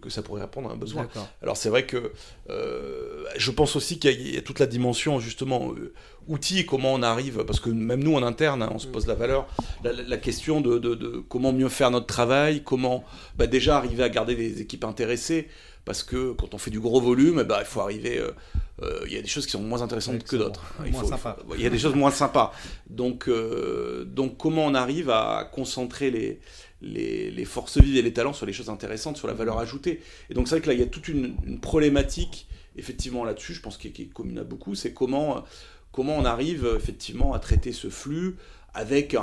que, 0.00 0.10
ça 0.10 0.22
pourrait 0.22 0.40
répondre 0.40 0.68
à 0.70 0.72
un 0.72 0.76
besoin. 0.76 1.08
Alors 1.40 1.56
c'est 1.56 1.68
vrai 1.68 1.86
que 1.86 2.10
euh, 2.48 3.24
je 3.36 3.50
pense 3.52 3.76
aussi 3.76 4.00
qu'il 4.00 4.34
y, 4.34 4.36
a 4.36 4.42
toute 4.42 4.58
la 4.58 4.66
dimension 4.66 5.20
justement 5.20 5.72
euh, 5.72 5.92
outils, 6.26 6.66
comment 6.66 6.92
on 6.92 7.02
arrive, 7.02 7.44
parce 7.44 7.60
que 7.60 7.70
même 7.70 8.02
nous 8.02 8.16
en 8.16 8.24
interne, 8.24 8.62
hein, 8.62 8.70
on 8.74 8.80
se 8.80 8.88
pose 8.88 9.06
la 9.06 9.14
valeur, 9.14 9.46
la, 9.84 10.16
question 10.16 10.60
de, 10.60 10.78
de, 10.78 11.22
comment 11.28 11.52
mieux 11.52 11.68
faire 11.68 11.92
notre 11.92 12.06
travail, 12.06 12.64
comment 12.64 13.04
bah, 13.36 13.46
déjà 13.46 13.76
arriver 13.76 14.02
à 14.02 14.08
garder 14.08 14.34
des 14.34 14.60
équipes 14.60 14.84
intéressées, 14.84 15.46
parce 15.84 16.02
que 16.02 16.32
quand 16.32 16.54
on 16.54 16.58
fait 16.58 16.72
du 16.72 16.80
gros 16.80 17.00
volume, 17.00 17.44
bah, 17.44 17.58
il 17.60 17.66
faut 17.66 17.80
arriver. 17.80 18.20
Il 19.06 19.12
y 19.12 19.18
a 19.18 19.22
des 19.22 19.28
choses 19.28 19.44
qui 19.44 19.52
sont 19.52 19.60
moins 19.60 19.82
intéressantes 19.82 20.24
que 20.24 20.36
d'autres. 20.36 20.64
Il, 20.86 20.94
il 21.56 21.62
y 21.62 21.66
a 21.66 21.70
des 21.70 21.78
choses 21.78 21.94
moins 21.94 22.10
sympas. 22.10 22.52
Donc, 22.88 23.28
donc 24.06 24.38
comment 24.38 24.64
on 24.64 24.74
arrive 24.74 25.10
à 25.10 25.48
concentrer 25.52 26.10
les, 26.10 26.40
les, 26.82 27.44
forces 27.44 27.78
vives 27.78 27.96
et 27.96 28.02
les 28.02 28.12
talents 28.12 28.32
sur 28.32 28.46
les 28.46 28.52
choses 28.52 28.70
intéressantes, 28.70 29.16
sur 29.16 29.28
la 29.28 29.34
valeur 29.34 29.58
ajoutée. 29.58 30.00
Et 30.30 30.34
donc 30.34 30.48
c'est 30.48 30.56
vrai 30.56 30.62
que 30.62 30.68
là, 30.68 30.74
il 30.74 30.80
y 30.80 30.82
a 30.82 30.86
toute 30.86 31.08
une, 31.08 31.60
problématique, 31.60 32.46
effectivement, 32.76 33.24
là-dessus, 33.24 33.54
je 33.54 33.60
pense, 33.60 33.76
qui 33.76 33.88
est, 33.88 34.12
commune 34.12 34.38
à 34.38 34.44
beaucoup, 34.44 34.74
c'est 34.74 34.92
comment, 34.92 35.44
comment 35.92 36.16
on 36.16 36.24
arrive 36.24 36.70
effectivement 36.76 37.34
à 37.34 37.38
traiter 37.38 37.72
ce 37.72 37.88
flux 37.88 38.36
avec 38.72 39.16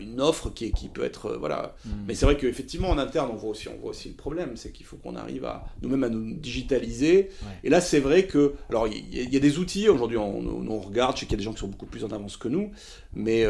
une 0.00 0.20
offre 0.20 0.50
qui, 0.50 0.72
qui, 0.72 0.88
peut 0.88 1.04
être 1.04 1.36
voilà. 1.38 1.76
Hmm. 1.84 1.90
mais 2.08 2.16
c'est 2.16 2.24
vrai 2.26 2.36
qu'effectivement 2.36 2.90
en 2.90 2.98
interne 2.98 3.30
on 3.32 3.36
voit 3.36 3.50
aussi 3.50 3.68
on 3.68 3.76
voit 3.76 3.90
aussi 3.90 4.08
le 4.08 4.16
problème. 4.16 4.56
C'est 4.56 4.72
qu'il 4.72 4.84
faut 4.84 4.96
qu'on 4.96 5.14
arrive 5.14 5.44
à 5.44 5.64
nous-mêmes 5.82 6.02
à 6.02 6.08
nous 6.08 6.34
digitaliser. 6.34 7.28
Et 7.62 7.70
là 7.70 7.80
c'est 7.80 8.00
vrai 8.00 8.26
que 8.26 8.54
alors 8.70 8.88
il 8.88 9.32
y, 9.32 9.36
a 9.36 9.40
des 9.40 9.58
outils. 9.58 9.88
Aujourd'hui 9.88 10.16
on, 10.16 10.68
on, 10.68 10.80
regarde. 10.80 11.14
Je 11.14 11.20
sais 11.20 11.26
qu'il 11.26 11.34
y 11.34 11.36
a 11.36 11.38
des 11.38 11.44
gens 11.44 11.52
qui 11.52 11.60
sont 11.60 11.68
beaucoup 11.68 11.86
plus 11.86 12.04
en 12.04 12.10
avance 12.10 12.36
que 12.36 12.48
nous. 12.48 12.72
Mais 13.14 13.44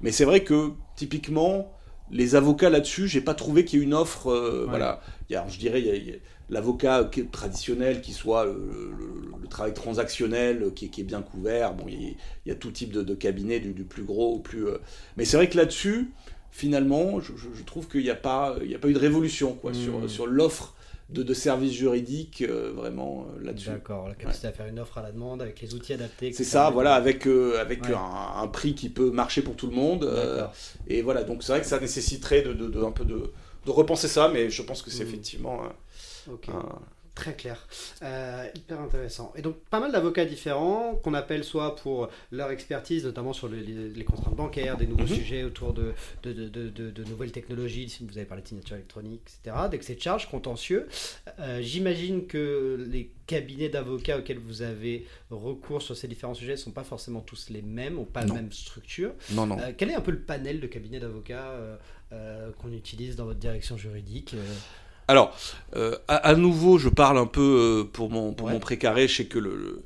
mais 0.00 0.10
c'est 0.10 0.24
vrai 0.24 0.42
que 0.42 0.70
typiquement 0.96 1.72
les 2.12 2.34
avocats 2.34 2.70
là-dessus, 2.70 3.08
j'ai 3.08 3.20
pas 3.20 3.34
trouvé 3.34 3.64
qu'il 3.64 3.78
y 3.78 3.82
ait 3.82 3.84
une 3.84 3.94
offre. 3.94 4.28
Euh, 4.28 4.66
voilà, 4.68 5.00
il 5.28 5.32
y 5.32 5.36
a, 5.36 5.46
je 5.48 5.58
dirais, 5.58 5.80
il 5.80 6.08
y 6.08 6.10
a, 6.10 6.14
l'avocat 6.50 7.08
traditionnel 7.32 8.02
qui 8.02 8.12
soit 8.12 8.44
le, 8.44 8.92
travail 9.48 9.74
transactionnel 9.74 10.72
qui, 10.74 10.86
est 10.86 11.04
bien 11.04 11.22
couvert. 11.22 11.74
Bon, 11.74 11.84
il 11.88 12.16
y, 12.46 12.50
a 12.50 12.54
tout 12.54 12.70
type 12.70 12.92
de, 12.92 13.14
cabinet, 13.14 13.60
du, 13.60 13.84
plus 13.84 14.02
gros 14.02 14.34
au 14.34 14.38
plus. 14.38 14.66
Euh, 14.66 14.78
mais 15.16 15.24
c'est 15.24 15.36
vrai 15.36 15.48
que 15.48 15.56
là-dessus, 15.56 16.10
finalement, 16.50 17.20
je, 17.20 17.62
trouve 17.64 17.88
qu'il 17.88 18.02
n'y 18.02 18.10
a 18.10 18.14
pas, 18.14 18.56
il 18.64 18.74
a 18.74 18.78
pas 18.78 18.88
eu 18.88 18.94
de 18.94 18.98
révolution 18.98 19.54
quoi, 19.54 19.74
sur, 19.74 19.98
mmh. 19.98 20.08
sur 20.08 20.26
l'offre 20.26 20.74
de, 21.12 21.34
services 21.34 21.72
juridiques 21.72 22.42
euh, 22.42 22.72
vraiment 22.74 23.26
euh, 23.26 23.44
là-dessus. 23.44 23.70
D'accord, 23.70 24.08
la 24.08 24.14
capacité 24.14 24.46
à 24.48 24.52
faire 24.52 24.66
une 24.66 24.78
offre 24.78 24.98
à 24.98 25.02
la 25.02 25.12
demande 25.12 25.42
avec 25.42 25.60
les 25.60 25.74
outils 25.74 25.92
adaptés. 25.92 26.32
C'est 26.32 26.44
ça, 26.44 26.70
voilà, 26.70 26.94
avec, 26.94 27.26
euh, 27.26 27.60
avec 27.60 27.80
un, 27.90 28.48
prix 28.48 28.74
qui 28.74 28.88
peut 28.88 29.10
marcher 29.10 29.42
pour 29.42 29.56
tout 29.56 29.66
le 29.66 29.74
monde. 29.74 30.10
et 30.88 31.02
voilà, 31.02 31.24
donc 31.24 31.42
c'est 31.42 31.52
vrai 31.52 31.60
que 31.60 31.66
ça 31.66 31.80
nécessiterait 31.80 32.42
de, 32.42 32.52
de, 32.52 32.82
un 32.82 32.92
peu 32.92 33.04
de, 33.04 33.30
repenser 33.66 34.08
ça, 34.08 34.28
mais 34.28 34.50
je 34.50 34.62
pense 34.62 34.82
que 34.82 34.90
c'est 34.90 35.04
mmh. 35.04 35.08
effectivement 35.08 35.62
Très 37.14 37.34
clair, 37.34 37.68
euh, 38.00 38.48
hyper 38.54 38.80
intéressant. 38.80 39.34
Et 39.36 39.42
donc 39.42 39.56
pas 39.68 39.80
mal 39.80 39.92
d'avocats 39.92 40.24
différents 40.24 40.94
qu'on 40.94 41.12
appelle 41.12 41.44
soit 41.44 41.76
pour 41.76 42.08
leur 42.30 42.50
expertise, 42.50 43.04
notamment 43.04 43.34
sur 43.34 43.48
les, 43.48 44.04
contraintes 44.04 44.34
bancaires, 44.34 44.78
des 44.78 44.86
nouveaux 44.86 45.02
mhm. 45.02 45.16
sujets 45.16 45.44
autour 45.44 45.74
de 45.74 45.92
de, 46.22 46.32
de, 46.32 46.70
de, 46.70 47.04
nouvelles 47.04 47.30
technologies, 47.30 47.90
si 47.90 48.06
vous 48.06 48.16
avez 48.16 48.26
parlé 48.26 48.42
de 48.42 48.48
signature 48.48 48.76
électronique, 48.76 49.20
etc., 49.26 49.56
d'excès 49.70 49.94
de 49.94 50.00
charges, 50.00 50.30
contentieux. 50.30 50.88
Euh, 51.38 51.60
j'imagine 51.60 52.26
que 52.26 52.86
les 52.90 53.10
cabinets 53.26 53.68
d'avocats 53.68 54.16
auxquels 54.16 54.38
vous 54.38 54.62
avez 54.62 55.06
recours 55.30 55.82
sur 55.82 55.94
ces 55.94 56.08
différents 56.08 56.34
sujets 56.34 56.52
ne 56.52 56.56
sont 56.56 56.70
pas 56.70 56.84
forcément 56.84 57.20
tous 57.20 57.50
les 57.50 57.62
mêmes, 57.62 57.96
n'ont 57.96 58.04
pas 58.06 58.24
la 58.24 58.32
même 58.32 58.52
structure. 58.52 59.12
Non, 59.32 59.46
non. 59.46 59.58
Euh, 59.58 59.72
quel 59.76 59.90
est 59.90 59.94
un 59.94 60.00
peu 60.00 60.12
le 60.12 60.20
panel 60.20 60.60
de 60.60 60.66
cabinets 60.66 61.00
d'avocats 61.00 61.52
qu'on 62.58 62.72
utilise 62.72 63.16
dans 63.16 63.24
votre 63.24 63.38
direction 63.38 63.76
juridique 63.76 64.34
alors, 65.08 65.36
euh, 65.76 65.96
à, 66.08 66.34
nouveau, 66.34 66.78
je 66.78 66.88
parle 66.88 67.18
un 67.18 67.26
peu 67.26 67.40
euh, 67.40 67.84
pour 67.84 68.10
mon, 68.10 68.32
pour 68.32 68.48
mon 68.48 68.60
précaré. 68.60 69.08
Je 69.08 69.16
sais 69.16 69.24
que 69.24 69.38
le, 69.38 69.82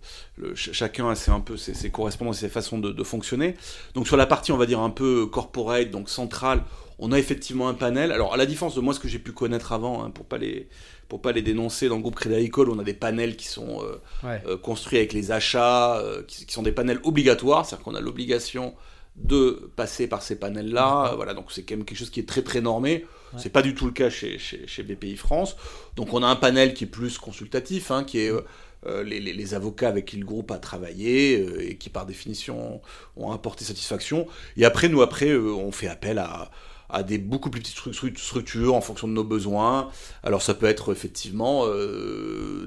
chacun 0.55 1.09
a 1.09 1.15
ses, 1.15 1.31
un 1.31 1.41
peu 1.41 1.57
ses, 1.57 1.91
correspondances, 1.91 2.39
ses 2.39 2.49
façons 2.49 2.79
de, 2.79 3.05
fonctionner. 3.05 3.57
Donc, 3.95 4.07
sur 4.07 4.17
la 4.17 4.27
partie, 4.27 4.53
on 4.53 4.57
va 4.57 4.67
dire, 4.67 4.81
un 4.81 4.91
peu 4.91 5.27
corporate, 5.27 5.91
donc 5.91 6.11
centrale, 6.11 6.63
on 6.99 7.13
a 7.13 7.19
effectivement 7.19 7.69
un 7.69 7.75
panel. 7.75 8.13
Alors, 8.13 8.35
à 8.35 8.37
la 8.37 8.47
différence 8.47 8.75
de 8.75 8.81
moi, 8.81 8.95
ce 8.95 9.01
que 9.01 9.09
j'ai 9.09 9.19
pu 9.19 9.33
connaître 9.33 9.73
avant, 9.73 10.05
hein, 10.05 10.11
pour 10.11 10.27
pas 10.27 10.39
les 10.39 10.69
pour 11.09 11.23
pas 11.23 11.31
les 11.31 11.43
dénoncer, 11.43 11.89
dans 11.89 11.95
le 11.95 12.03
groupe 12.03 12.17
Crédit 12.17 12.35
Agricole, 12.35 12.69
on 12.69 12.81
a 12.81 12.83
des 12.83 12.93
panels 12.93 13.37
qui 13.37 13.47
sont 13.47 13.81
euh, 14.25 14.57
construits 14.57 14.99
avec 14.99 15.13
les 15.13 15.31
achats, 15.31 16.03
qui, 16.27 16.47
qui, 16.47 16.53
sont 16.53 16.65
des 16.65 16.73
panels 16.73 16.99
obligatoires, 17.05 17.65
c'est-à-dire 17.65 17.85
qu'on 17.85 17.95
a 17.95 18.01
l'obligation 18.01 18.75
de 19.15 19.71
passer 19.77 20.09
par 20.09 20.23
ces 20.23 20.37
panels-là. 20.37 21.13
Voilà, 21.15 21.33
donc 21.33 21.53
c'est 21.53 21.63
quand 21.63 21.77
même 21.77 21.85
quelque 21.85 21.99
chose 21.99 22.11
qui 22.11 22.19
est 22.19 22.29
très 22.29 22.43
très 22.43 22.61
normé. 22.61 23.07
C'est 23.39 23.51
pas 23.51 23.63
du 23.63 23.75
tout 23.75 23.87
le 23.87 23.93
cas 23.93 24.11
chez, 24.11 24.39
chez, 24.39 24.83
BPI 24.83 25.17
France. 25.17 25.57
Donc 25.97 26.13
on 26.15 26.23
a 26.23 26.27
un 26.27 26.37
panel 26.37 26.75
qui 26.75 26.85
est 26.85 26.89
plus 26.89 27.19
consultatif, 27.19 27.91
hein, 27.91 28.05
qui 28.05 28.21
est 28.21 28.31
euh, 28.31 28.43
euh, 28.87 29.03
les, 29.03 29.21
les, 29.21 29.55
avocats 29.55 29.89
avec 29.89 30.07
qui 30.07 30.17
le 30.17 30.25
groupe 30.25 30.51
a 30.51 30.59
travaillé 30.59 31.41
euh, 31.41 31.71
et 31.71 31.77
qui 31.77 31.91
par 31.91 32.07
définition 32.07 32.81
ont 33.17 33.33
apporté 33.33 33.65
satisfaction. 33.65 34.27
Et 34.57 34.65
après, 34.65 34.89
nous, 34.89 35.03
après, 35.03 35.35
on 35.37 35.73
fait 35.73 35.89
appel 35.89 36.19
à, 36.19 36.51
à 36.89 37.03
des 37.03 37.19
beaucoup 37.19 37.51
plus 37.51 37.61
petites 37.61 38.19
structures 38.19 38.75
en 38.75 38.81
fonction 38.81 39.09
de 39.09 39.13
nos 39.13 39.25
besoins. 39.25 39.91
Alors 40.23 40.43
ça 40.43 40.55
peut 40.55 40.67
être 40.67 40.93
effectivement 40.93 41.65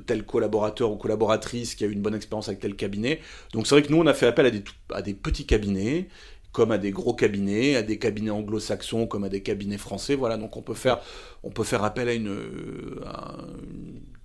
tel 0.06 0.26
collaborateur 0.26 0.92
ou 0.92 0.98
collaboratrice 0.98 1.76
qui 1.76 1.86
a 1.86 1.88
eu 1.88 1.92
une 1.92 2.02
bonne 2.02 2.16
expérience 2.16 2.50
avec 2.50 2.60
tel 2.60 2.76
cabinet. 2.76 3.22
Donc 3.54 3.66
c'est 3.66 3.76
vrai 3.76 3.84
que 3.84 3.92
nous 3.92 4.00
on 4.00 4.08
a 4.08 4.14
fait 4.14 4.28
appel 4.28 4.46
à 4.46 4.52
des, 4.52 4.64
à 4.94 5.02
des 5.02 5.14
petits 5.14 5.46
cabinets 5.46 6.10
comme 6.52 6.72
à 6.72 6.78
des 6.78 6.92
gros 6.92 7.14
cabinets, 7.14 7.76
à 7.76 7.84
des 7.84 8.00
cabinets 8.00 8.32
anglo-saxons, 8.32 9.08
comme 9.08 9.24
à 9.24 9.30
des 9.30 9.42
cabinets 9.42 9.78
français. 9.78 10.16
Voilà, 10.16 10.38
donc 10.38 10.58
on 10.58 10.62
peut 10.62 10.74
faire, 10.74 11.00
on 11.44 11.52
peut 11.52 11.64
faire 11.64 11.84
appel 11.84 12.10
à 12.10 12.14
une, 12.14 12.36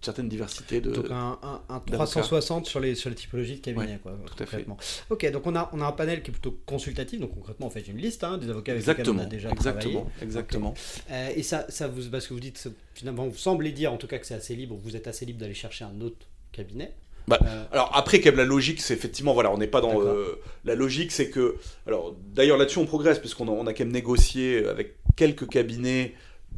certaine 0.01 0.29
diversité 0.29 0.81
de. 0.81 0.91
Donc 0.91 1.07
un, 1.11 1.39
360 1.87 2.67
sur 2.67 2.81
les, 2.81 2.95
sur 2.95 3.11
les 3.11 3.17
typologies 3.17 3.57
de 3.57 3.61
cabinets, 3.61 3.99
quoi. 4.03 4.17
Tout 4.25 4.43
à 4.43 4.47
fait. 4.47 4.67
Ok, 5.11 5.31
donc 5.31 5.47
on 5.47 5.55
a, 5.55 5.71
on 5.73 5.81
a 5.81 5.87
un 5.87 5.93
panel 5.93 6.23
qui 6.23 6.31
est 6.31 6.33
plutôt 6.33 6.59
consultatif, 6.67 7.21
donc 7.21 7.35
concrètement 7.35 7.67
on 7.67 7.71
fait 7.71 7.81
une 7.81 7.99
liste 7.99 8.25
hein, 8.25 8.39
des 8.39 8.49
avocats 8.49 8.73
avec 8.73 8.87
lesquels 8.87 9.11
on 9.11 9.19
a 9.19 9.27
déjà 9.27 9.51
exactement, 9.51 10.01
travaillé. 10.01 10.23
Exactement. 10.23 10.75
Euh, 11.11 11.31
et 11.35 11.43
ça, 11.43 11.67
ça 11.69 11.89
vous, 11.89 12.09
parce 12.11 12.27
que 12.27 12.35
vous 12.35 12.41
dites, 12.41 12.69
finalement, 12.95 13.27
vous 13.27 13.37
semblez 13.37 13.73
dire 13.73 13.93
en 13.93 13.97
tout 13.97 14.07
cas 14.07 14.19
que 14.19 14.27
c'est 14.27 14.35
assez 14.35 14.57
libre, 14.57 14.77
vous 14.77 14.97
êtes 14.97 15.09
assez 15.09 15.27
libre 15.27 15.41
d'aller 15.41 15.55
chercher 15.55 15.85
un 15.85 16.01
autre 16.01 16.27
cabinet. 16.53 16.95
Bah, 17.27 17.39
euh, 17.43 17.65
alors 17.73 17.91
après, 17.95 18.21
quand 18.21 18.35
la 18.37 18.45
logique, 18.45 18.81
c'est 18.81 18.95
effectivement, 18.95 19.33
voilà, 19.33 19.51
on 19.51 19.59
n'est 19.59 19.67
pas 19.67 19.81
dans 19.81 20.01
euh, 20.03 20.41
la 20.65 20.75
logique, 20.75 21.11
c'est 21.13 21.31
que, 21.31 21.57
alors 21.87 22.15
d'ailleurs 22.35 22.59
là-dessus 22.59 22.79
on 22.79 22.87
progresse 22.87 23.19
puisqu'on 23.19 23.49
a, 23.49 23.51
on 23.51 23.67
a 23.67 23.73
quand 23.73 23.85
même 23.85 23.93
négocié 23.93 24.67
avec 24.67 24.97
quelques 25.17 25.49
cabinets 25.49 26.15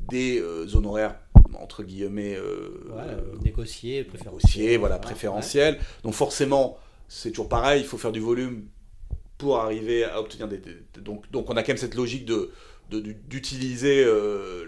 des 0.09 0.41
euh, 0.41 0.67
honoraires 0.75 1.17
entre 1.59 1.85
guillemets 1.85 2.37
négociés, 3.43 4.05
préférentiels, 4.05 4.79
voilà, 4.79 4.99
préférentiels. 4.99 5.79
Donc 6.03 6.13
forcément, 6.13 6.79
c'est 7.09 7.31
toujours 7.31 7.49
pareil, 7.49 7.81
il 7.81 7.87
faut 7.87 7.97
faire 7.97 8.13
du 8.13 8.21
volume 8.21 8.65
pour 9.39 9.59
arriver 9.59 10.05
à 10.05 10.21
obtenir 10.21 10.49
des, 10.49 10.61
donc 11.01 11.31
donc 11.31 11.49
on 11.49 11.57
a 11.57 11.63
quand 11.63 11.69
même 11.69 11.77
cette 11.77 11.95
logique 11.95 12.25
de 12.25 12.51
d'utiliser 12.91 14.05
euh, 14.05 14.65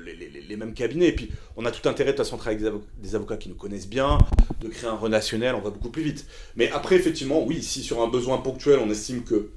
les, 0.49 0.57
mêmes 0.57 0.75
cabinets. 0.75 1.09
Et 1.09 1.15
puis, 1.15 1.31
on 1.57 1.65
a 1.65 1.71
tout 1.71 1.89
intérêt 1.89 2.13
de 2.13 2.23
toute 2.23 2.47
avec 2.47 2.61
des, 2.99 3.15
avocats 3.15 3.37
qui 3.37 3.49
nous 3.49 3.55
connaissent 3.55 3.89
bien, 3.89 4.19
de 4.61 4.69
créer 4.69 4.89
un 4.89 4.97
relationnel, 4.97 5.55
on 5.55 5.61
va 5.61 5.71
beaucoup 5.71 5.91
plus 5.91 6.03
vite. 6.03 6.27
Mais 6.57 6.71
après, 6.71 6.97
effectivement, 6.97 7.45
oui, 7.45 7.63
si 7.63 7.83
sur 7.83 8.03
un 8.03 8.09
besoin 8.09 8.39
ponctuel, 8.39 8.81
on 8.81 8.91
estime 8.91 9.23
que 9.23 9.51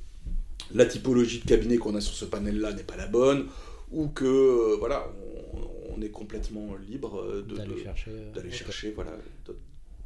la 0.73 0.85
typologie 0.85 1.39
de 1.39 1.45
cabinet 1.45 1.77
qu'on 1.77 1.95
a 1.95 2.01
sur 2.01 2.13
ce 2.13 2.25
panel-là 2.25 2.73
n'est 2.73 2.83
pas 2.83 2.97
la 2.97 3.07
bonne, 3.07 3.47
ou 3.91 4.07
que, 4.07 4.25
euh, 4.25 4.75
voilà, 4.77 5.07
on, 5.53 6.01
est 6.01 6.09
complètement 6.09 6.75
libre 6.89 7.43
d'aller 7.43 7.83
chercher, 7.83 8.11
euh, 8.11 8.51
chercher 8.51 8.91
voilà, 8.91 9.11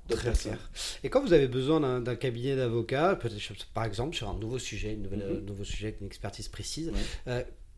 Très 0.10 0.34
clair. 0.34 0.70
Et 1.04 1.10
quand 1.10 1.22
vous 1.22 1.34
avez 1.34 1.48
besoin 1.48 2.00
d'un 2.00 2.15
cabinet 2.15 2.56
d'avocats, 2.56 3.18
par 3.74 3.86
exemple 3.86 4.15
sur 4.15 4.30
un 4.30 4.38
nouveau 4.38 4.60
sujet, 4.60 4.96
un 5.02 5.15
mm-hmm. 5.15 5.46
nouveau 5.46 5.63
sujet 5.63 5.88
avec 5.88 6.02
une 6.02 6.08
expertise 6.08 6.48
précise, 6.48 6.91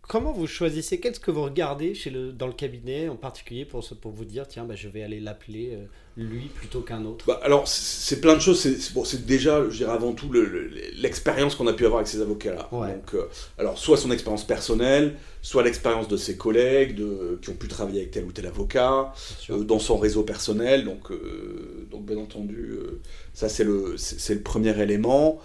Comment 0.07 0.31
vous 0.31 0.47
choisissez 0.47 1.01
Qu'est-ce 1.01 1.19
que 1.19 1.31
vous 1.31 1.43
regardez 1.43 1.93
chez 1.93 2.09
le, 2.09 2.31
dans 2.31 2.47
le 2.47 2.53
cabinet 2.53 3.09
en 3.09 3.17
particulier 3.17 3.65
pour, 3.65 3.85
pour 3.99 4.11
vous 4.11 4.23
dire 4.23 4.47
tiens, 4.47 4.63
bah, 4.63 4.73
je 4.73 4.87
vais 4.87 5.03
aller 5.03 5.19
l'appeler 5.19 5.71
euh, 5.73 5.83
lui 6.15 6.45
plutôt 6.45 6.79
qu'un 6.79 7.03
autre? 7.03 7.25
Bah, 7.27 7.41
Alors, 7.43 7.67
c'est 7.67 8.21
plein 8.21 8.35
de 8.35 8.39
choses. 8.39 8.61
C'est 8.61 8.93
bon, 8.93 9.03
déjà, 9.25 9.69
je 9.69 9.75
dirais 9.75 9.91
avant 9.91 10.13
tout, 10.13 10.31
l'expérience 10.95 11.55
qu'on 11.55 11.67
a 11.67 11.73
pu 11.73 11.85
avoir 11.85 11.99
avec 11.99 12.07
ces 12.07 12.21
avocats-là. 12.21 12.69
Donc, 12.71 13.15
euh, 13.15 13.27
alors, 13.57 13.77
soit 13.77 13.97
son 13.97 14.09
expérience 14.09 14.47
personnelle, 14.47 15.17
soit 15.41 15.61
l'expérience 15.61 16.07
de 16.07 16.15
ses 16.15 16.37
collègues 16.37 16.95
de, 16.95 17.37
qui 17.41 17.49
ont 17.49 17.55
pu 17.55 17.67
travailler 17.67 17.99
avec 17.99 18.11
tel 18.11 18.23
ou 18.23 18.31
tel 18.31 18.45
avocat, 18.45 19.13
euh, 19.49 19.65
dans 19.65 19.79
son 19.79 19.97
réseau 19.97 20.23
personnel. 20.23 20.85
Donc, 20.85 21.11
donc 21.91 22.05
bien 22.05 22.17
entendu, 22.17 22.77
ça, 23.33 23.49
c'est 23.49 23.65
le, 23.65 23.97
le 24.29 24.39
premier 24.39 24.81
élément. 24.81 25.41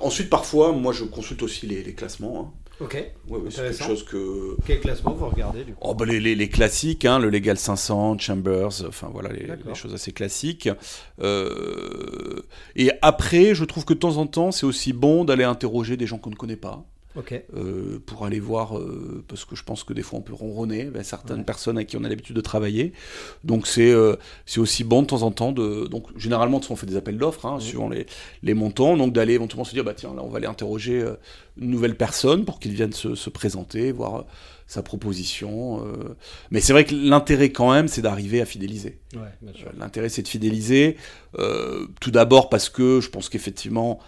ensuite, 0.00 0.30
parfois, 0.30 0.70
moi, 0.70 0.92
je 0.92 1.02
consulte 1.02 1.42
aussi 1.42 1.66
les, 1.66 1.82
les 1.82 1.94
classements. 1.94 2.54
Hein. 2.54 2.65
Ok. 2.80 2.94
Ouais, 3.28 3.38
c'est 3.48 3.62
quelque 3.62 3.84
chose 3.84 4.04
que. 4.04 4.56
Quel 4.66 4.80
classement 4.80 5.14
vous 5.14 5.28
regardez 5.28 5.64
du 5.64 5.72
coup 5.72 5.78
oh, 5.80 5.94
bah, 5.94 6.04
les, 6.04 6.20
les, 6.20 6.34
les, 6.34 6.48
classiques, 6.48 7.06
hein, 7.06 7.18
le 7.18 7.30
Legal 7.30 7.56
500, 7.56 8.18
Chambers, 8.18 8.84
enfin 8.86 9.08
voilà, 9.10 9.30
les, 9.30 9.46
les 9.46 9.74
choses 9.74 9.94
assez 9.94 10.12
classiques. 10.12 10.68
Euh... 11.22 12.42
Et 12.74 12.90
après, 13.00 13.54
je 13.54 13.64
trouve 13.64 13.84
que 13.86 13.94
de 13.94 13.98
temps 13.98 14.18
en 14.18 14.26
temps, 14.26 14.52
c'est 14.52 14.66
aussi 14.66 14.92
bon 14.92 15.24
d'aller 15.24 15.44
interroger 15.44 15.96
des 15.96 16.06
gens 16.06 16.18
qu'on 16.18 16.30
ne 16.30 16.36
connaît 16.36 16.56
pas. 16.56 16.84
Euh, 17.56 17.98
pour 18.04 18.26
aller 18.26 18.40
voir, 18.40 18.78
euh, 18.78 19.24
parce 19.28 19.44
que 19.44 19.56
je 19.56 19.64
pense 19.64 19.84
que 19.84 19.92
des 19.92 20.02
fois 20.02 20.18
on 20.18 20.22
peut 20.22 20.34
ronronner 20.34 20.84
ben, 20.84 21.02
certaines 21.02 21.44
personnes 21.44 21.76
avec 21.78 21.88
qui 21.88 21.96
on 21.96 22.04
a 22.04 22.08
l'habitude 22.08 22.36
de 22.36 22.40
travailler. 22.40 22.92
Donc 23.44 23.66
c'est 23.66 23.90
euh, 23.90 24.16
c'est 24.44 24.60
aussi 24.60 24.84
bon 24.84 25.02
de 25.02 25.06
temps 25.06 25.22
en 25.22 25.30
temps 25.30 25.52
de. 25.52 25.86
Donc 25.86 26.06
généralement, 26.18 26.60
on 26.68 26.76
fait 26.76 26.86
des 26.86 26.96
appels 26.96 27.16
d'offres 27.16 27.46
hein, 27.46 27.58
suivant 27.58 27.88
les, 27.88 28.06
les 28.42 28.54
montants, 28.54 28.96
donc 28.96 29.12
d'aller 29.12 29.34
éventuellement 29.34 29.64
se 29.64 29.72
dire 29.72 29.84
bah 29.84 29.94
tiens 29.94 30.14
là 30.14 30.22
on 30.22 30.28
va 30.28 30.38
aller 30.38 30.46
interroger 30.46 31.04
une 31.58 31.70
nouvelle 31.70 31.96
personne 31.96 32.44
pour 32.44 32.58
qu'il 32.58 32.72
vienne 32.72 32.92
se, 32.92 33.14
se, 33.14 33.30
présenter, 33.30 33.92
voir 33.92 34.26
sa 34.66 34.82
proposition. 34.82 35.82
Mais 36.50 36.60
c'est 36.60 36.72
vrai 36.72 36.84
que 36.84 36.94
l'intérêt 36.94 37.50
quand 37.50 37.72
même, 37.72 37.88
c'est 37.88 38.02
d'arriver 38.02 38.40
à 38.40 38.46
fidéliser. 38.46 38.98
Ouais, 39.14 39.52
l'intérêt 39.78 40.08
c'est 40.08 40.22
de 40.22 40.28
fidéliser. 40.28 40.96
tout 42.00 42.10
d'abord 42.10 42.48
parce 42.50 42.68
que 42.68 43.00
je 43.00 43.08
pense 43.08 43.28
qu'effectivement 43.28 44.00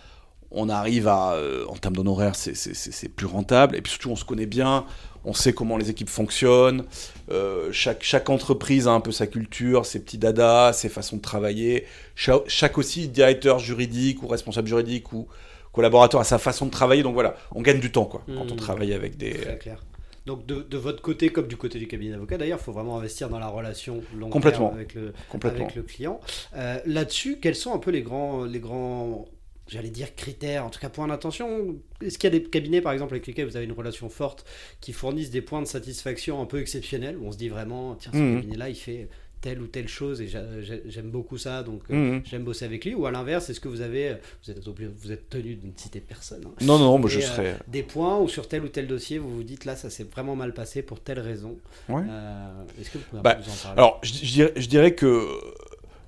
on 0.50 0.68
arrive 0.68 1.08
à, 1.08 1.32
euh, 1.34 1.64
en 1.68 1.76
termes 1.76 1.96
d'honoraires, 1.96 2.34
c'est 2.37 3.08
plus 3.08 3.26
rentable. 3.26 3.76
Et 3.76 3.82
puis 3.82 3.90
surtout, 3.92 4.11
on 4.11 4.16
se 4.16 4.24
connaît 4.24 4.46
bien, 4.46 4.87
on 5.24 5.34
sait 5.34 5.52
comment 5.52 5.76
les 5.76 5.90
équipes 5.90 6.08
fonctionnent. 6.08 6.84
Euh, 7.30 7.68
chaque, 7.72 8.02
chaque 8.02 8.30
entreprise 8.30 8.88
a 8.88 8.92
un 8.92 9.00
peu 9.00 9.12
sa 9.12 9.26
culture, 9.26 9.84
ses 9.84 10.00
petits 10.00 10.16
dadas, 10.18 10.72
ses 10.72 10.88
façons 10.88 11.16
de 11.16 11.22
travailler. 11.22 11.84
Chaque, 12.14 12.78
aussi 12.78 13.08
directeur 13.08 13.58
juridique 13.58 14.22
ou 14.22 14.26
responsable 14.28 14.68
juridique 14.68 15.12
ou 15.12 15.28
collaborateur 15.72 16.20
a 16.20 16.24
sa 16.24 16.38
façon 16.38 16.66
de 16.66 16.70
travailler. 16.70 17.02
Donc 17.02 17.14
voilà, 17.14 17.37
on 17.54 17.61
gagne 17.62 17.80
du 17.80 17.92
temps 17.92 18.06
quoi 18.06 18.22
quand 18.26 18.50
on 18.50 18.54
Mm. 18.54 18.58
travaille 18.58 18.92
avec 18.94 19.16
des. 19.16 19.32
Très 19.34 19.58
clair. 19.58 19.84
Donc 20.24 20.44
de, 20.46 20.61
de 20.62 20.76
votre 20.76 21.00
côté 21.00 21.30
comme 21.30 21.46
du 21.46 21.56
côté 21.56 21.78
du 21.78 21.87
cabinet 21.88 22.12
d'avocat, 22.12 22.37
d'ailleurs, 22.37 22.58
il 22.61 22.64
faut 22.64 22.72
vraiment 22.72 22.98
investir 22.98 23.28
dans 23.30 23.38
la 23.38 23.49
relation 23.49 24.03
long 24.14 24.28
Complètement. 24.28 24.68
terme 24.68 24.78
avec 24.78 24.94
le, 24.94 25.12
Complètement. 25.30 25.64
avec 25.64 25.74
le 25.76 25.82
client. 25.82 26.20
Euh, 26.57 26.78
Là-dessus, 26.84 27.38
quels 27.40 27.55
sont 27.55 27.72
un 27.74 27.78
peu 27.78 27.90
les 27.90 28.03
grands, 28.03 28.44
les 28.44 28.61
grands, 28.61 29.24
j'allais 29.68 29.90
dire 29.90 30.14
critères, 30.14 30.64
en 30.64 30.70
tout 30.70 30.80
cas 30.80 30.88
points 30.88 31.06
d'attention 31.08 31.76
Est-ce 32.02 32.18
qu'il 32.18 32.32
y 32.32 32.36
a 32.36 32.38
des 32.38 32.44
cabinets, 32.44 32.80
par 32.80 32.92
exemple, 32.92 33.14
avec 33.14 33.26
lesquels 33.26 33.46
vous 33.46 33.56
avez 33.56 33.64
une 33.66 33.72
relation 33.72 34.08
forte, 34.08 34.44
qui 34.80 34.92
fournissent 34.92 35.30
des 35.30 35.42
points 35.42 35.62
de 35.62 35.66
satisfaction 35.66 36.40
un 36.40 36.46
peu 36.46 36.60
exceptionnels, 36.60 37.16
où 37.18 37.26
on 37.26 37.32
se 37.32 37.38
dit 37.38 37.48
vraiment, 37.48 37.94
tiens, 37.94 38.12
ce 38.12 38.18
Mhm. 38.18 38.34
cabinet-là, 38.36 38.68
il 38.70 38.74
fait 38.76 39.08
telle 39.40 39.60
ou 39.62 39.68
telle 39.68 39.86
chose 39.86 40.20
et 40.20 40.26
j'a- 40.26 40.60
j'a- 40.62 40.74
j'aime 40.86 41.10
beaucoup 41.10 41.38
ça, 41.38 41.62
donc 41.62 41.82
euh, 41.92 41.94
Mhm. 41.94 42.22
j'aime 42.24 42.42
bosser 42.42 42.64
avec 42.64 42.84
lui. 42.84 42.94
Ou 42.96 43.06
à 43.06 43.12
l'inverse, 43.12 43.48
est-ce 43.50 43.60
que 43.60 43.68
vous 43.68 43.82
avez, 43.82 44.16
vous 44.44 44.50
êtes, 44.50 44.58
vous 44.68 45.12
êtes 45.12 45.28
tenu 45.30 45.54
de 45.54 45.64
ne 45.64 45.72
citer 45.76 46.00
personne 46.00 46.42
hein, 46.44 46.50
Non, 46.60 46.76
non, 46.76 46.86
non, 46.86 46.98
moi 46.98 47.08
je 47.08 47.20
euh, 47.20 47.22
serais. 47.22 47.56
des 47.68 47.84
points 47.84 48.18
ou 48.18 48.28
sur 48.28 48.48
tel 48.48 48.64
ou 48.64 48.68
tel 48.68 48.88
dossier, 48.88 49.18
vous 49.18 49.30
vous 49.32 49.44
dites 49.44 49.64
là, 49.64 49.76
ça 49.76 49.90
s'est 49.90 50.02
vraiment 50.12 50.34
mal 50.34 50.52
passé 50.54 50.82
pour 50.82 50.98
telle 50.98 51.20
raison. 51.20 51.56
Ouais. 51.88 52.02
Euh, 52.08 52.64
Est-ce 52.80 52.90
que 52.90 52.98
vous 52.98 53.04
pouvez 53.10 53.22
Bah, 53.22 53.38
en 53.38 53.56
parler? 53.62 53.78
Alors, 53.78 54.00
je, 54.02 54.12
je 54.12 54.32
dirais, 54.32 54.52
je 54.56 54.66
dirais 54.66 54.94
que 54.96 55.28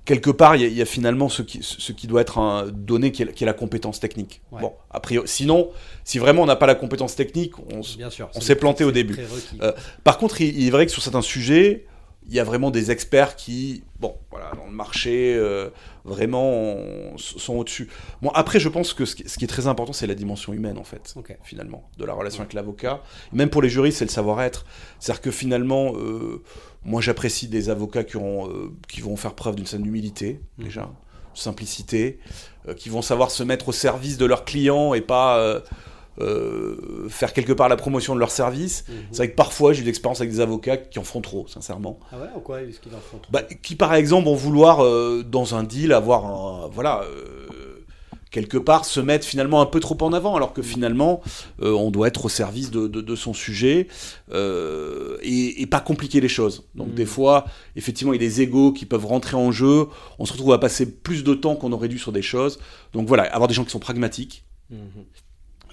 quelque 0.05 0.29
part, 0.31 0.55
il 0.55 0.61
y, 0.63 0.65
a- 0.65 0.67
il 0.67 0.73
y 0.75 0.81
a 0.81 0.85
finalement 0.85 1.29
ce 1.29 1.41
qui, 1.41 1.59
ce 1.61 1.91
qui 1.91 2.07
doit 2.07 2.21
être 2.21 2.37
un, 2.39 2.67
donné, 2.67 3.11
qui 3.11 3.23
est, 3.23 3.33
qui 3.33 3.43
est 3.43 3.47
la 3.47 3.53
compétence 3.53 3.99
technique. 3.99 4.41
Ouais. 4.51 4.61
Bon, 4.61 4.73
a 4.89 4.99
priori, 4.99 5.27
sinon, 5.27 5.69
si 6.03 6.17
vraiment 6.19 6.41
on 6.43 6.47
n'a 6.47 6.55
pas 6.55 6.67
la 6.67 6.75
compétence 6.75 7.15
technique, 7.15 7.53
on, 7.73 7.81
s'est 8.41 8.55
planté 8.55 8.83
au 8.83 8.91
début. 8.91 9.17
Euh, 9.61 9.71
Par 10.03 10.17
contre, 10.17 10.41
il, 10.41 10.57
il 10.59 10.67
est 10.67 10.71
vrai 10.71 10.85
que 10.85 10.91
sur 10.91 11.01
certains 11.03 11.21
sujets, 11.21 11.85
il 12.27 12.35
y 12.35 12.39
a 12.39 12.43
vraiment 12.43 12.69
des 12.69 12.91
experts 12.91 13.35
qui, 13.35 13.83
bon, 13.99 14.15
voilà, 14.29 14.51
dans 14.55 14.65
le 14.65 14.71
marché, 14.71 15.33
euh, 15.35 15.69
vraiment 16.05 16.51
on- 16.51 17.17
sont 17.17 17.55
au-dessus. 17.55 17.89
Bon, 18.21 18.29
après, 18.35 18.59
je 18.59 18.69
pense 18.69 18.93
que 18.93 19.05
ce 19.05 19.15
qui, 19.15 19.27
ce 19.27 19.37
qui 19.39 19.45
est 19.45 19.47
très 19.47 19.65
important, 19.67 19.91
c'est 19.91 20.05
la 20.07 20.13
dimension 20.15 20.53
humaine, 20.53 20.77
en 20.77 20.83
fait, 20.83 21.13
finalement, 21.43 21.89
de 21.97 22.05
la 22.05 22.13
relation 22.13 22.41
avec 22.41 22.53
l'avocat. 22.53 23.01
Même 23.33 23.49
pour 23.49 23.61
les 23.63 23.69
juristes, 23.69 23.97
c'est 23.97 24.05
le 24.05 24.11
savoir-être. 24.11 24.65
C'est-à-dire 24.99 25.21
que 25.21 25.31
finalement, 25.31 25.93
euh, 25.95 26.43
moi, 26.83 27.01
j'apprécie 27.01 27.47
des 27.47 27.69
avocats 27.69 28.03
qui, 28.03 28.17
ont, 28.17 28.47
euh, 28.49 28.71
qui 28.87 29.01
vont 29.01 29.15
faire 29.15 29.33
preuve 29.35 29.55
d'une 29.55 29.65
certaine 29.65 29.85
humilité, 29.87 30.39
Mhm. 30.57 30.65
déjà, 30.65 30.89
simplicité, 31.33 32.19
euh, 32.67 32.73
qui 32.73 32.89
vont 32.89 33.01
savoir 33.01 33.31
se 33.31 33.43
mettre 33.43 33.69
au 33.69 33.71
service 33.71 34.17
de 34.17 34.25
leurs 34.25 34.45
clients 34.45 34.93
et 34.93 35.01
pas. 35.01 35.37
euh, 36.19 37.07
faire 37.09 37.33
quelque 37.33 37.53
part 37.53 37.69
la 37.69 37.77
promotion 37.77 38.13
de 38.13 38.19
leur 38.19 38.29
service. 38.31 38.83
Mhm. 38.87 38.95
C'est 39.11 39.17
vrai 39.17 39.29
que 39.31 39.35
parfois 39.35 39.71
j'ai 39.73 39.81
eu 39.81 39.85
l'expérience 39.85 40.19
avec 40.19 40.29
des 40.31 40.39
avocats 40.41 40.77
qui 40.77 40.99
en 40.99 41.03
font 41.03 41.21
trop, 41.21 41.47
sincèrement. 41.47 41.99
Ah 42.11 42.17
ouais, 42.19 42.27
en 42.35 42.39
quoi 42.41 42.61
est-ce 42.61 42.79
qu'ils 42.79 42.93
en 42.93 42.99
font 42.99 43.17
trop? 43.17 43.31
Bah, 43.31 43.41
qui 43.43 43.75
par 43.75 43.93
exemple 43.95 44.25
vont 44.25 44.35
vouloir 44.35 44.83
dans 45.23 45.55
un 45.55 45.63
deal 45.63 45.93
avoir 45.93 46.25
un, 46.25 46.67
voilà 46.67 47.01
quelque 48.31 48.57
part 48.57 48.85
se 48.85 48.99
mettre 49.01 49.25
finalement 49.27 49.61
un 49.61 49.65
peu 49.65 49.79
trop 49.81 49.97
en 50.01 50.13
avant 50.13 50.35
alors 50.37 50.53
que 50.53 50.61
finalement 50.61 51.21
euh, 51.61 51.73
on 51.73 51.91
doit 51.91 52.07
être 52.07 52.25
au 52.25 52.29
service 52.29 52.71
de, 52.71 52.87
de- 52.87 53.01
de 53.01 53.15
son 53.15 53.33
sujet 53.33 53.87
euh, 54.31 55.17
et, 55.21 55.61
et 55.61 55.67
pas 55.67 55.79
compliquer 55.81 56.21
les 56.21 56.29
choses. 56.29 56.63
Donc 56.75 56.89
Mm. 56.89 56.93
des 56.95 57.05
fois 57.05 57.45
effectivement 57.75 58.13
il 58.13 58.21
y 58.21 58.25
a 58.25 58.27
des 58.27 58.41
égaux 58.41 58.71
qui 58.71 58.85
peuvent 58.85 59.05
rentrer 59.05 59.35
en 59.37 59.51
jeu, 59.51 59.87
on 60.19 60.25
se 60.25 60.31
retrouve 60.33 60.53
à 60.53 60.59
passer 60.59 60.89
plus 60.89 61.23
de 61.23 61.33
temps 61.33 61.55
qu'on 61.55 61.71
aurait 61.73 61.89
dû 61.89 61.99
sur 61.99 62.11
des 62.11 62.21
choses. 62.21 62.59
Donc 62.93 63.07
voilà, 63.07 63.23
avoir 63.23 63.47
des 63.47 63.53
gens 63.53 63.63
qui 63.65 63.71
sont 63.71 63.79
pragmatiques 63.79 64.45
Mhm. 64.69 65.03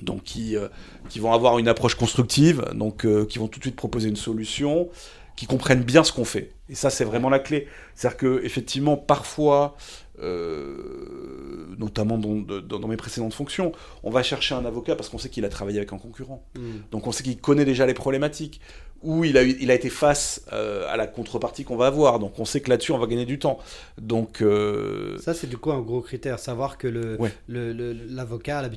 donc 0.03 0.25
qui, 0.25 0.57
euh, 0.57 0.67
qui 1.09 1.21
vont 1.21 1.33
avoir 1.33 1.59
une 1.61 1.69
approche 1.69 1.95
constructive, 1.95 2.65
donc 2.75 3.05
euh, 3.07 3.25
qui 3.25 3.39
vont 3.39 3.47
tout 3.47 3.61
de 3.61 3.65
suite 3.65 3.77
proposer 3.77 4.09
une 4.09 4.17
solution, 4.17 4.89
qui 5.37 5.47
comprennent 5.47 5.85
bien 5.85 6.03
ce 6.03 6.11
qu'on 6.13 6.25
fait. 6.25 6.51
Et 6.69 6.75
ça, 6.75 6.91
c'est 6.91 7.05
vraiment 7.05 7.31
la 7.31 7.39
clé. 7.39 7.69
C'est-à-dire 7.95 8.17
que 8.17 8.41
effectivement, 8.45 8.97
parfois, 8.97 9.77
euh, 10.23 11.66
notamment 11.79 12.19
dans, 12.19 12.35
dans- 12.37 12.79
dans 12.79 12.89
mes 12.89 12.97
précédentes 12.97 13.35
fonctions, 13.35 13.73
on 14.03 14.11
va 14.11 14.23
chercher 14.23 14.55
un 14.55 14.64
avocat 14.64 14.97
parce 14.97 15.09
qu'on 15.09 15.19
sait 15.19 15.29
qu'il 15.29 15.45
a 15.45 15.49
travaillé 15.49 15.79
avec 15.79 15.93
un 15.93 15.99
concurrent. 15.99 16.45
Mhm. 16.57 16.83
Donc 16.91 17.07
on 17.07 17.12
sait 17.12 17.23
qu'il 17.23 17.39
connaît 17.39 17.64
déjà 17.64 17.87
les 17.87 17.95
problématiques, 17.95 18.61
ou 19.05 19.25
il 19.25 19.39
a, 19.39 19.45
eu- 19.45 19.57
il 19.61 19.71
a 19.71 19.75
été 19.75 19.91
face 19.91 20.43
euh, 20.53 20.85
à 20.93 20.97
la 20.97 21.07
contrepartie 21.07 21.62
qu'on 21.62 21.77
va 21.77 21.87
avoir. 21.87 22.19
Donc 22.19 22.39
on 22.41 22.45
sait 22.45 22.61
que 22.61 22.69
là-dessus, 22.69 22.91
on 22.91 22.99
va 22.99 23.07
gagner 23.07 23.27
du 23.27 23.39
temps. 23.39 23.59
Donc 23.97 24.43
euh, 24.43 25.16
Ça, 25.19 25.35
c'est 25.35 25.47
du 25.47 25.57
coup 25.57 25.71
un 25.71 25.81
gros 25.81 26.01
critère, 26.01 26.41
savoir 26.41 26.79
que 26.79 26.89
le 26.89 27.16
Ouais. 27.21 27.33
le- 27.47 27.73
le- 27.73 27.93
l'avocat 27.93 28.69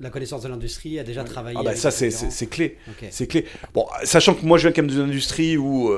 la 0.00 0.10
connaissance 0.10 0.42
de 0.42 0.48
l'industrie, 0.48 0.98
a 0.98 1.02
déjà 1.04 1.24
travaillé. 1.24 1.56
ah 1.58 1.62
bah, 1.62 1.70
avec 1.70 1.80
ça, 1.80 1.90
c'est- 1.90 2.10
clé. 2.46 2.76
C'est 3.10 3.26
clé. 3.26 3.46
Bon, 3.72 3.86
sachant 4.04 4.34
que 4.34 4.44
moi 4.44 4.58
je 4.58 4.64
viens 4.68 4.72
quand 4.72 4.82
même 4.82 4.90
d'une 4.90 5.00
industrie 5.00 5.56
où 5.56 5.90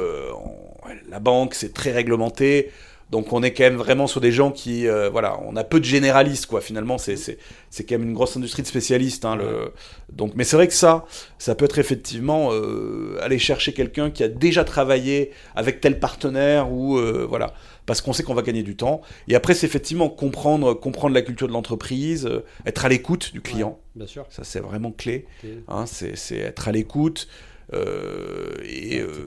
la 1.11 1.19
banque 1.21 1.55
c'est 1.55 1.73
très 1.75 1.91
réglementé, 1.93 2.71
donc 3.13 3.31
on 3.35 3.43
est 3.43 3.53
quand 3.53 3.65
même 3.65 3.77
vraiment 3.77 4.07
sur 4.07 4.23
des 4.23 4.33
gens 4.33 4.51
qui, 4.51 4.89
euh, 4.89 5.11
voilà, 5.11 5.39
on 5.45 5.55
a 5.55 5.65
peu 5.65 5.79
de 5.81 5.85
généralistes 5.85 6.47
quoi. 6.47 6.63
Finalement, 6.63 6.97
c'est 6.97 7.17
c'est 7.17 7.37
c'est 7.69 7.85
quand 7.85 7.99
même 7.99 8.09
une 8.09 8.15
grosse 8.15 8.39
industrie 8.39 8.63
de 8.63 8.67
spécialistes. 8.67 9.27
Hein, 9.27 9.37
le... 9.37 9.75
Donc, 10.11 10.33
mais 10.35 10.45
c'est 10.45 10.57
vrai 10.57 10.67
que 10.67 10.73
ça, 10.73 11.05
ça 11.39 11.55
peut 11.55 11.67
être 11.67 11.79
effectivement 11.79 12.53
euh, 12.53 13.19
aller 13.21 13.39
chercher 13.39 13.75
quelqu'un 13.75 14.11
qui 14.11 14.25
a 14.25 14.29
déjà 14.29 14.65
travaillé 14.65 15.31
avec 15.55 15.83
tel 15.83 16.01
partenaire 16.01 16.73
ou 16.73 16.97
euh, 16.97 17.27
voilà, 17.29 17.53
parce 17.85 18.01
qu'on 18.01 18.15
sait 18.15 18.23
qu'on 18.23 18.33
va 18.33 18.41
gagner 18.41 18.63
du 18.63 18.77
temps. 18.77 19.03
Et 19.29 19.35
après, 19.35 19.53
c'est 19.53 19.67
effectivement 19.67 20.09
comprendre 20.09 20.73
comprendre 20.73 21.15
la 21.15 21.21
culture 21.21 21.49
de 21.49 21.53
l'entreprise, 21.53 22.27
être 22.65 22.87
à 22.87 22.89
l'écoute 22.89 23.35
du 23.35 23.43
client. 23.43 23.79
Bien 23.95 24.07
sûr. 24.07 24.25
Ça, 24.31 24.43
c'est 24.43 24.61
vraiment 24.61 24.91
clé. 24.91 25.27
Hein, 25.69 25.85
c'est 25.85 26.17
c'est 26.17 26.39
être 26.39 26.67
à 26.67 26.73
l'écoute. 26.73 27.29
Euh, 27.75 28.57
et 28.65 29.03
Ouais, 29.03 29.09
euh, 29.09 29.27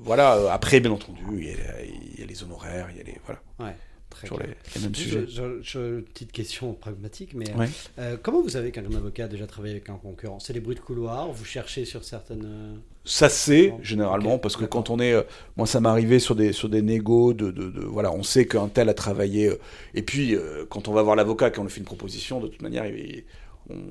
voilà, 0.00 0.36
euh, 0.36 0.48
après, 0.50 0.80
bien 0.80 0.90
entendu, 0.90 1.20
il 1.38 1.44
y, 1.44 1.50
a, 1.50 1.82
il 1.84 2.20
y 2.20 2.22
a 2.22 2.26
les 2.26 2.42
honoraires, 2.42 2.88
il 2.90 2.98
y 2.98 3.00
a 3.00 3.04
les. 3.04 3.16
Voilà, 3.24 3.40
Ouais. 3.60 3.76
Très 4.10 4.26
sur 4.26 4.38
les, 4.38 4.46
les 4.74 4.82
mêmes 4.82 4.94
sujets. 4.94 5.24
je- 5.26 5.62
je- 5.62 6.00
petite 6.00 6.32
question 6.32 6.74
pragmatique, 6.74 7.32
mais 7.34 7.50
Ouais. 7.54 7.66
euh, 7.98 8.18
comment 8.22 8.42
vous 8.42 8.50
savez 8.50 8.70
qu'un 8.70 8.84
avocat 8.84 9.24
a 9.24 9.28
déjà 9.28 9.46
travaillé 9.46 9.72
avec 9.76 9.88
un 9.88 9.94
concurrent? 9.96 10.38
C'est 10.38 10.52
des 10.52 10.60
bruits 10.60 10.74
de 10.76 10.80
couloir 10.80 11.32
Vous 11.32 11.46
cherchez 11.46 11.86
sur 11.86 12.04
certaines. 12.04 12.78
Ça 13.06 13.30
c'est 13.30 13.72
généralement 13.80 14.38
parce 14.38 14.56
que 14.56 14.66
quand 14.66 14.90
on 14.90 15.00
est, 15.00 15.14
moi 15.56 15.66
ça 15.66 15.80
m'est 15.80 15.88
arrivé 15.88 16.18
sur 16.18 16.36
des 16.36 16.52
sur 16.52 16.68
des 16.68 16.82
négos 16.82 17.32
de, 17.32 17.50
de, 17.50 17.70
de- 17.70 17.80
voilà, 17.80 18.12
on 18.12 18.22
sait 18.22 18.44
qu'un 18.46 18.68
tel 18.68 18.90
a 18.90 18.94
travaillé. 18.94 19.50
et 19.94 20.02
puis 20.02 20.36
quand 20.68 20.88
on 20.88 20.92
va 20.92 21.02
voir 21.02 21.16
l'avocat, 21.16 21.50
quand 21.50 21.62
on 21.62 21.64
lui 21.64 21.70
fait 21.72 21.80
une 21.80 21.86
proposition, 21.86 22.38
de 22.38 22.48
toute 22.48 22.60
manière, 22.60 22.84
il, 22.84 22.98
il- 22.98 23.24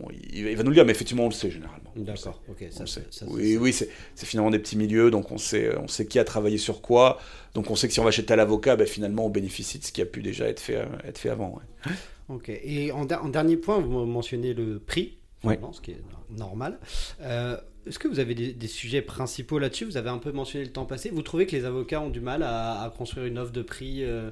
on- 0.03 0.09
il- 0.33 0.55
va 0.55 0.63
nous 0.63 0.69
le 0.69 0.75
dire, 0.75 0.85
mais 0.85 0.91
effectivement 0.91 1.23
on 1.25 1.29
le 1.29 1.33
sait 1.33 1.51
généralement. 1.51 1.91
D'accord, 1.95 2.41
ok. 2.49 2.65
On 2.67 2.71
Ça, 2.71 2.79
le 2.81 2.87
sait. 2.87 3.07
ça, 3.11 3.25
ça, 3.25 3.31
oui, 3.31 3.57
oui, 3.57 3.73
c'est 3.73 3.89
finalement 4.15 4.49
des 4.51 4.59
petits 4.59 4.77
milieux, 4.77 5.11
donc 5.11 5.31
on 5.31 5.37
sait, 5.37 5.75
on 5.77 5.87
sait 5.87 6.05
qui 6.05 6.19
a 6.19 6.23
travaillé 6.23 6.57
sur 6.57 6.81
quoi. 6.81 7.19
Donc 7.53 7.69
on 7.69 7.75
sait 7.75 7.87
que 7.87 7.93
si 7.93 7.99
on 7.99 8.03
va 8.05 8.11
chez 8.11 8.23
tel 8.25 8.39
avocat, 8.39 8.75
ben, 8.75 8.87
finalement 8.87 9.25
on 9.25 9.29
bénéficie 9.29 9.79
de 9.79 9.83
ce 9.83 9.91
qui 9.91 10.01
a 10.01 10.05
pu 10.05 10.21
déjà 10.21 10.47
être 10.47 10.59
fait, 10.59 10.77
euh, 10.77 10.85
être 11.05 11.17
fait 11.17 11.29
avant. 11.29 11.55
ouais. 11.55 11.91
Ok. 12.29 12.47
Et 12.49 12.91
en, 12.93 13.03
der- 13.05 13.23
en 13.25 13.27
dernier 13.29 13.57
point, 13.57 13.79
vous 13.79 14.05
mentionnez 14.05 14.53
le 14.53 14.79
prix, 14.79 15.17
Ouais. 15.43 15.59
ce 15.73 15.81
qui 15.81 15.91
est 15.91 16.01
normal. 16.29 16.79
Euh, 17.21 17.57
Est-ce 17.87 17.97
que 17.99 18.07
vous 18.07 18.19
avez 18.19 18.35
des, 18.35 18.53
des 18.53 18.67
sujets 18.67 19.01
principaux 19.01 19.57
là-dessus? 19.59 19.85
Vous 19.85 19.97
avez 19.97 20.09
un 20.11 20.19
peu 20.19 20.31
mentionné 20.31 20.63
le 20.63 20.71
temps 20.71 20.85
passé. 20.85 21.09
Vous 21.09 21.23
trouvez 21.23 21.45
que 21.47 21.55
les 21.55 21.65
avocats 21.65 21.99
ont 21.99 22.11
du 22.11 22.21
mal 22.21 22.43
à, 22.43 22.83
à 22.83 22.89
construire 22.91 23.25
une 23.25 23.39
offre 23.39 23.51
de 23.51 23.63
prix 23.63 24.03
euh, 24.05 24.29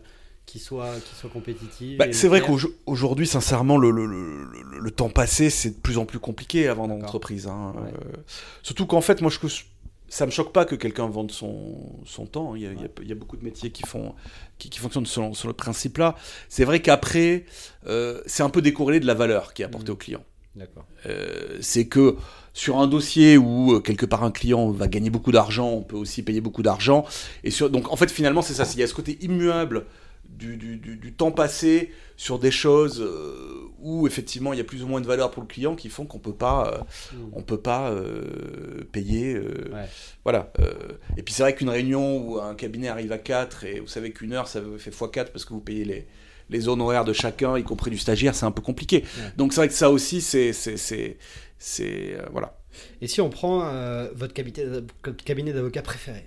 qui, 0.49 0.59
soit, 0.59 0.89
qui 1.05 1.15
soit 1.15 1.29
compétitive 1.29 1.97
Bah, 1.97 2.05
c'est 2.11 2.27
vrai 2.27 2.41
qu'aujourd'hui, 2.41 3.27
sincèrement, 3.27 3.77
le, 3.77 3.91
le- 3.91 4.05
le- 4.05 4.45
le- 4.71 4.79
le 4.79 4.91
temps 4.91 5.09
passé, 5.09 5.49
c'est 5.49 5.69
de 5.71 5.75
plus 5.79 5.97
en 5.97 6.05
plus 6.05 6.19
compliqué 6.19 6.65
D'accord. 6.65 6.87
l'entreprise. 6.87 7.47
hein. 7.47 7.73
Ouais. 7.75 7.91
Euh, 7.91 8.17
surtout 8.63 8.85
qu'en 8.87 9.01
fait, 9.01 9.21
moi, 9.21 9.29
je, 9.29 9.37
ça 10.07 10.25
me 10.25 10.31
choque 10.31 10.51
pas 10.51 10.65
que 10.65 10.73
quelqu'un 10.75 11.07
vende 11.07 11.31
son, 11.31 11.75
son 12.05 12.25
temps. 12.25 12.55
Il 12.55 12.63
y, 12.63 12.65
a, 12.67 12.71
il 12.71 12.81
y 12.81 12.85
a- 12.85 12.89
il 13.03 13.07
y 13.07 13.11
a 13.11 13.15
beaucoup 13.15 13.37
de 13.37 13.43
métiers 13.43 13.69
qui, 13.69 13.83
font, 13.85 14.15
qui, 14.57 14.69
qui 14.71 14.79
fonctionnent 14.79 15.05
sur, 15.05 15.35
sur 15.35 15.47
le 15.47 15.53
principe-là. 15.53 16.15
C'est 16.49 16.63
vrai 16.65 16.81
qu'après, 16.81 17.45
euh, 17.87 18.19
c'est 18.25 18.41
un 18.41 18.49
peu 18.49 18.61
décorrélé 18.63 18.99
de 18.99 19.05
la 19.05 19.13
valeur 19.13 19.53
qui 19.53 19.61
est 19.61 19.65
apportée 19.65 19.89
Mhm. 19.89 19.93
au 19.93 19.97
client. 19.97 20.23
Euh, 21.05 21.57
c'est 21.61 21.85
que 21.87 22.15
sur 22.53 22.79
un 22.79 22.87
dossier 22.87 23.37
où 23.37 23.73
euh, 23.75 23.79
quelque 23.79 24.05
part 24.05 24.23
un 24.23 24.31
client 24.31 24.71
va 24.71 24.87
gagner 24.87 25.09
beaucoup 25.09 25.31
d'argent, 25.31 25.69
on 25.69 25.81
peut 25.83 25.95
aussi 25.95 26.23
payer 26.23 26.41
beaucoup 26.41 26.63
d'argent. 26.63 27.05
Et 27.45 27.51
sur, 27.51 27.69
donc 27.69 27.89
en 27.93 27.95
fait 27.95 28.11
finalement 28.11 28.41
c'est 28.41 28.55
ça, 28.55 28.65
il 28.73 28.79
y 28.79 28.83
a 28.83 28.87
ce 28.87 28.93
côté 28.93 29.17
immuable 29.21 29.85
du, 30.29 30.55
du- 30.57 30.77
du- 30.77 30.95
du 30.95 31.13
temps 31.13 31.31
passé 31.31 31.91
sur 32.15 32.39
des 32.39 32.51
choses 32.51 33.01
euh, 33.01 33.65
où 33.79 34.07
effectivement 34.07 34.53
il 34.53 34.57
y 34.57 34.61
a 34.61 34.65
plus 34.65 34.83
ou 34.83 34.87
moins 34.87 35.01
de 35.01 35.05
valeur 35.07 35.31
pour 35.31 35.41
le 35.43 35.47
client 35.47 35.75
qui 35.75 35.89
font 35.89 36.05
qu'on 36.05 36.19
peut 36.19 36.33
pas, 36.33 36.71
euh, 37.13 37.15
Mm. 37.17 37.29
on 37.33 37.41
peut 37.41 37.59
pas 37.59 37.91
euh, 37.91 38.83
payer. 38.91 39.37
Ouais. 39.39 39.85
Voilà. 40.23 40.51
et 41.17 41.23
puis 41.23 41.33
c'est 41.33 41.43
vrai 41.43 41.55
qu'une 41.55 41.69
réunion 41.69 42.17
où 42.25 42.39
un 42.39 42.55
cabinet 42.55 42.87
arrive 42.87 43.11
à 43.11 43.17
4 43.17 43.63
et 43.65 43.79
vous 43.79 43.87
savez 43.87 44.11
qu'une 44.11 44.33
heure 44.33 44.47
ça 44.47 44.61
fait 44.77 44.91
x4 44.91 45.31
parce 45.31 45.45
que 45.45 45.53
vous 45.53 45.61
payez 45.61 45.85
les, 45.85 46.07
les 46.49 46.67
honoraires 46.67 47.05
de 47.05 47.13
chacun, 47.13 47.57
y 47.57 47.63
compris 47.63 47.91
du 47.91 47.97
stagiaire, 47.97 48.33
c'est 48.35 48.45
un 48.45 48.51
peu 48.51 48.61
compliqué. 48.61 49.03
Donc 49.37 49.53
c'est 49.53 49.61
vrai 49.61 49.67
que 49.67 49.73
ça 49.73 49.89
aussi, 49.91 50.21
c'est. 50.21 50.53
c'est, 50.53 50.77
c'est, 51.57 52.17
voilà. 52.31 52.57
Et 53.01 53.07
si 53.07 53.19
on 53.21 53.29
prend 53.29 53.59
votre 54.13 54.33
cabinet, 54.33 54.65
votre 55.03 55.23
cabinet 55.25 55.51
d'avocat 55.53 55.81
préféré? 55.81 56.25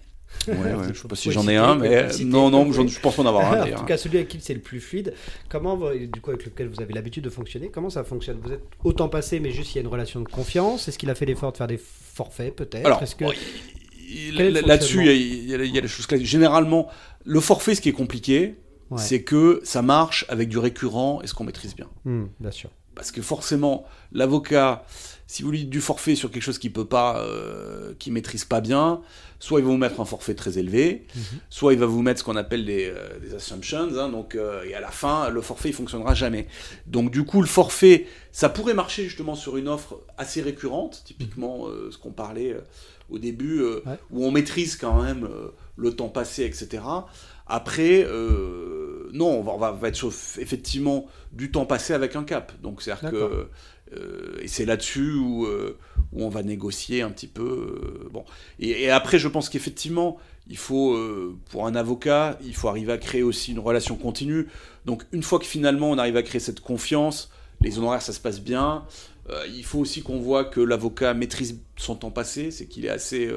Ouais, 0.48 0.54
je 0.92 0.98
sais 1.00 1.08
pas 1.08 1.14
si 1.16 1.30
j'en 1.30 1.46
ai 1.48 1.56
un, 1.56 1.76
mais 1.76 2.10
citer, 2.10 2.24
non, 2.24 2.50
non, 2.50 2.70
je 2.72 3.00
pense 3.00 3.18
en 3.18 3.26
avoir 3.26 3.52
un 3.52 3.62
en 3.72 3.76
tout 3.78 3.84
cas, 3.84 3.96
celui 3.96 4.18
avec 4.18 4.28
qui 4.28 4.40
c'est 4.40 4.54
le 4.54 4.60
plus 4.60 4.80
fluide. 4.80 5.14
Comment, 5.48 5.76
du 5.94 6.20
coup, 6.20 6.30
avec 6.30 6.44
lequel 6.44 6.68
vous 6.68 6.80
avez 6.80 6.92
l'habitude 6.94 7.24
de 7.24 7.30
fonctionner, 7.30 7.68
comment 7.68 7.90
ça 7.90 8.04
fonctionne? 8.04 8.38
Vous 8.42 8.52
êtes 8.52 8.64
autant 8.84 9.08
passé, 9.08 9.40
mais 9.40 9.50
juste 9.50 9.72
il 9.72 9.76
y 9.76 9.78
a 9.78 9.82
une 9.82 9.88
relation 9.88 10.20
de 10.20 10.28
confiance? 10.28 10.88
Est-ce 10.88 10.98
qu'il 10.98 11.10
a 11.10 11.14
fait 11.14 11.26
l'effort 11.26 11.52
de 11.52 11.56
faire 11.58 11.66
des 11.68 11.78
forfaits, 11.78 12.54
peut-être? 12.56 13.16
Que... 13.16 13.24
là-dessus, 14.66 15.00
il 15.00 15.48
y, 15.48 15.54
a- 15.54 15.64
il 15.64 15.76
y 15.76 15.80
les 15.80 15.88
choses 15.88 16.06
classiques. 16.06 16.26
Généralement, 16.26 16.88
le 17.24 17.40
forfait, 17.40 17.74
ce 17.74 17.80
qui 17.80 17.88
est 17.88 17.92
compliqué, 17.92 18.56
Ouais. 18.90 18.98
c'est 19.00 19.22
que 19.22 19.60
ça 19.64 19.80
marche 19.80 20.26
avec 20.28 20.50
du 20.50 20.58
récurrent 20.58 21.22
et 21.22 21.26
ce 21.26 21.32
qu'on 21.32 21.44
maîtrise 21.44 21.74
bien. 21.74 21.88
Hmm, 22.04 22.24
bien 22.40 22.50
sûr. 22.50 22.68
parce 22.94 23.10
que 23.10 23.22
forcément, 23.22 23.86
l'avocat, 24.12 24.84
si 25.32 25.42
vous 25.42 25.50
lui 25.50 25.60
dites 25.60 25.70
du 25.70 25.80
forfait 25.80 26.14
sur 26.14 26.30
quelque 26.30 26.42
chose 26.42 26.58
qu'il 26.58 26.72
peut 26.74 26.84
pas, 26.84 27.22
euh, 27.22 27.94
qu'il 27.98 28.12
maîtrise 28.12 28.44
pas 28.44 28.60
bien, 28.60 29.00
soit 29.38 29.60
il 29.60 29.64
va 29.64 29.70
vous 29.70 29.78
mettre 29.78 29.98
un 30.00 30.04
forfait 30.04 30.34
très 30.34 30.58
élevé, 30.58 31.06
Mhm. 31.16 31.22
soit 31.48 31.72
il 31.72 31.78
va 31.78 31.86
vous 31.86 32.02
mettre 32.02 32.20
ce 32.20 32.24
qu'on 32.24 32.36
appelle 32.36 32.66
des, 32.66 32.92
euh, 32.94 33.18
des 33.18 33.34
assumptions, 33.34 33.88
hein, 33.98 34.10
donc 34.10 34.34
euh, 34.34 34.62
et 34.64 34.74
à 34.74 34.80
la 34.80 34.90
fin, 34.90 35.30
le 35.30 35.40
forfait 35.40 35.70
il 35.70 35.74
fonctionnera 35.74 36.12
jamais. 36.12 36.48
Donc 36.86 37.10
du 37.10 37.24
coup, 37.24 37.40
le 37.40 37.46
forfait, 37.46 38.06
ça 38.30 38.50
pourrait 38.50 38.74
marcher 38.74 39.04
justement 39.04 39.34
sur 39.34 39.56
une 39.56 39.68
offre 39.68 40.00
assez 40.18 40.42
récurrente, 40.42 41.02
typiquement 41.06 41.66
euh, 41.66 41.90
ce 41.90 41.96
qu'on 41.96 42.12
parlait 42.12 42.54
au 43.08 43.18
début, 43.18 43.62
Ouais. 43.62 43.98
où 44.10 44.26
on 44.26 44.30
maîtrise 44.30 44.76
quand 44.76 45.02
même 45.02 45.26
le 45.76 45.96
temps 45.96 46.08
passé, 46.10 46.44
etc. 46.44 46.82
Après, 47.46 48.06
non, 49.12 49.38
on 49.38 49.42
va, 49.42 49.52
on 49.52 49.58
va- 49.58 49.72
va 49.72 49.88
être 49.88 49.96
sur 49.96 50.08
effectivement 50.38 51.06
du 51.32 51.50
temps 51.50 51.66
passé 51.66 51.92
avec 51.94 52.16
un 52.16 52.24
cap. 52.24 52.52
Donc 52.62 52.80
c'est-à-dire 52.82 53.10
que 53.10 53.48
euh, 53.96 54.38
et 54.40 54.48
c'est 54.48 54.64
là-dessus 54.64 55.12
où, 55.14 55.44
euh, 55.46 55.78
où 56.12 56.24
on 56.24 56.28
va 56.28 56.42
négocier 56.42 57.02
un 57.02 57.10
petit 57.10 57.26
peu. 57.26 57.42
euh, 58.04 58.08
bon. 58.10 58.24
Et, 58.60 58.82
et 58.84 58.90
après, 58.90 59.18
je 59.18 59.28
pense 59.28 59.48
qu'effectivement, 59.48 60.18
il 60.48 60.56
faut, 60.56 60.98
pour 61.50 61.66
un 61.66 61.74
avocat, 61.76 62.38
il 62.44 62.54
faut 62.54 62.68
arriver 62.68 62.92
à 62.92 62.98
créer 62.98 63.22
aussi 63.22 63.52
une 63.52 63.60
relation 63.60 63.94
continue. 63.96 64.48
Donc, 64.86 65.04
une 65.12 65.22
fois 65.22 65.38
que 65.38 65.46
finalement 65.46 65.90
on 65.90 65.98
arrive 65.98 66.16
à 66.16 66.22
créer 66.24 66.40
cette 66.40 66.60
confiance, 66.60 67.30
les 67.60 67.78
honoraires, 67.78 68.02
ça 68.02 68.12
se 68.12 68.18
passe 68.18 68.40
bien. 68.40 68.84
il 69.54 69.64
faut 69.64 69.78
aussi 69.78 70.02
qu'on 70.02 70.18
voit 70.18 70.44
que 70.44 70.60
l'avocat 70.60 71.14
maîtrise 71.14 71.60
son 71.76 71.94
temps 71.94 72.10
passé, 72.10 72.50
c'est 72.50 72.66
qu'il 72.66 72.84
est 72.84 72.88
assez. 72.88 73.30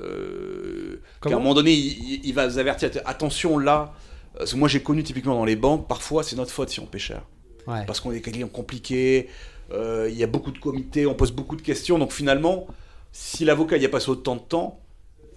euh, 0.00 1.00
qu'à 1.22 1.30
un 1.30 1.38
moment 1.38 1.54
donné, 1.54 1.72
il, 1.72 2.32
va 2.34 2.46
vous 2.46 2.58
avertir 2.58 2.90
attention 3.06 3.58
là. 3.58 3.94
Parce 4.36 4.52
que 4.52 4.56
moi, 4.58 4.68
j'ai 4.68 4.82
connu 4.82 5.02
typiquement 5.02 5.34
dans 5.34 5.44
les 5.44 5.56
banques, 5.56 5.86
parfois 5.88 6.22
c'est 6.22 6.36
notre 6.36 6.50
faute 6.50 6.68
si 6.68 6.80
on 6.80 6.86
paie 6.86 6.98
cher 6.98 7.22
Ouais. 7.66 7.86
parce 7.86 7.98
qu'on 8.00 8.10
est 8.12 8.16
des 8.16 8.20
clients 8.20 8.46
compliqués, 8.48 9.30
euh, 9.72 10.08
il 10.10 10.16
y 10.16 10.22
a 10.22 10.26
beaucoup 10.26 10.50
de 10.50 10.58
comités, 10.58 11.06
on 11.06 11.14
pose 11.14 11.32
beaucoup 11.32 11.56
de 11.56 11.62
questions. 11.62 11.98
Donc 11.98 12.12
finalement, 12.12 12.66
si 13.12 13.44
l'avocat 13.44 13.76
y 13.76 13.84
a 13.84 13.88
passé 13.88 14.10
autant 14.10 14.36
de 14.36 14.40
temps, 14.40 14.80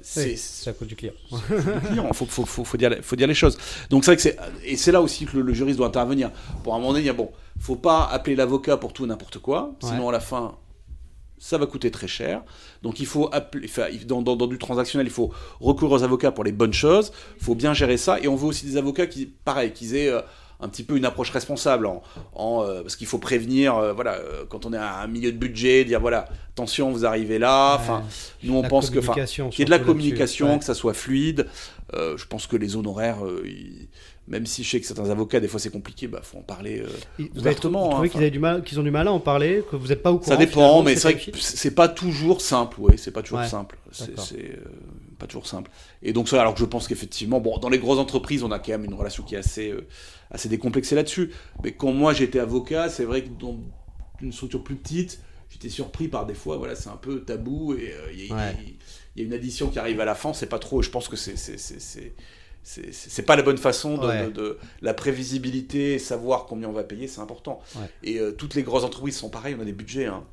c'est 0.02 0.26
Oui, 0.36 0.70
à 0.70 0.74
cause 0.74 0.88
du 0.88 0.96
client. 0.96 1.14
le 1.50 1.88
client. 1.88 2.06
Il 2.10 2.16
faut, 2.16 2.26
faut, 2.26 2.46
faut, 2.46 2.64
faut 2.64 2.78
dire, 2.78 2.96
faut 3.02 3.16
dire 3.16 3.28
les 3.28 3.34
choses. 3.34 3.58
Donc 3.90 4.06
c'est 4.06 4.12
vrai 4.12 4.16
que 4.16 4.22
c'est 4.22 4.38
et 4.64 4.78
c'est 4.78 4.92
là 4.92 5.02
aussi 5.02 5.26
que 5.26 5.36
le, 5.38 5.42
le 5.44 5.54
juriste 5.54 5.78
doit 5.78 5.88
intervenir. 5.88 6.32
Pour 6.64 6.76
un 6.76 6.78
moment 6.78 6.92
donné, 6.92 7.04
il 7.04 7.08
y 7.08 7.10
a, 7.10 7.14
bon, 7.14 7.32
faut 7.60 7.76
pas 7.76 8.06
appeler 8.06 8.36
l'avocat 8.36 8.78
pour 8.78 8.94
tout 8.94 9.06
n'importe 9.06 9.40
quoi, 9.40 9.74
sinon 9.82 10.10
à 10.10 10.12
la 10.12 10.20
fin. 10.20 10.56
Ça 11.40 11.60
va 11.60 11.68
coûter 11.68 11.92
très 11.92 12.08
cher. 12.08 12.42
Donc 12.82 13.00
il 13.00 13.06
faut 13.06 13.30
appeler, 13.32 13.70
dans, 14.08 14.24
dans, 14.24 14.36
dans 14.36 14.48
du 14.48 14.58
transactionnel, 14.58 15.06
il 15.06 15.14
faut 15.14 15.32
recourir 15.60 15.92
aux 15.94 16.04
avocats 16.04 16.32
pour 16.32 16.44
les 16.44 16.52
bonnes 16.52 16.74
choses. 16.74 17.12
Il 17.40 17.44
faut 17.44 17.54
bien 17.54 17.76
gérer 17.76 17.98
ça. 17.98 18.20
Et 18.20 18.28
on 18.28 18.36
veut 18.36 18.48
aussi 18.48 18.66
des 18.66 18.76
avocats 18.78 19.06
qui, 19.06 19.28
pareil, 19.28 19.72
qu'ils 19.72 19.96
aient 19.96 20.10
euh, 20.10 20.22
un 20.60 20.70
petit 20.70 20.84
peu 20.84 20.98
une 20.98 21.06
approche 21.06 21.30
responsable, 21.32 21.86
en, 21.86 22.02
en, 22.34 22.64
euh, 22.64 22.82
parce 22.82 22.96
qu'il 22.96 23.06
faut 23.08 23.20
prévenir, 23.20 23.76
euh, 23.76 23.94
voilà, 23.94 24.16
euh, 24.16 24.44
quand 24.50 24.66
on 24.66 24.74
est 24.74 24.78
à 24.78 25.00
un 25.02 25.08
milieu 25.08 25.32
de 25.32 25.38
budget, 25.38 25.86
dire 25.86 26.00
voilà, 26.00 26.28
attention, 26.54 26.92
vous 26.92 27.06
arrivez 27.06 27.38
là. 27.40 27.76
Enfin, 27.76 28.04
nous 28.44 28.56
on 28.56 28.64
pense 28.64 28.90
que, 28.90 29.00
qu'il 29.00 29.60
y 29.60 29.62
ait 29.62 29.66
de 29.66 29.70
la 29.70 29.80
communication, 29.80 30.54
Ouais. 30.54 30.60
que 30.60 30.66
ça 30.66 30.74
soit 30.74 30.94
fluide. 30.94 31.48
Je 31.94 32.26
pense 32.26 32.48
que 32.48 32.58
les 32.58 32.76
honoraires, 32.76 33.20
ils- 33.46 33.88
même 34.30 34.46
si 34.46 34.62
je 34.62 34.70
sais 34.72 34.82
que 34.82 34.86
certains 34.86 35.10
avocats, 35.10 35.40
des 35.40 35.48
fois 35.48 35.58
c'est 35.58 35.70
compliqué, 35.70 36.06
bah 36.08 36.20
faut 36.22 36.38
en 36.40 36.42
parler. 36.42 36.82
euh, 36.82 36.88
Vous 37.18 37.40
ouvertement, 37.40 37.90
trou- 37.92 38.02
hein, 38.04 38.08
qu'ils 38.10 38.20
avaient 38.20 38.30
du 38.30 38.40
mal, 38.40 38.62
qu'ils 38.62 38.78
ont 38.78 38.84
du 38.84 38.92
mal 38.92 39.08
à 39.08 39.12
en 39.14 39.22
parler, 39.22 39.64
que 39.72 39.78
vous 39.78 39.88
n'êtes 39.88 40.04
pas 40.04 40.12
au 40.12 40.18
courant. 40.18 40.32
ça 40.32 40.36
dépend, 40.38 40.84
mais 40.84 40.96
c'est 40.98 41.14
vrai 41.14 41.18
que 41.18 41.38
c'est 41.40 41.72
pas 41.74 41.88
toujours 41.88 42.42
simple, 42.42 42.82
ouais, 42.82 42.98
c'est 42.98 43.12
pas 43.12 43.22
toujours 43.22 43.40
Ouais, 43.40 43.48
simple. 43.48 43.78
C'est 43.92 44.10
euh, 44.18 44.66
pas 45.18 45.28
toujours 45.28 45.48
simple. 45.48 45.72
Et 46.04 46.12
donc 46.12 46.28
ça, 46.28 46.42
alors 46.42 46.56
que 46.56 46.60
je 46.60 46.66
pense 46.66 46.90
qu'effectivement, 46.90 47.40
bon, 47.40 47.58
dans 47.60 47.70
les 47.70 47.80
grosses 47.80 48.00
entreprises, 48.00 48.44
on 48.44 48.52
a 48.52 48.60
quand 48.60 48.72
même 48.74 48.84
une 48.84 48.94
relation 48.96 49.24
qui 49.24 49.36
est 49.36 49.40
assez, 49.40 49.72
euh, 49.72 49.88
assez 50.32 50.50
décomplexée 50.50 50.96
là-dessus. 50.96 51.32
Mais 51.64 51.72
quand 51.74 51.92
moi 51.92 52.14
j'étais 52.14 52.40
avocat, 52.40 52.90
c'est 52.90 53.06
vrai 53.06 53.24
que 53.24 53.30
dans 53.30 53.58
une 54.22 54.32
structure 54.34 54.64
plus 54.64 54.76
petite, 54.76 55.20
j'étais 55.50 55.70
surpris 55.70 56.08
par 56.08 56.26
des 56.26 56.34
fois, 56.34 56.58
voilà, 56.58 56.76
c'est 56.76 56.90
un 56.90 56.98
peu 56.98 57.22
tabou 57.22 57.74
et 57.76 57.94
euh, 57.94 58.12
il 58.14 58.26
y, 58.28 58.32
a- 58.32 58.36
Ouais. 58.36 58.56
il 59.16 59.22
y 59.22 59.26
a 59.26 59.28
une 59.28 59.34
addition 59.34 59.70
qui 59.70 59.80
arrive 59.80 60.00
à 60.02 60.06
la 60.06 60.16
fin, 60.16 60.34
c'est 60.34 60.48
pas 60.48 60.60
trop. 60.60 60.82
Je 60.82 60.90
pense 60.90 61.08
que 61.08 61.16
c'est 61.16 61.36
c'est- 61.38 63.22
pas 63.26 63.36
la 63.38 63.44
bonne 63.44 63.58
façon 63.58 63.98
de, 63.98 64.08
Ouais. 64.08 64.26
de- 64.28 64.32
de- 64.32 64.58
la 64.82 64.94
prévisibilité, 64.94 66.00
savoir 66.00 66.46
combien 66.48 66.68
on 66.68 66.74
va 66.74 66.84
payer, 66.84 67.08
c'est 67.08 67.22
important. 67.22 67.62
Ouais. 67.78 67.90
Et 68.04 68.20
euh, 68.20 68.32
toutes 68.32 68.56
les 68.56 68.64
grosses 68.64 68.84
entreprises 68.84 69.16
sont 69.18 69.30
pareilles, 69.30 69.56
on 69.58 69.62
a 69.62 69.66
des 69.66 69.72
budgets. 69.74 70.06
hein. 70.06 70.24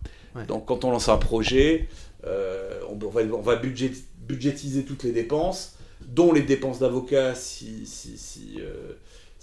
Donc 0.48 0.66
quand 0.66 0.84
on 0.84 0.90
lance 0.90 1.08
un 1.08 1.16
projet, 1.16 1.88
euh, 2.26 2.80
on, 2.88 2.98
on 3.04 3.08
va, 3.08 3.20
on 3.22 3.40
va 3.40 3.54
budget- 3.54 3.92
budgétiser 4.26 4.84
toutes 4.84 5.04
les 5.04 5.12
dépenses, 5.12 5.76
dont 6.08 6.32
les 6.32 6.42
dépenses 6.42 6.80
d'avocat 6.80 7.36
si, 7.36 7.86
si, 7.86 8.18
si, 8.18 8.56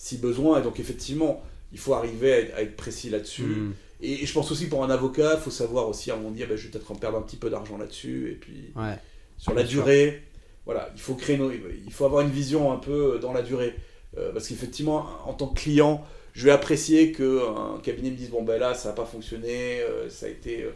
si 0.02 0.18
besoin. 0.18 0.60
Et 0.60 0.64
donc 0.64 0.80
effectivement, 0.80 1.34
il 1.72 1.80
faut 1.80 1.94
arriver 1.94 2.34
à 2.34 2.38
être, 2.40 2.56
à 2.58 2.62
être 2.64 2.76
précis 2.76 3.10
là-dessus. 3.10 3.44
Hmm. 3.44 3.74
Et, 4.02 4.24
et 4.24 4.26
je 4.26 4.34
pense 4.34 4.50
aussi 4.52 4.66
pour 4.68 4.84
un 4.84 4.90
avocat, 4.90 5.34
il 5.36 5.42
faut 5.42 5.52
savoir 5.52 5.88
aussi 5.88 6.10
à 6.10 6.14
un 6.16 6.18
moment 6.18 6.32
donné, 6.32 6.44
ah 6.44 6.48
ben, 6.50 6.58
je 6.58 6.64
vais 6.64 6.70
peut-être 6.72 6.92
en 6.92 6.96
perdre 6.96 7.18
un 7.18 7.22
petit 7.22 7.38
peu 7.38 7.50
d'argent 7.50 7.78
là-dessus. 7.78 8.32
Et 8.32 8.36
puis 8.36 8.72
Ouais. 8.76 8.98
sur 9.38 9.54
la 9.54 9.62
sûr. 9.66 9.84
durée, 9.84 10.24
voilà, 10.66 10.90
il 10.96 11.02
faut 11.02 11.14
créer, 11.16 11.38
nos- 11.38 11.52
il 11.52 11.92
faut 11.94 12.06
avoir 12.06 12.22
une 12.22 12.32
vision 12.32 12.72
un 12.72 12.78
peu 12.78 13.20
dans 13.22 13.34
la 13.34 13.42
durée, 13.44 13.74
Euh, 14.18 14.34
parce 14.34 14.50
qu'effectivement, 14.50 15.08
en 15.26 15.32
tant 15.34 15.48
que 15.48 15.58
client, 15.62 16.06
je 16.34 16.44
vais 16.46 16.52
apprécier 16.52 17.14
que 17.14 17.30
un 17.48 17.80
cabinet 17.82 18.10
me 18.12 18.18
dise 18.18 18.30
bon 18.30 18.44
ben 18.44 18.60
là, 18.60 18.74
ça 18.74 18.90
n'a 18.90 18.94
pas 18.96 19.06
fonctionné, 19.06 19.80
euh, 19.82 20.10
ça 20.10 20.26
a 20.26 20.30
été, 20.30 20.64
euh, 20.64 20.72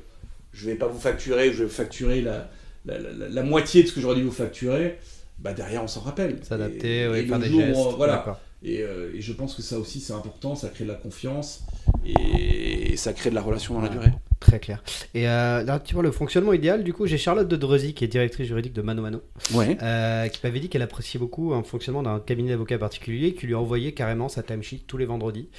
je 0.53 0.67
vais 0.69 0.75
pas 0.75 0.87
vous 0.87 0.99
facturer, 0.99 1.51
je 1.51 1.63
vais 1.65 1.69
facturer 1.69 2.21
la, 2.21 2.49
la, 2.85 2.97
la- 2.97 3.27
la 3.27 3.43
moitié 3.43 3.83
de 3.83 3.87
ce 3.89 3.93
que 3.93 3.99
j'aurais 3.99 4.15
dû 4.15 4.23
vous 4.23 4.31
facturer. 4.31 4.97
Bah 5.39 5.51
derrière, 5.51 5.83
on 5.83 5.87
s'en 5.89 5.99
rappelle. 5.99 6.39
S'adapter, 6.43 7.01
et 7.01 7.25
faire 7.27 7.39
des 7.39 7.49
gestes. 7.51 7.75
on- 7.77 7.91
voilà. 7.97 8.39
Et, 8.67 8.81
euh, 8.81 9.11
et 9.13 9.21
je 9.21 9.31
pense 9.31 9.53
que 9.53 9.61
ça 9.61 9.77
aussi 9.77 9.99
c'est 9.99 10.13
important, 10.13 10.55
ça 10.55 10.69
crée 10.69 10.85
de 10.85 10.89
la 10.89 10.95
confiance 10.95 11.61
et 12.05 12.97
ça 12.97 13.13
crée 13.13 13.29
de 13.29 13.35
la 13.35 13.41
relation 13.41 13.75
dans 13.75 13.81
la 13.81 13.89
durée. 13.89 14.11
Très 14.39 14.59
clair. 14.59 14.83
Et 15.13 15.27
euh, 15.29 15.63
là, 15.63 15.79
tu 15.79 15.93
vois, 15.93 16.03
le 16.03 16.11
fonctionnement 16.11 16.51
idéal, 16.53 16.83
du 16.83 16.93
coup, 16.93 17.05
j'ai 17.07 17.17
Charlotte 17.17 17.47
de 17.47 17.55
Dreuzy, 17.55 17.93
qui 17.93 18.03
est 18.03 18.07
directrice 18.07 18.47
juridique 18.47 18.73
de 18.73 18.81
Mano 18.81 19.01
Mano, 19.01 19.21
Ouais. 19.53 19.77
euh, 19.81 20.27
qui 20.27 20.39
m'avait 20.43 20.59
dit 20.59 20.69
qu'elle 20.69 20.81
appréciait 20.81 21.19
beaucoup 21.19 21.53
un 21.53 21.63
fonctionnement 21.63 22.03
d'un 22.03 22.19
cabinet 22.19 22.49
d'avocats 22.49 22.77
particulier, 22.77 23.33
qui 23.33 23.47
lui 23.47 23.55
envoyait 23.55 23.93
carrément 23.93 24.29
sa 24.29 24.43
timesheet 24.43 24.81
tous 24.87 24.97
les 24.97 25.05
vendredis, 25.05 25.49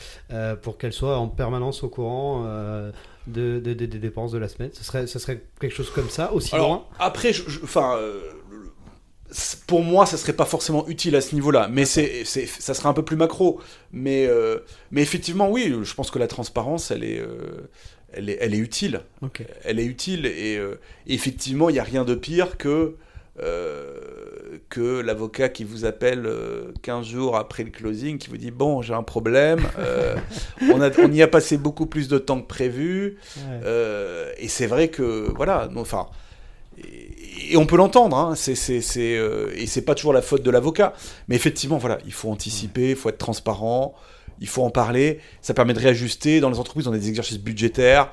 pour 0.63 0.77
qu'elle 0.79 0.93
soit 0.93 1.17
en 1.19 1.29
permanence 1.29 1.83
au 1.85 1.89
courant 1.89 2.45
de, 3.27 3.59
de- 3.59 3.75
de- 3.75 3.87
des 3.87 3.99
dépenses 3.99 4.31
de 4.33 4.39
la 4.39 4.49
semaine. 4.49 4.71
Ce 4.73 4.85
serait, 4.85 5.07
ce 5.07 5.19
serait 5.19 5.43
quelque 5.61 5.75
chose 5.75 5.91
comme 5.91 6.09
ça, 6.11 6.33
aussi 6.33 6.51
loin? 6.55 6.65
Alors, 6.65 6.91
après, 7.01 7.33
je, 7.33 7.49
je- 7.49 7.61
enfin, 7.65 7.97
euh, 7.97 8.21
pour 9.67 9.83
moi, 9.83 10.07
ça 10.07 10.17
serait 10.17 10.33
pas 10.33 10.45
forcément 10.45 10.87
utile 10.89 11.17
à 11.17 11.21
ce 11.21 11.35
niveau-là, 11.35 11.69
mais 11.71 11.85
c'est, 11.85 12.25
ça 12.25 12.75
serait 12.75 12.89
un 12.89 12.93
peu 12.93 13.05
plus 13.05 13.17
macro. 13.17 13.61
Mais, 13.93 14.27
euh, 14.27 14.59
mais 14.91 15.03
effectivement, 15.03 15.51
oui, 15.51 15.75
je 15.83 15.95
pense 15.95 16.11
que 16.11 16.19
la 16.19 16.29
transparence, 16.29 16.91
elle 16.91 17.05
est, 17.05 17.19
euh, 17.19 17.69
elle 18.13 18.31
est, 18.31 18.39
elle 18.41 18.55
est 18.55 18.59
utile. 18.59 19.01
Ok. 19.23 19.43
Elle 19.65 19.81
est 19.81 19.85
utile 19.85 20.27
et, 20.27 20.57
euh, 20.57 20.79
effectivement, 21.07 21.69
il 21.71 21.75
n'y 21.75 21.79
a 21.79 21.85
rien 21.85 22.05
de 22.05 22.15
pire 22.15 22.57
que 22.57 22.97
que 24.71 25.01
l'avocat 25.01 25.51
qui 25.51 25.63
vous 25.63 25.85
appelle 25.85 26.25
euh, 26.25 26.73
15 26.81 27.07
jours 27.07 27.37
après 27.37 27.65
le 27.65 27.71
closing, 27.71 28.17
qui 28.17 28.31
vous 28.31 28.39
dit 28.39 28.51
bon, 28.51 28.81
j'ai 28.81 28.95
un 28.95 29.03
problème, 29.03 29.61
on, 30.73 30.81
a, 30.81 30.91
on 30.99 31.13
y 31.13 31.21
a 31.21 31.29
passé 31.29 31.59
beaucoup 31.59 31.85
plus 31.85 32.09
de 32.09 32.17
temps 32.17 32.41
que 32.41 32.47
prévu. 32.47 33.19
Ouais. 33.37 34.35
Et 34.39 34.49
c'est 34.49 34.67
vrai 34.67 34.89
que 34.89 35.31
voilà, 35.37 35.69
enfin, 35.77 36.07
et, 37.51 37.57
on 37.57 37.67
peut 37.67 37.77
l'entendre, 37.77 38.17
hein, 38.17 38.35
c'est, 38.37 38.55
c'est, 38.55 38.81
c'est, 38.81 39.17
euh, 39.17 39.53
et 39.57 39.67
c'est 39.67 39.83
pas 39.83 39.95
toujours 39.95 40.13
la 40.13 40.23
faute 40.23 40.43
de 40.43 40.51
l'avocat, 40.51 40.93
mais 41.29 41.37
effectivement, 41.37 41.79
voilà, 41.79 41.99
il 42.07 42.13
faut 42.13 42.31
anticiper, 42.31 42.91
il 42.91 42.97
faut 42.97 43.09
être 43.09 43.19
transparent, 43.19 43.95
il 44.41 44.49
faut 44.49 44.63
en 44.63 44.71
parler. 44.71 45.21
Ça 45.43 45.55
permet 45.55 45.73
de 45.75 45.81
réajuster 45.81 46.41
dans 46.41 46.51
les 46.51 46.59
entreprises, 46.59 46.87
on 46.89 46.93
a 46.93 46.99
des 46.99 47.09
exercices 47.09 47.39
budgétaires. 47.39 48.11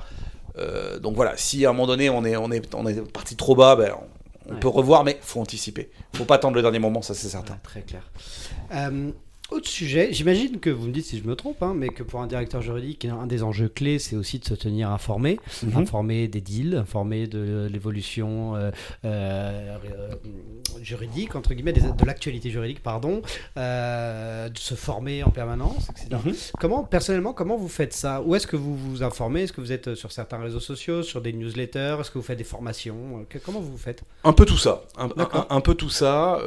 Euh, 0.56 0.98
donc 1.00 1.16
voilà, 1.16 1.36
si 1.36 1.66
à 1.66 1.70
un 1.70 1.72
moment 1.72 1.86
donné 1.88 2.08
on 2.10 2.24
est, 2.24 2.36
on 2.36 2.50
est, 2.52 2.74
on 2.74 2.86
est 2.86 3.00
parti 3.12 3.34
trop 3.36 3.54
bas, 3.56 3.76
ben, 3.76 3.92
on, 3.92 4.04
on 4.50 4.54
Ouais. 4.54 4.60
peut 4.60 4.68
revoir, 4.68 5.04
mais 5.04 5.18
faut 5.22 5.40
anticiper. 5.40 5.88
Faut 6.14 6.26
pas 6.26 6.34
attendre 6.34 6.54
le 6.54 6.60
dernier 6.62 6.78
moment, 6.78 7.00
ça 7.00 7.14
c'est 7.14 7.28
certain. 7.28 7.54
Ouais, 7.54 7.60
très 7.62 7.80
clair. 7.80 8.02
Euh, 8.74 9.10
autre 9.54 9.68
sujet, 9.68 10.08
j'imagine 10.12 10.58
que 10.60 10.70
vous 10.70 10.86
me 10.88 10.92
dites 10.92 11.04
si 11.06 11.18
je 11.18 11.24
me 11.24 11.34
trompe, 11.36 11.62
hein, 11.62 11.72
mais 11.76 11.88
que 11.88 12.02
pour 12.02 12.20
un 12.20 12.26
directeur 12.26 12.60
juridique, 12.62 13.04
un 13.04 13.26
des 13.26 13.42
enjeux 13.42 13.68
clés, 13.68 13.98
c'est 13.98 14.16
aussi 14.16 14.38
de 14.38 14.44
se 14.44 14.54
tenir 14.54 14.90
informé, 14.90 15.38
Mhm. 15.62 15.76
informé 15.76 16.28
des 16.28 16.40
deals, 16.40 16.76
informé 16.76 17.26
de 17.26 17.68
l'évolution 17.72 18.56
euh, 18.56 18.70
euh, 19.04 19.76
euh, 19.84 20.14
juridique, 20.82 21.34
entre 21.36 21.54
guillemets, 21.54 21.72
des- 21.72 21.80
de 21.82 22.04
l'actualité 22.04 22.50
juridique, 22.50 22.82
pardon, 22.82 23.22
euh, 23.56 24.48
de 24.48 24.58
se 24.58 24.74
former 24.74 25.22
en 25.22 25.30
permanence, 25.30 25.88
etc. 25.90 26.08
Mhm. 26.24 26.34
Comment, 26.60 26.84
personnellement, 26.84 27.32
comment 27.32 27.56
vous 27.56 27.68
faites 27.68 27.92
ça? 27.92 28.22
Où 28.22 28.34
est-ce 28.34 28.46
que 28.46 28.56
vous 28.56 28.76
vous 28.76 29.02
informez? 29.02 29.42
Est-ce 29.42 29.52
que 29.52 29.60
vous 29.60 29.72
êtes 29.72 29.94
sur 29.94 30.12
certains 30.12 30.38
réseaux 30.38 30.60
sociaux, 30.60 31.02
sur 31.02 31.20
des 31.20 31.32
newsletters? 31.32 31.96
Est-ce 32.00 32.10
que 32.10 32.18
vous 32.18 32.24
faites 32.24 32.38
des 32.38 32.44
formations? 32.44 33.24
Que- 33.28 33.38
Comment 33.38 33.60
vous 33.60 33.78
faites? 33.78 34.02
Un 34.24 34.32
peu 34.32 34.44
tout 34.46 34.56
ça. 34.58 34.82
Un, 34.96 35.08
D'accord. 35.08 35.46
un- 35.50 35.56
un 35.56 35.60
peu 35.60 35.74
tout 35.74 35.90
ça. 35.90 36.38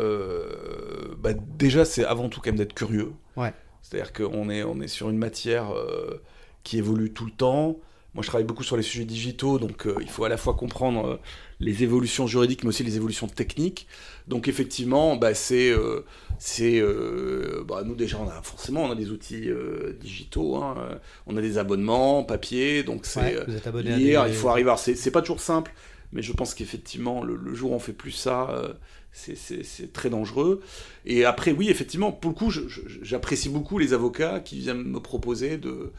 bah, 1.22 1.32
déjà, 1.58 1.84
c'est 1.86 2.06
avant 2.06 2.30
tout 2.30 2.40
quand 2.42 2.50
même 2.52 2.58
d'être 2.58 2.74
curieux. 2.74 2.97
Ouais. 3.36 3.54
C'est-à-dire 3.82 4.12
qu'on 4.14 4.50
est, 4.50 4.64
on 4.64 4.82
est 4.82 4.88
sur 4.88 5.10
une 5.10 5.18
matière 5.18 5.72
euh, 5.74 6.22
qui 6.64 6.78
évolue 6.78 7.12
tout 7.14 7.26
le 7.26 7.32
temps. 7.32 7.78
moi 8.14 8.24
je 8.24 8.28
travaille 8.28 8.46
beaucoup 8.48 8.64
sur 8.64 8.76
les 8.78 8.84
sujets 8.84 9.06
digitaux, 9.06 9.60
donc 9.60 9.86
euh, 9.86 9.96
il 10.02 10.10
faut 10.10 10.26
à 10.26 10.30
la 10.30 10.38
fois 10.38 10.56
comprendre 10.56 11.06
euh, 11.08 11.18
les 11.60 11.84
évolutions 11.84 12.28
juridiques, 12.28 12.64
mais 12.64 12.70
aussi 12.70 12.84
les 12.84 12.96
évolutions 12.98 13.28
techniques. 13.28 13.88
Donc 14.28 14.48
effectivement, 14.48 15.16
bah, 15.16 15.34
c'est, 15.34 15.74
c'est, 16.38 16.82
bah, 17.68 17.84
nous 17.86 17.96
déjà, 17.96 18.18
on 18.20 18.28
a 18.28 18.42
forcément, 18.42 18.84
on 18.84 18.92
a 18.92 18.96
des 18.96 19.10
outils 19.12 19.48
digitaux, 20.02 20.56
hein, 20.58 20.76
on 21.26 21.38
a 21.38 21.42
des 21.42 21.58
abonnements 21.58 22.24
papier, 22.24 22.84
donc 22.84 23.06
c'est 23.06 23.36
abonné 23.68 23.92
lire, 23.98 24.24
des- 24.26 24.30
il 24.32 24.36
faut 24.36 24.50
arriver. 24.50 24.70
Alors, 24.70 24.80
c'est, 24.80 24.96
c'est 24.96 25.12
pas 25.12 25.22
toujours 25.22 25.40
simple, 25.42 25.74
mais 26.12 26.22
je 26.22 26.34
pense 26.34 26.54
qu'effectivement, 26.54 27.24
le, 27.24 27.36
le 27.36 27.54
jour 27.56 27.72
où 27.72 27.76
on 27.76 27.80
fait 27.80 27.94
plus 27.94 28.12
ça, 28.12 28.76
c'est, 29.12 29.92
très 29.94 30.10
dangereux. 30.10 30.62
Et 31.06 31.26
après, 31.26 31.52
oui, 31.52 31.70
effectivement, 31.70 32.12
pour 32.12 32.32
le 32.32 32.36
coup, 32.36 32.52
j'apprécie 33.02 33.50
beaucoup 33.50 33.80
les 33.80 33.94
avocats 33.94 34.40
qui 34.40 34.60
viennent 34.60 34.84
me 34.84 35.00
proposer 35.00 35.58
de, 35.58 35.92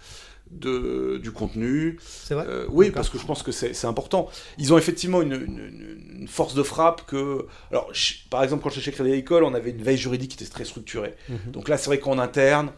de, 0.50 1.18
du 1.22 1.32
contenu. 1.32 1.98
C'est 2.02 2.34
vrai 2.34 2.46
Euh, 2.48 2.66
oui, 2.70 2.90
parce 2.90 3.08
que 3.08 3.18
je 3.18 3.26
pense 3.26 3.42
que 3.42 3.52
c'est 3.52 3.84
important. 3.86 4.28
Ils 4.58 4.72
ont 4.72 4.78
effectivement 4.78 5.20
une, 5.22 5.32
une- 5.34 5.98
une 6.20 6.28
force 6.28 6.54
de 6.54 6.62
frappe 6.62 7.06
que. 7.06 7.46
Alors, 7.70 7.90
par 8.30 8.42
exemple, 8.44 8.62
quand 8.62 8.70
j'étais 8.70 8.82
chez 8.86 8.92
Crédit 8.92 9.10
Agricole, 9.10 9.44
on 9.44 9.54
avait 9.54 9.70
une 9.70 9.82
veille 9.82 9.96
juridique 9.98 10.30
qui 10.36 10.42
était 10.42 10.50
très 10.52 10.64
structurée. 10.64 11.14
Mhm. 11.28 11.52
Donc 11.52 11.68
là, 11.68 11.76
c'est 11.78 11.86
vrai 11.86 11.98
qu'en 11.98 12.18
interne, 12.18 12.70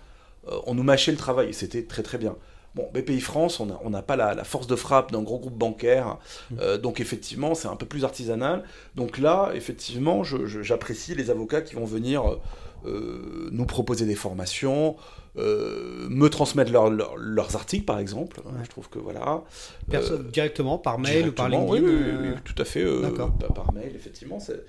euh, 0.49 0.59
on 0.67 0.75
nous 0.75 0.83
mâchait 0.83 1.13
le 1.13 1.19
travail 1.19 1.51
et 1.51 1.53
c'était 1.53 1.85
très 1.85 2.03
très 2.03 2.19
bien. 2.19 2.37
Bon, 2.77 2.89
BPI 2.95 3.21
France, 3.21 3.59
on 3.59 3.67
n'a 3.67 3.81
on 3.85 3.91
pas 4.03 4.15
la, 4.17 4.35
la 4.35 4.45
force 4.45 4.69
de 4.69 4.77
frappe 4.77 5.11
d'un 5.11 5.23
gros 5.23 5.39
groupe 5.41 5.59
bancaire, 5.59 6.19
euh, 6.61 6.79
donc 6.79 7.01
effectivement, 7.01 7.55
c'est 7.57 7.67
un 7.69 7.75
peu 7.75 7.87
plus 7.87 8.05
artisanal. 8.05 8.63
Donc 8.95 9.19
là, 9.19 9.51
effectivement, 9.55 10.23
j'apprécie 10.25 11.15
les 11.17 11.31
avocats 11.31 11.63
qui 11.63 11.75
vont 11.75 11.85
venir 11.85 12.39
euh, 12.87 13.49
nous 13.53 13.67
proposer 13.67 14.07
des 14.07 14.15
formations, 14.15 14.97
euh, 15.37 16.09
me 16.09 16.29
transmettre 16.31 16.73
leur- 16.73 16.89
leur- 16.91 17.17
leurs 17.17 17.55
articles, 17.57 17.85
par 17.85 17.99
exemple. 17.99 18.41
Ouais. 18.47 18.53
Je 18.65 18.69
trouve 18.71 18.89
que 18.89 18.99
voilà. 18.99 19.43
Perso- 19.91 20.15
Euh, 20.15 20.23
directement, 20.23 20.79
par 20.79 20.99
mail 20.99 21.29
ou 21.29 21.33
par 21.33 21.49
LinkedIn 21.51 21.73
oui, 21.73 21.81
oui, 21.85 22.13
oui, 22.23 22.29
oui, 22.35 22.41
tout 22.45 22.55
à 22.61 22.65
fait. 22.65 22.85
D'accord. 23.03 23.33
par- 23.55 23.73
mail, 23.75 23.93
effectivement, 23.95 24.41
c'est- 24.41 24.65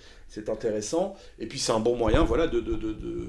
intéressant. 0.50 1.16
Et 1.40 1.46
puis 1.48 1.60
c'est 1.60 1.72
un 1.72 1.80
bon 1.80 1.96
moyen, 1.96 2.24
voilà, 2.24 2.48
de 2.48 2.60
de- 2.60 2.76
de- 2.76 2.94
de- 2.94 3.28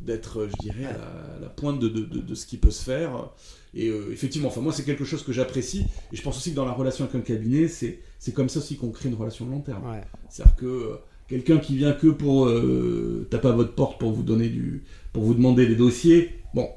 d'être, 0.00 0.46
je 0.48 0.56
dirais, 0.60 0.86
à 0.86 0.92
la, 0.92 1.36
à 1.36 1.40
la 1.42 1.48
pointe 1.48 1.78
de 1.78 2.34
ce 2.34 2.46
qui 2.46 2.56
peut 2.56 2.70
se 2.70 2.82
faire. 2.84 3.30
Et 3.76 3.88
euh, 3.88 4.12
effectivement, 4.12 4.48
enfin 4.48 4.60
moi, 4.60 4.72
c'est 4.72 4.84
quelque 4.84 5.04
chose 5.04 5.22
que 5.24 5.32
j'apprécie. 5.32 5.86
Et 6.12 6.16
je 6.16 6.22
pense 6.22 6.36
aussi 6.36 6.50
que 6.50 6.56
dans 6.56 6.64
la 6.64 6.72
relation 6.72 7.04
avec 7.04 7.16
un 7.16 7.20
cabinet, 7.20 7.68
c'est 7.68 7.98
c'est 8.18 8.32
comme 8.32 8.48
ça 8.48 8.60
aussi 8.60 8.76
qu'on 8.76 8.90
crée 8.90 9.08
une 9.08 9.16
relation 9.16 9.44
de 9.44 9.50
long 9.50 9.60
terme. 9.60 9.84
Ouais. 9.90 10.00
C'est-à-dire 10.30 10.56
que 10.56 10.66
euh, 10.66 10.96
quelqu'un 11.28 11.58
qui 11.58 11.76
vient 11.76 11.92
que 11.92 12.06
pour 12.06 12.46
euh, 12.46 13.26
taper 13.30 13.48
à 13.48 13.52
votre 13.52 13.74
porte 13.74 13.98
pour 13.98 14.12
vous 14.12 14.22
donner 14.22 14.48
du, 14.48 14.84
pour 15.12 15.24
vous 15.24 15.34
demander 15.34 15.66
des 15.66 15.74
dossiers, 15.74 16.30
bon, 16.54 16.68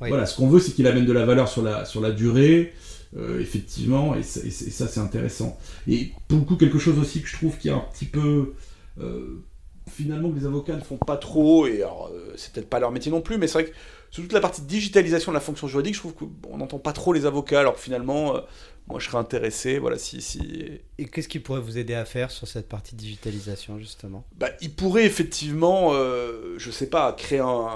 Oui. 0.00 0.08
voilà, 0.08 0.24
ce 0.26 0.36
qu'on 0.36 0.48
veut, 0.48 0.60
c'est 0.60 0.72
qu'il 0.72 0.86
amène 0.86 1.04
de 1.06 1.12
la 1.12 1.26
valeur 1.26 1.48
sur 1.48 1.62
la 1.62 1.84
sur 1.84 2.00
la 2.00 2.12
durée, 2.12 2.72
effectivement, 3.40 4.14
et 4.14 4.22
ça, 4.22 4.40
et 4.44 4.50
ça, 4.50 4.86
c'est 4.86 5.00
intéressant. 5.00 5.58
Et 5.88 6.10
pour 6.28 6.38
le 6.38 6.44
coup, 6.44 6.56
quelque 6.56 6.78
chose 6.78 6.98
aussi 6.98 7.22
que 7.22 7.28
je 7.28 7.34
trouve 7.36 7.56
qui 7.58 7.68
est 7.68 7.72
un 7.72 7.84
petit 7.92 8.04
peu 8.04 8.52
finalement 9.90 10.30
que 10.30 10.38
les 10.38 10.44
avocats 10.46 10.76
ne 10.76 10.82
font 10.82 10.98
pas 10.98 11.16
trop, 11.16 11.66
et 11.66 11.76
alors 11.82 12.10
c'est 12.36 12.52
peut-être 12.52 12.68
pas 12.68 12.78
leur 12.80 12.90
métier 12.92 13.10
non 13.10 13.20
plus, 13.22 13.38
mais 13.38 13.46
c'est 13.46 13.62
vrai 13.62 13.64
que 13.66 13.74
sur 14.10 14.22
toute 14.22 14.32
la 14.32 14.40
partie 14.40 14.62
digitalisation 14.62 15.32
de 15.32 15.34
la 15.36 15.40
fonction 15.40 15.66
juridique, 15.68 15.94
je 15.94 16.00
trouve 16.00 16.14
qu'on 16.14 16.56
n'entend 16.56 16.78
pas 16.78 16.92
trop 16.92 17.12
les 17.12 17.26
avocats, 17.26 17.60
alors 17.60 17.78
finalement, 17.78 18.36
euh, 18.36 18.40
moi 18.88 18.98
je 19.00 19.06
serais 19.06 19.18
intéressé, 19.18 19.78
voilà, 19.78 19.98
si, 19.98 20.22
si, 20.22 20.40
Et 20.98 21.06
qu'est-ce 21.06 21.28
qui 21.28 21.40
pourrait 21.40 21.60
vous 21.60 21.76
aider 21.76 21.94
à 21.94 22.04
faire 22.04 22.30
sur 22.30 22.46
cette 22.46 22.68
partie 22.68 22.94
digitalisation, 22.94 23.78
justement? 23.78 24.24
Bah, 24.38 24.48
il 24.60 24.72
pourrait 24.72 25.04
effectivement, 25.04 25.90
euh, 25.92 26.54
je 26.58 26.70
sais 26.70 26.88
pas, 26.88 27.12
créer 27.12 27.40
un- 27.40 27.68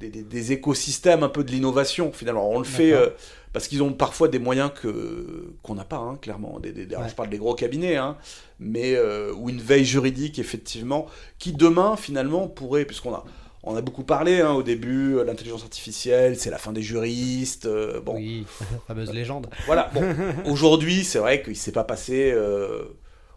des, 0.00 0.08
des- 0.08 0.22
des 0.22 0.52
écosystèmes 0.52 1.22
un 1.22 1.28
peu 1.28 1.44
de 1.44 1.50
l'innovation 1.50 2.12
finalement. 2.12 2.48
On 2.50 2.58
le 2.58 2.64
fait 2.64 2.92
euh, 2.92 3.10
parce 3.52 3.68
qu'ils 3.68 3.82
ont 3.82 3.92
parfois 3.92 4.28
des 4.28 4.38
moyens 4.38 4.70
que 4.74 5.52
qu'on 5.62 5.74
n'a 5.74 5.84
pas, 5.84 5.98
hein, 5.98 6.16
clairement. 6.22 6.58
Des, 6.60 6.72
des- 6.72 6.86
alors, 6.94 7.02
Ouais. 7.02 7.08
Je 7.10 7.14
parle 7.14 7.28
des 7.28 7.38
gros 7.38 7.54
cabinets, 7.54 7.96
hein, 7.96 8.16
mais 8.60 8.94
euh, 8.94 9.32
ou 9.34 9.50
une 9.50 9.60
veille 9.60 9.84
juridique 9.84 10.38
effectivement, 10.38 11.06
qui 11.38 11.52
demain 11.52 11.96
finalement 11.96 12.46
pourrait, 12.48 12.84
puisqu'on 12.84 13.12
a 13.14 13.24
on 13.62 13.76
a 13.76 13.80
beaucoup 13.80 14.04
parlé 14.04 14.40
hein, 14.40 14.52
au 14.52 14.62
début, 14.62 15.16
euh, 15.16 15.24
l'intelligence 15.24 15.62
artificielle, 15.62 16.38
c'est 16.38 16.50
la 16.50 16.58
fin 16.58 16.72
des 16.72 16.82
juristes. 16.82 17.66
euh, 17.66 18.00
bon, 18.00 18.16
Oui, 18.16 18.44
fameuse 18.88 19.12
légende. 19.12 19.48
voilà. 19.66 19.90
Bon, 19.94 20.02
aujourd'hui, 20.46 21.04
c'est 21.04 21.18
vrai 21.18 21.42
qu'il 21.42 21.56
s'est 21.56 21.72
pas 21.72 21.84
passé. 21.84 22.32
euh, 22.34 22.84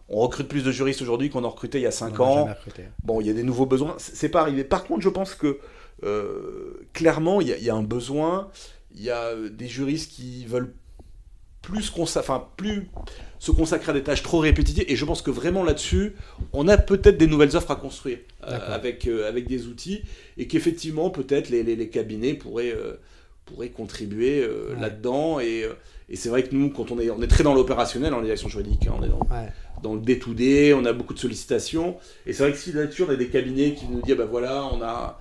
on 0.08 0.20
recrute 0.20 0.46
plus 0.48 0.62
de 0.62 0.70
juristes 0.70 1.02
aujourd'hui 1.02 1.30
qu'on 1.30 1.42
en 1.44 1.50
recrutait 1.50 1.78
il 1.78 1.82
y 1.82 1.86
a 1.86 1.90
5 1.90 2.20
On 2.20 2.22
en 2.24 2.26
a 2.26 2.40
ans. 2.52 2.56
Bon, 3.02 3.20
il 3.20 3.26
y 3.26 3.30
a 3.30 3.32
des 3.32 3.42
nouveaux 3.42 3.66
besoins, 3.66 3.94
c'est 3.98 4.28
pas 4.28 4.40
arrivé. 4.42 4.62
Par 4.64 4.84
contre, 4.84 5.02
je 5.02 5.08
pense 5.08 5.34
que 5.34 5.58
euh, 6.04 6.86
clairement, 6.92 7.40
il 7.40 7.48
y, 7.48 7.52
a- 7.52 7.56
il 7.56 7.64
y 7.64 7.70
a 7.70 7.74
un 7.74 7.82
besoin. 7.82 8.48
Il 8.94 9.02
y 9.02 9.10
a 9.10 9.34
des 9.34 9.66
juristes 9.68 10.10
qui 10.12 10.46
veulent 10.46 10.74
plus, 11.66 11.90
consa- 11.90 12.20
enfin, 12.20 12.44
plus 12.56 12.88
se 13.40 13.50
consacrer 13.50 13.90
à 13.90 13.94
des 13.94 14.02
tâches 14.04 14.22
trop 14.22 14.38
répétitives. 14.38 14.84
Et 14.88 14.94
je 14.96 15.04
pense 15.04 15.20
que 15.20 15.30
vraiment 15.32 15.64
là-dessus, 15.64 16.12
on 16.52 16.68
a 16.68 16.78
peut-être 16.78 17.18
des 17.18 17.26
nouvelles 17.26 17.56
offres 17.56 17.72
à 17.72 17.76
construire 17.76 18.18
euh, 18.46 18.74
avec, 18.74 19.06
euh, 19.08 19.28
avec 19.28 19.48
des 19.48 19.66
outils. 19.66 20.02
Et 20.38 20.46
qu'effectivement, 20.46 21.10
peut-être 21.10 21.48
les, 21.50 21.62
les- 21.64 21.74
les 21.76 21.88
cabinets 21.88 22.34
pourraient, 22.34 22.72
euh, 22.72 22.94
pourraient 23.44 23.70
contribuer 23.70 24.46
Ouais. 24.46 24.80
là-dedans. 24.80 25.40
Et, 25.40 25.66
et 26.08 26.14
c'est 26.16 26.28
vrai 26.28 26.44
que 26.44 26.54
nous, 26.54 26.70
quand 26.70 26.90
on 26.92 26.98
est, 27.00 27.10
on 27.10 27.20
est 27.20 27.26
très 27.26 27.42
dans 27.42 27.54
l'opérationnel 27.54 28.14
en 28.14 28.22
direction 28.22 28.48
juridique, 28.48 28.86
hein, 28.86 28.94
on 29.00 29.04
est 29.04 29.08
dans, 29.08 29.18
Ouais. 29.30 29.48
dans 29.82 29.94
le 29.94 30.00
day-to-day, 30.00 30.72
on 30.72 30.84
a 30.84 30.92
beaucoup 30.92 31.14
de 31.14 31.18
sollicitations. 31.18 31.96
Et 32.26 32.32
c'est 32.32 32.44
vrai 32.44 32.52
que 32.52 32.58
si 32.58 32.72
là-dessus, 32.72 33.02
on 33.02 33.10
a 33.10 33.16
des 33.16 33.28
cabinets 33.28 33.74
qui 33.74 33.86
nous 33.86 34.00
disent, 34.02 34.16
bah 34.16 34.24
voilà, 34.24 34.64
on 34.72 34.80
a 34.82 35.20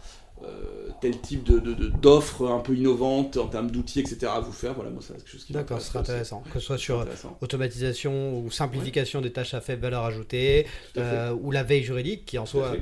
tel 1.01 1.19
type 1.19 1.43
de, 1.43 1.59
de- 1.59 1.73
de- 1.73 1.87
d'offres 1.87 2.47
un 2.49 2.59
peu 2.59 2.73
innovantes 2.75 3.35
en 3.37 3.47
termes 3.47 3.69
d'outils, 3.69 3.99
etc. 3.99 4.31
à 4.33 4.39
vous 4.39 4.51
faire, 4.53 4.73
voilà, 4.73 4.89
moi, 4.89 5.01
c'est 5.05 5.13
quelque 5.15 5.29
chose 5.29 5.43
qui 5.43 5.53
D'accord, 5.53 5.79
ce 5.81 5.87
serait 5.87 5.99
m'intéresse 5.99 6.31
intéressant. 6.31 6.43
Que 6.53 6.59
ce 6.59 6.65
soit 6.65 6.77
sur 6.77 7.05
automatisation 7.41 8.39
ou 8.39 8.49
simplification 8.51 9.21
des 9.21 9.31
tâches 9.31 9.53
à 9.53 9.61
faible 9.61 9.81
valeur 9.81 10.03
ajoutée, 10.05 10.65
euh, 10.97 11.31
ou 11.41 11.51
la 11.51 11.63
veille 11.63 11.83
juridique, 11.83 12.25
qui 12.25 12.37
en 12.37 12.43
à 12.43 12.47
euh, 12.57 12.75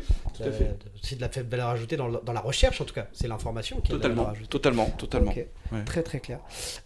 aussi 1.01 1.15
de 1.15 1.21
la 1.21 1.29
faible 1.29 1.49
valeur 1.49 1.69
ajoutée 1.69 1.97
dans, 1.97 2.09
dans 2.09 2.33
la 2.33 2.39
recherche, 2.41 2.81
en 2.81 2.85
tout 2.85 2.93
cas. 2.93 3.07
C'est 3.13 3.27
l'information 3.27 3.79
qui 3.81 3.91
a 3.91 3.95
de 3.95 3.99
la 3.99 4.01
Totalement, 4.03 4.21
valeur 4.23 4.35
ajoutée. 4.35 4.49
totalement, 4.49 4.89
totalement. 4.97 5.33
Très 5.81 6.03
très 6.03 6.19
clair. 6.19 6.39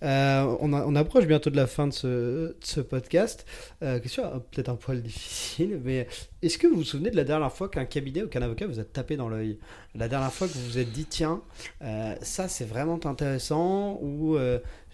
Euh, 0.03 0.55
on, 0.59 0.95
approche 0.95 1.25
bientôt 1.25 1.49
de 1.49 1.55
la 1.55 1.67
fin 1.67 1.87
de 1.87 1.93
ce, 1.93 2.07
de 2.07 2.55
ce 2.63 2.81
podcast. 2.81 3.45
Euh, 3.83 3.99
question 3.99 4.25
euh, 4.25 4.39
peut-être 4.51 4.69
un 4.69 4.75
poil 4.75 5.01
difficile, 5.01 5.79
mais 5.83 6.07
est-ce 6.41 6.57
que 6.57 6.67
vous 6.67 6.77
vous 6.77 6.83
souvenez 6.83 7.09
de 7.11 7.15
la 7.15 7.23
dernière 7.23 7.51
fois 7.51 7.69
qu'un 7.69 7.85
cabinet 7.85 8.23
ou 8.23 8.27
qu'un 8.27 8.41
avocat 8.41 8.67
vous 8.67 8.79
a 8.79 8.83
tapé 8.83 9.17
dans 9.17 9.29
l'œil? 9.29 9.59
La 9.95 10.07
dernière 10.07 10.31
fois 10.31 10.47
que 10.47 10.53
vous 10.53 10.65
vous 10.65 10.77
êtes 10.77 10.91
dit, 10.91 11.05
tiens, 11.05 11.41
euh, 11.81 12.15
ça 12.21 12.47
c'est 12.47 12.65
vraiment 12.65 12.99
intéressant, 13.05 13.99
ou 14.01 14.37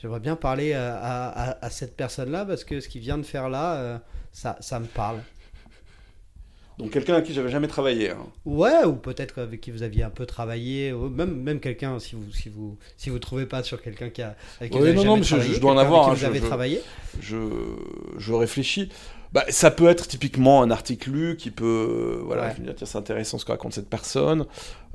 j'aimerais 0.01 0.19
bien 0.19 0.35
parler 0.35 0.73
à, 0.73 1.57
à- 1.61 1.69
cette 1.69 1.95
personne-là 1.95 2.45
parce 2.45 2.63
que 2.63 2.79
ce 2.79 2.87
qu'il 2.89 3.01
vient 3.01 3.17
de 3.17 3.23
faire 3.23 3.49
là, 3.49 4.01
ça, 4.31 4.57
ça 4.59 4.79
me 4.79 4.85
parle. 4.87 5.19
Donc 6.79 6.89
quelqu'un 6.91 7.13
avec 7.13 7.25
qui 7.25 7.33
j'avais 7.33 7.49
jamais 7.51 7.67
travaillé. 7.67 8.09
hein. 8.11 8.25
Ouais, 8.45 8.83
ou 8.85 8.93
peut-être 8.93 9.39
avec 9.39 9.61
qui 9.61 9.69
vous 9.71 9.83
aviez 9.83 10.03
un 10.03 10.09
peu 10.09 10.25
travaillé, 10.25 10.91
ou 10.91 11.07
même, 11.09 11.35
même 11.41 11.59
quelqu'un, 11.59 11.99
si 11.99 12.15
vous 12.15 12.31
si 12.33 12.49
vous 12.49 12.77
si 12.97 13.09
vous 13.11 13.19
trouvez 13.19 13.45
pas 13.45 13.61
sur 13.63 13.81
quelqu'un 13.81 14.09
qui 14.09 14.21
a 14.23 14.35
avec 14.59 14.71
qui 14.71 14.77
Oui, 14.77 14.81
vous 14.83 14.87
avez 14.89 14.95
non, 14.95 15.03
non, 15.03 15.03
jamais 15.03 15.17
mais 15.19 15.23
je- 15.23 15.29
travaillé, 15.35 15.53
je 15.53 15.59
dois 15.61 15.71
en 15.73 15.77
avoir, 15.77 16.07
hein, 16.09 16.13
vous 16.13 16.19
je- 16.19 16.25
avez 16.25 16.39
je- 16.39 16.45
travaillé. 16.45 16.81
je, 17.21 17.37
je 18.17 18.33
réfléchis. 18.33 18.89
Bah, 19.33 19.43
ça 19.49 19.71
peut 19.71 19.87
être 19.87 20.07
typiquement 20.07 20.61
un 20.61 20.69
article 20.71 21.09
lu 21.11 21.37
qui 21.37 21.49
peut. 21.51 21.65
euh, 21.65 22.21
voilà, 22.23 22.43
Ouais. 22.43 22.53
je 22.55 22.61
me 22.61 22.65
dire, 22.67 22.75
tiens, 22.75 22.87
c'est 22.87 22.97
intéressant 22.97 23.37
ce 23.37 23.45
que 23.45 23.51
raconte 23.51 23.73
cette 23.73 23.89
personne. 23.89 24.45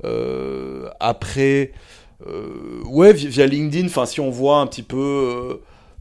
Euh, 0.05 0.89
après, 0.99 1.71
euh, 2.27 2.81
ouais, 2.85 3.13
vi- 3.13 3.27
via 3.27 3.45
LinkedIn, 3.45 3.87
enfin, 3.87 4.05
si 4.05 4.19
on 4.19 4.29
voit 4.29 4.59
un 4.59 4.67
petit 4.67 4.83
peu. 4.83 4.97
euh, 4.97 5.55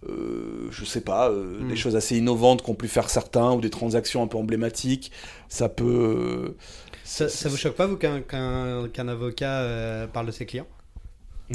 euh, 0.09 0.69
je 0.71 0.85
sais 0.85 1.01
pas, 1.01 1.31
euh, 1.31 1.61
Mm. 1.63 1.69
des 1.69 1.77
choses 1.77 1.97
assez 1.97 2.17
innovantes 2.19 2.63
qu'ont 2.63 2.75
pu 2.75 2.89
faire 2.89 3.09
certains 3.11 3.53
ou 3.53 3.61
des 3.61 3.71
transactions 3.71 4.23
un 4.23 4.27
peu 4.27 4.37
emblématiques, 4.39 5.11
ça 5.49 5.69
peut. 5.69 5.85
euh, 5.85 6.57
Ça, 7.05 7.29
ça 7.29 7.49
vous 7.49 7.57
choque 7.57 7.75
pas, 7.75 7.87
vous, 7.87 7.97
qu'un 7.97 9.09
avocat 9.09 10.07
parle 10.13 10.27
de 10.27 10.33
ses 10.33 10.47
clients? 10.47 10.67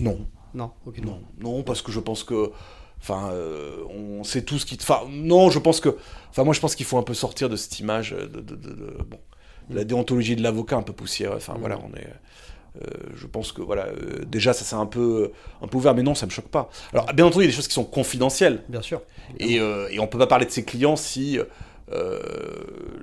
Non, 0.02 0.20
Non, 0.56 0.72
aucunement. 0.86 1.20
Non, 1.40 1.58
non, 1.58 1.64
parce 1.64 1.82
que 1.82 1.92
je 1.92 2.00
pense 2.00 2.24
que, 2.24 2.52
enfin, 3.00 3.30
euh, 3.32 3.84
on 3.90 4.24
sait 4.24 4.42
tout 4.44 4.58
ce 4.60 4.66
qui, 4.66 4.78
enfin, 4.82 5.02
non, 5.10 5.50
je 5.52 5.60
pense 5.60 5.80
que, 5.80 5.96
enfin, 6.30 6.44
moi, 6.44 6.54
je 6.54 6.60
pense 6.60 6.76
qu'il 6.76 6.86
faut 6.86 6.98
un 6.98 7.04
peu 7.04 7.14
sortir 7.14 7.50
de 7.50 7.56
cette 7.56 7.80
image 7.80 8.12
de, 8.12 8.26
de- 8.26 8.42
de- 8.42 8.56
de- 8.56 8.98
bon, 9.08 9.20
de 9.70 9.76
la 9.76 9.84
déontologie 9.84 10.36
de 10.36 10.42
l'avocat 10.44 10.76
un 10.78 10.82
peu 10.84 10.94
poussière. 10.94 11.34
Enfin, 11.36 11.54
Mm. 11.54 11.60
voilà, 11.60 11.80
on 11.80 11.96
est. 11.96 12.08
euh, 12.82 12.88
je 13.16 13.28
pense 13.28 13.52
que 13.52 13.62
voilà, 13.62 13.86
euh, 13.88 14.24
déjà 14.26 14.54
ça 14.54 14.64
c'est 14.66 14.76
un 14.76 14.86
peu, 14.88 15.32
un 15.62 15.68
peu 15.68 15.78
ouvert, 15.78 15.94
mais 15.96 16.04
non, 16.04 16.16
ça 16.16 16.26
me 16.26 16.32
choque 16.32 16.48
pas. 16.50 16.70
Alors 16.94 17.06
bien 17.14 17.26
entendu, 17.26 17.44
il 17.46 17.48
y 17.48 17.50
a 17.50 17.52
des 17.52 17.56
choses 17.56 17.68
qui 17.68 17.74
sont 17.74 17.86
confidentielles 17.86 18.64
Bien 18.70 18.82
sûr. 18.82 19.02
et, 19.40 19.60
euh, 19.60 19.88
et 19.92 20.00
on 20.00 20.08
peut 20.08 20.18
pas 20.18 20.28
parler 20.28 20.46
de 20.46 20.52
ses 20.52 20.64
clients 20.66 20.96
si 20.96 21.38
euh, 21.92 22.20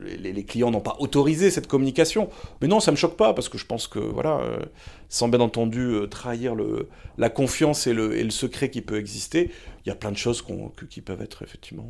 les, 0.03 0.33
les 0.33 0.45
clients 0.45 0.71
n'ont 0.71 0.81
pas 0.81 0.97
autorisé 0.99 1.51
cette 1.51 1.66
communication. 1.68 2.29
Mais 2.61 2.68
non, 2.68 2.81
ça 2.81 2.91
me 2.91 2.97
choque 2.97 3.16
pas 3.16 3.35
parce 3.35 3.49
que 3.49 3.59
je 3.59 3.66
pense 3.66 3.87
que 3.87 3.99
voilà, 3.99 4.39
euh, 4.41 4.59
sans 5.09 5.29
bien 5.29 5.41
entendu 5.41 5.81
euh, 5.81 6.07
trahir 6.07 6.55
le, 6.55 6.89
la 7.18 7.29
confiance 7.31 7.87
et 7.87 7.93
le, 7.93 8.16
et 8.16 8.25
le 8.25 8.31
secret 8.31 8.71
qui 8.71 8.81
peut 8.81 8.99
exister, 8.99 9.51
il 9.85 9.89
y 9.89 9.93
a 9.93 9.95
plein 9.95 10.11
de 10.12 10.16
choses 10.16 10.43
que- 10.43 10.85
qui 10.87 11.01
peuvent 11.01 11.23
être 11.23 11.43
effectivement 11.43 11.87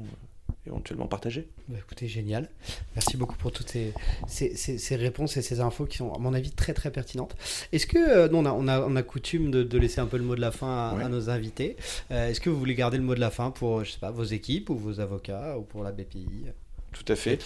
éventuellement 0.66 1.06
partager. 1.06 1.48
Bah, 1.68 1.76
écoutez, 1.78 2.06
génial. 2.08 2.48
Merci 2.94 3.16
beaucoup 3.16 3.36
pour 3.36 3.52
toutes 3.52 3.68
ces, 3.68 3.92
ces, 4.28 4.56
ces, 4.56 4.96
réponses 4.96 5.36
et 5.36 5.42
ces 5.42 5.61
infos 5.61 5.86
qui 5.86 5.98
sont, 5.98 6.12
à 6.12 6.18
mon 6.18 6.34
avis, 6.34 6.50
très 6.50 6.74
très 6.74 6.90
pertinentes. 6.90 7.36
Est-ce 7.72 7.86
que, 7.86 7.98
euh, 7.98 8.28
on, 8.32 8.44
a, 8.44 8.52
on, 8.52 8.68
a, 8.68 8.80
on, 8.80 8.96
a, 8.96 9.02
coutume 9.02 9.50
de, 9.50 9.62
de, 9.62 9.78
laisser 9.78 10.00
un 10.00 10.06
peu 10.06 10.18
le 10.18 10.24
mot 10.24 10.34
de 10.36 10.40
la 10.40 10.50
fin 10.50 10.96
à, 10.98 11.08
nos 11.08 11.30
invités. 11.30 11.76
Euh, 12.11 12.28
est-ce 12.28 12.40
que 12.40 12.50
vous 12.50 12.58
voulez 12.58 12.74
garder 12.74 12.98
le 12.98 13.04
mot 13.04 13.14
de 13.14 13.20
la 13.20 13.30
fin 13.30 13.50
pour, 13.50 13.84
je 13.84 13.92
sais 13.92 13.98
pas, 13.98 14.11
vos 14.11 14.24
équipes 14.24 14.70
ou 14.70 14.76
vos 14.76 15.00
avocats 15.00 15.56
ou 15.58 15.62
pour 15.62 15.82
la 15.82 15.92
BPI 15.92 16.46
tout 16.92 17.04
à 17.06 17.14
fait. 17.14 17.38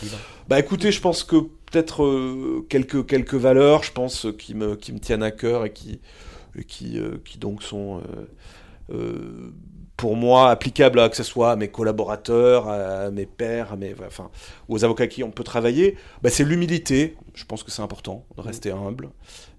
Bah 0.48 0.58
écoutez, 0.58 0.90
je 0.90 1.02
pense 1.02 1.22
que 1.22 1.36
peut-être 1.36 2.02
euh, 2.02 2.64
quelques, 2.70 3.04
quelques 3.04 3.34
valeurs, 3.34 3.82
je 3.82 3.92
pense, 3.92 4.26
qui 4.38 4.54
me, 4.54 4.74
qui 4.74 4.90
me 4.90 4.98
tiennent 4.98 5.22
à 5.22 5.30
cœur 5.30 5.66
et 5.66 5.70
qui, 5.70 6.00
qui, 6.66 6.98
qui 7.26 7.36
donc 7.36 7.62
sont 7.62 8.00
pour 9.96 10.16
moi 10.16 10.50
applicable 10.50 10.98
à 11.00 11.08
que 11.08 11.16
ce 11.16 11.22
soit 11.22 11.52
à 11.52 11.56
mes 11.56 11.68
collaborateurs, 11.68 12.68
à 12.68 13.10
mes 13.10 13.26
pairs, 13.26 13.72
à 13.72 13.76
mes, 13.76 13.94
enfin, 14.06 14.30
aux 14.68 14.84
avocats 14.84 15.06
qui 15.06 15.22
on 15.22 15.30
peut 15.30 15.44
travailler, 15.44 15.96
bah, 16.22 16.30
c'est 16.30 16.44
l'humilité. 16.44 17.16
Je 17.34 17.44
pense 17.44 17.62
que 17.62 17.70
c'est 17.70 17.82
important 17.82 18.24
de 18.36 18.40
rester 18.40 18.70
humble, 18.72 19.10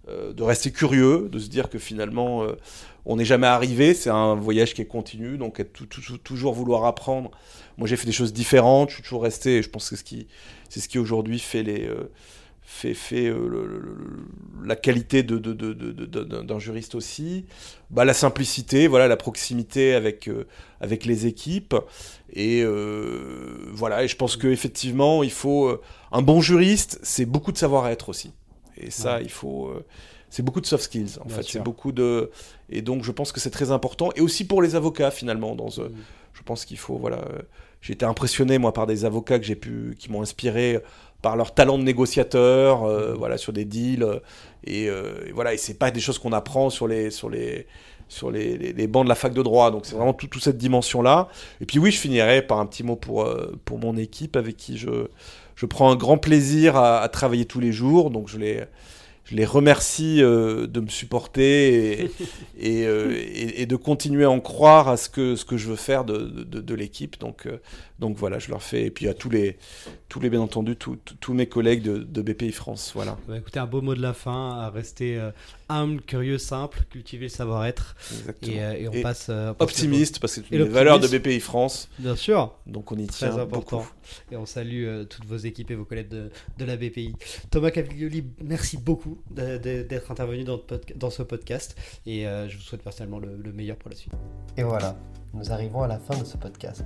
euh, 0.10 0.34
de 0.34 0.44
rester 0.44 0.72
curieux, 0.72 1.30
de 1.32 1.40
se 1.40 1.48
dire 1.48 1.70
que 1.70 1.80
finalement 1.80 2.44
euh, 2.44 2.58
on 3.06 3.16
n'est 3.16 3.26
jamais 3.26 3.48
arrivé. 3.48 3.94
C'est 3.94 4.10
un 4.10 4.36
voyage 4.36 4.74
qui 4.74 4.82
est 4.82 4.88
continu, 4.88 5.38
donc 5.38 5.60
être 5.60 5.72
toujours 6.24 6.54
vouloir 6.54 6.86
apprendre. 6.86 7.32
Moi 7.78 7.88
j'ai 7.88 7.96
fait 7.96 8.06
des 8.06 8.12
choses 8.12 8.34
différentes, 8.34 8.90
je 8.90 8.96
suis 8.96 9.04
toujours 9.04 9.24
resté. 9.24 9.58
Et 9.58 9.64
je 9.64 9.70
pense 9.70 9.90
que 9.90 9.96
c'est 9.96 10.02
ce 10.02 10.04
qui, 10.04 10.28
c'est 10.70 10.82
ce 10.82 10.90
qui 10.90 11.00
aujourd'hui 11.00 11.40
fait 11.40 11.64
les 11.64 11.88
euh, 11.88 12.12
fait, 12.66 12.96
fait 12.96 13.28
euh, 13.28 13.80
la 14.64 14.76
qualité 14.76 15.22
de, 15.22 15.38
d'un 15.38 16.60
juriste 16.60 16.96
aussi, 16.96 17.46
bah, 17.92 18.06
la 18.06 18.14
simplicité, 18.14 18.88
voilà, 18.88 19.08
la 19.08 19.18
proximité 19.18 19.94
avec, 19.94 20.28
euh, 20.28 20.48
avec 20.82 21.06
les 21.06 21.28
équipes. 21.28 21.76
Et 22.34 22.64
euh, 22.64 23.70
voilà, 23.72 24.04
et 24.04 24.08
je 24.08 24.16
pense 24.16 24.36
qu'effectivement, 24.36 25.24
il 25.24 25.32
faut. 25.32 25.80
un 26.12 26.22
bon 26.22 26.42
juriste, 26.42 27.00
c'est 27.04 27.26
beaucoup 27.26 27.52
de 27.52 27.58
savoir-être 27.58 28.10
aussi. 28.10 28.34
Et 28.78 28.90
ça, 28.90 29.22
il 29.22 29.32
faut. 29.32 29.72
c'est 30.30 30.44
beaucoup 30.44 30.60
de 30.60 30.66
soft 30.66 30.86
skills, 30.86 31.20
en 31.24 31.30
fait. 31.30 31.44
C'est 31.44 31.64
beaucoup 31.64 31.92
de. 31.92 32.32
Et 32.70 32.82
donc, 32.82 33.04
je 33.04 33.12
pense 33.12 33.32
que 33.32 33.40
c'est 33.40 33.52
très 33.52 33.72
important. 33.72 34.10
Et 34.16 34.22
aussi 34.22 34.46
pour 34.46 34.62
les 34.62 34.76
avocats, 34.76 35.12
finalement. 35.12 35.56
Dans, 35.56 35.68
mm. 35.68 35.92
Je 36.34 36.42
pense 36.44 36.66
qu'il 36.66 36.78
faut. 36.78 36.98
Voilà. 36.98 37.24
J'ai 37.80 37.94
été 37.94 38.06
impressionné, 38.06 38.58
moi, 38.58 38.74
par 38.74 38.88
des 38.88 39.06
avocats 39.06 39.38
que 39.38 39.46
j'ai 39.46 39.56
pu, 39.56 39.96
qui 40.00 40.12
m'ont 40.12 40.24
inspiré 40.24 40.82
par 41.26 41.36
leur 41.36 41.56
talent 41.56 41.80
de 41.80 41.84
négociateur, 41.84 42.84
euh, 42.84 43.16
voilà, 43.18 43.40
sur 43.40 43.52
des 43.52 43.66
deals. 43.66 44.04
Euh, 44.04 44.20
et, 44.64 44.88
euh, 44.92 45.26
et, 45.28 45.32
voilà, 45.32 45.56
et 45.56 45.58
c'est 45.58 45.74
pas 45.74 45.90
des 45.90 46.00
choses 46.00 46.20
qu'on 46.20 46.34
apprend 46.34 46.70
sur 46.70 46.88
les, 46.88 47.10
sur 47.10 47.32
les, 47.32 47.66
sur 48.08 48.30
les, 48.30 48.60
les, 48.60 48.88
bancs 48.88 49.06
de 49.06 49.10
la 49.10 49.16
fac 49.16 49.34
de 49.34 49.42
droit. 49.42 49.72
Donc 49.72 49.88
c'est 49.88 49.96
vraiment 49.96 50.14
toute 50.14 50.44
cette 50.44 50.60
dimension-là. 50.60 51.30
Et 51.62 51.66
puis 51.66 51.80
oui, 51.80 51.90
je 51.90 51.98
finirai 51.98 52.44
par 52.44 52.60
un 52.60 52.68
petit 52.68 52.84
mot 52.84 52.96
pour, 52.96 53.28
pour 53.66 53.80
mon 53.80 53.98
équipe 53.98 54.36
avec 54.36 54.56
qui 54.56 54.78
je, 54.78 55.08
je 55.56 55.66
prends 55.66 55.90
un 55.90 55.96
grand 55.96 56.20
plaisir 56.20 56.76
à, 56.76 57.00
à 57.00 57.10
travailler 57.10 57.46
tous 57.46 57.60
les 57.60 57.72
jours. 57.72 58.12
Donc 58.12 58.30
je 58.30 58.38
les 58.38 58.64
je 59.26 59.36
les 59.36 59.46
remercie 59.46 60.22
euh, 60.22 60.68
de 60.68 60.80
me 60.80 60.88
supporter 60.88 62.12
euh, 62.64 63.12
et, 63.18 63.62
et, 63.62 63.66
de 63.66 63.76
continuer 63.76 64.24
à 64.24 64.30
en 64.30 64.40
croire 64.40 64.88
à 64.88 64.98
ce 64.98 65.10
que, 65.10 65.36
ce 65.36 65.46
que 65.46 65.58
je 65.58 65.68
veux 65.68 65.76
faire 65.76 66.06
de, 66.06 66.18
de, 66.18 66.62
de 66.62 66.76
l'équipe. 66.76 67.20
Donc, 67.20 67.48
euh, 67.48 67.58
donc 68.00 68.18
voilà, 68.18 68.40
je 68.40 68.50
leur 68.50 68.62
fais. 68.62 68.86
Et 68.86 68.92
puis 68.92 69.08
à 69.08 69.14
tous 69.14 69.30
les, 69.30 69.58
tous 70.10 70.20
les 70.20 70.30
bien 70.30 70.42
entendu, 70.42 70.76
tous 70.76 71.34
mes 71.34 71.48
collègues 71.48 71.82
de, 71.82 71.98
de, 71.98 72.22
BPI 72.22 72.52
France. 72.52 72.92
Voilà. 72.96 73.18
Bah, 73.28 73.38
écoutez, 73.38 73.60
un 73.60 73.66
beau 73.66 73.82
mot 73.82 73.96
de 73.96 74.02
la 74.02 74.14
fin, 74.14 74.60
à 74.60 74.70
rester 74.70 75.22
humble, 75.70 76.02
curieux, 76.02 76.38
simple, 76.38 76.84
cultiver 76.90 77.26
le 77.26 77.30
savoir-être. 77.30 77.96
Et, 78.44 78.58
et, 78.58 78.88
on 78.88 79.02
passe. 79.02 79.30
optimiste, 79.60 80.20
parce 80.20 80.36
que 80.36 80.42
c'est 80.42 80.56
une 80.56 80.64
des 80.64 80.70
valeurs 80.70 81.00
de 81.00 81.08
BPI 81.08 81.40
France. 81.40 81.90
Bien 82.00 82.16
sûr. 82.16 82.54
Donc 82.66 82.92
on 82.92 82.98
y 82.98 83.08
tient. 83.08 83.30
Très 83.30 83.40
important. 83.40 83.78
Beaucoup. 83.78 83.92
Et 84.32 84.38
on 84.38 84.46
salue 84.46 84.86
toutes 85.10 85.26
vos 85.26 85.38
équipes 85.38 85.72
et 85.72 85.76
vos 85.76 85.86
collègues 85.86 86.10
de, 86.10 86.30
de 86.58 86.66
la 86.66 86.78
BPI. 86.78 87.14
Thomas 87.50 87.72
Caviglioli, 87.72 88.24
merci 88.42 88.78
beaucoup 88.78 89.18
d'être 89.32 90.12
intervenu 90.12 90.44
dans, 90.44 90.60
dans, 90.96 91.10
ce 91.10 91.24
podcast 91.24 91.76
et 92.06 92.28
euh, 92.28 92.48
je 92.50 92.58
vous 92.58 92.64
souhaite 92.64 92.84
personnellement 92.84 93.20
le, 93.20 93.38
le 93.38 93.52
meilleur 93.52 93.78
pour 93.78 93.90
la 93.90 93.96
suite. 93.96 94.14
Et 94.58 94.64
voilà, 94.64 94.98
nous 95.34 95.52
arrivons 95.52 95.82
à 95.82 95.88
la 95.88 96.00
fin 96.00 96.18
de 96.18 96.26
ce 96.26 96.38
podcast. 96.38 96.86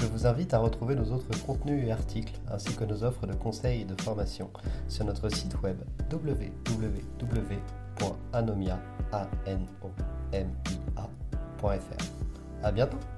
Je 0.00 0.06
vous 0.06 0.26
invite 0.26 0.54
à 0.54 0.58
retrouver 0.58 0.94
nos 0.94 1.12
autres 1.12 1.44
contenus 1.44 1.84
et 1.86 1.90
articles, 1.90 2.38
ainsi 2.50 2.72
que 2.74 2.84
nos 2.84 3.02
offres 3.02 3.26
de 3.26 3.34
conseils 3.34 3.82
et 3.82 3.84
de 3.84 4.00
formation 4.00 4.48
sur 4.88 5.04
notre 5.04 5.28
site 5.28 5.60
web 5.62 5.76
www.anomia.fr. 6.12 7.64
À 12.62 12.72
bientôt! 12.72 13.17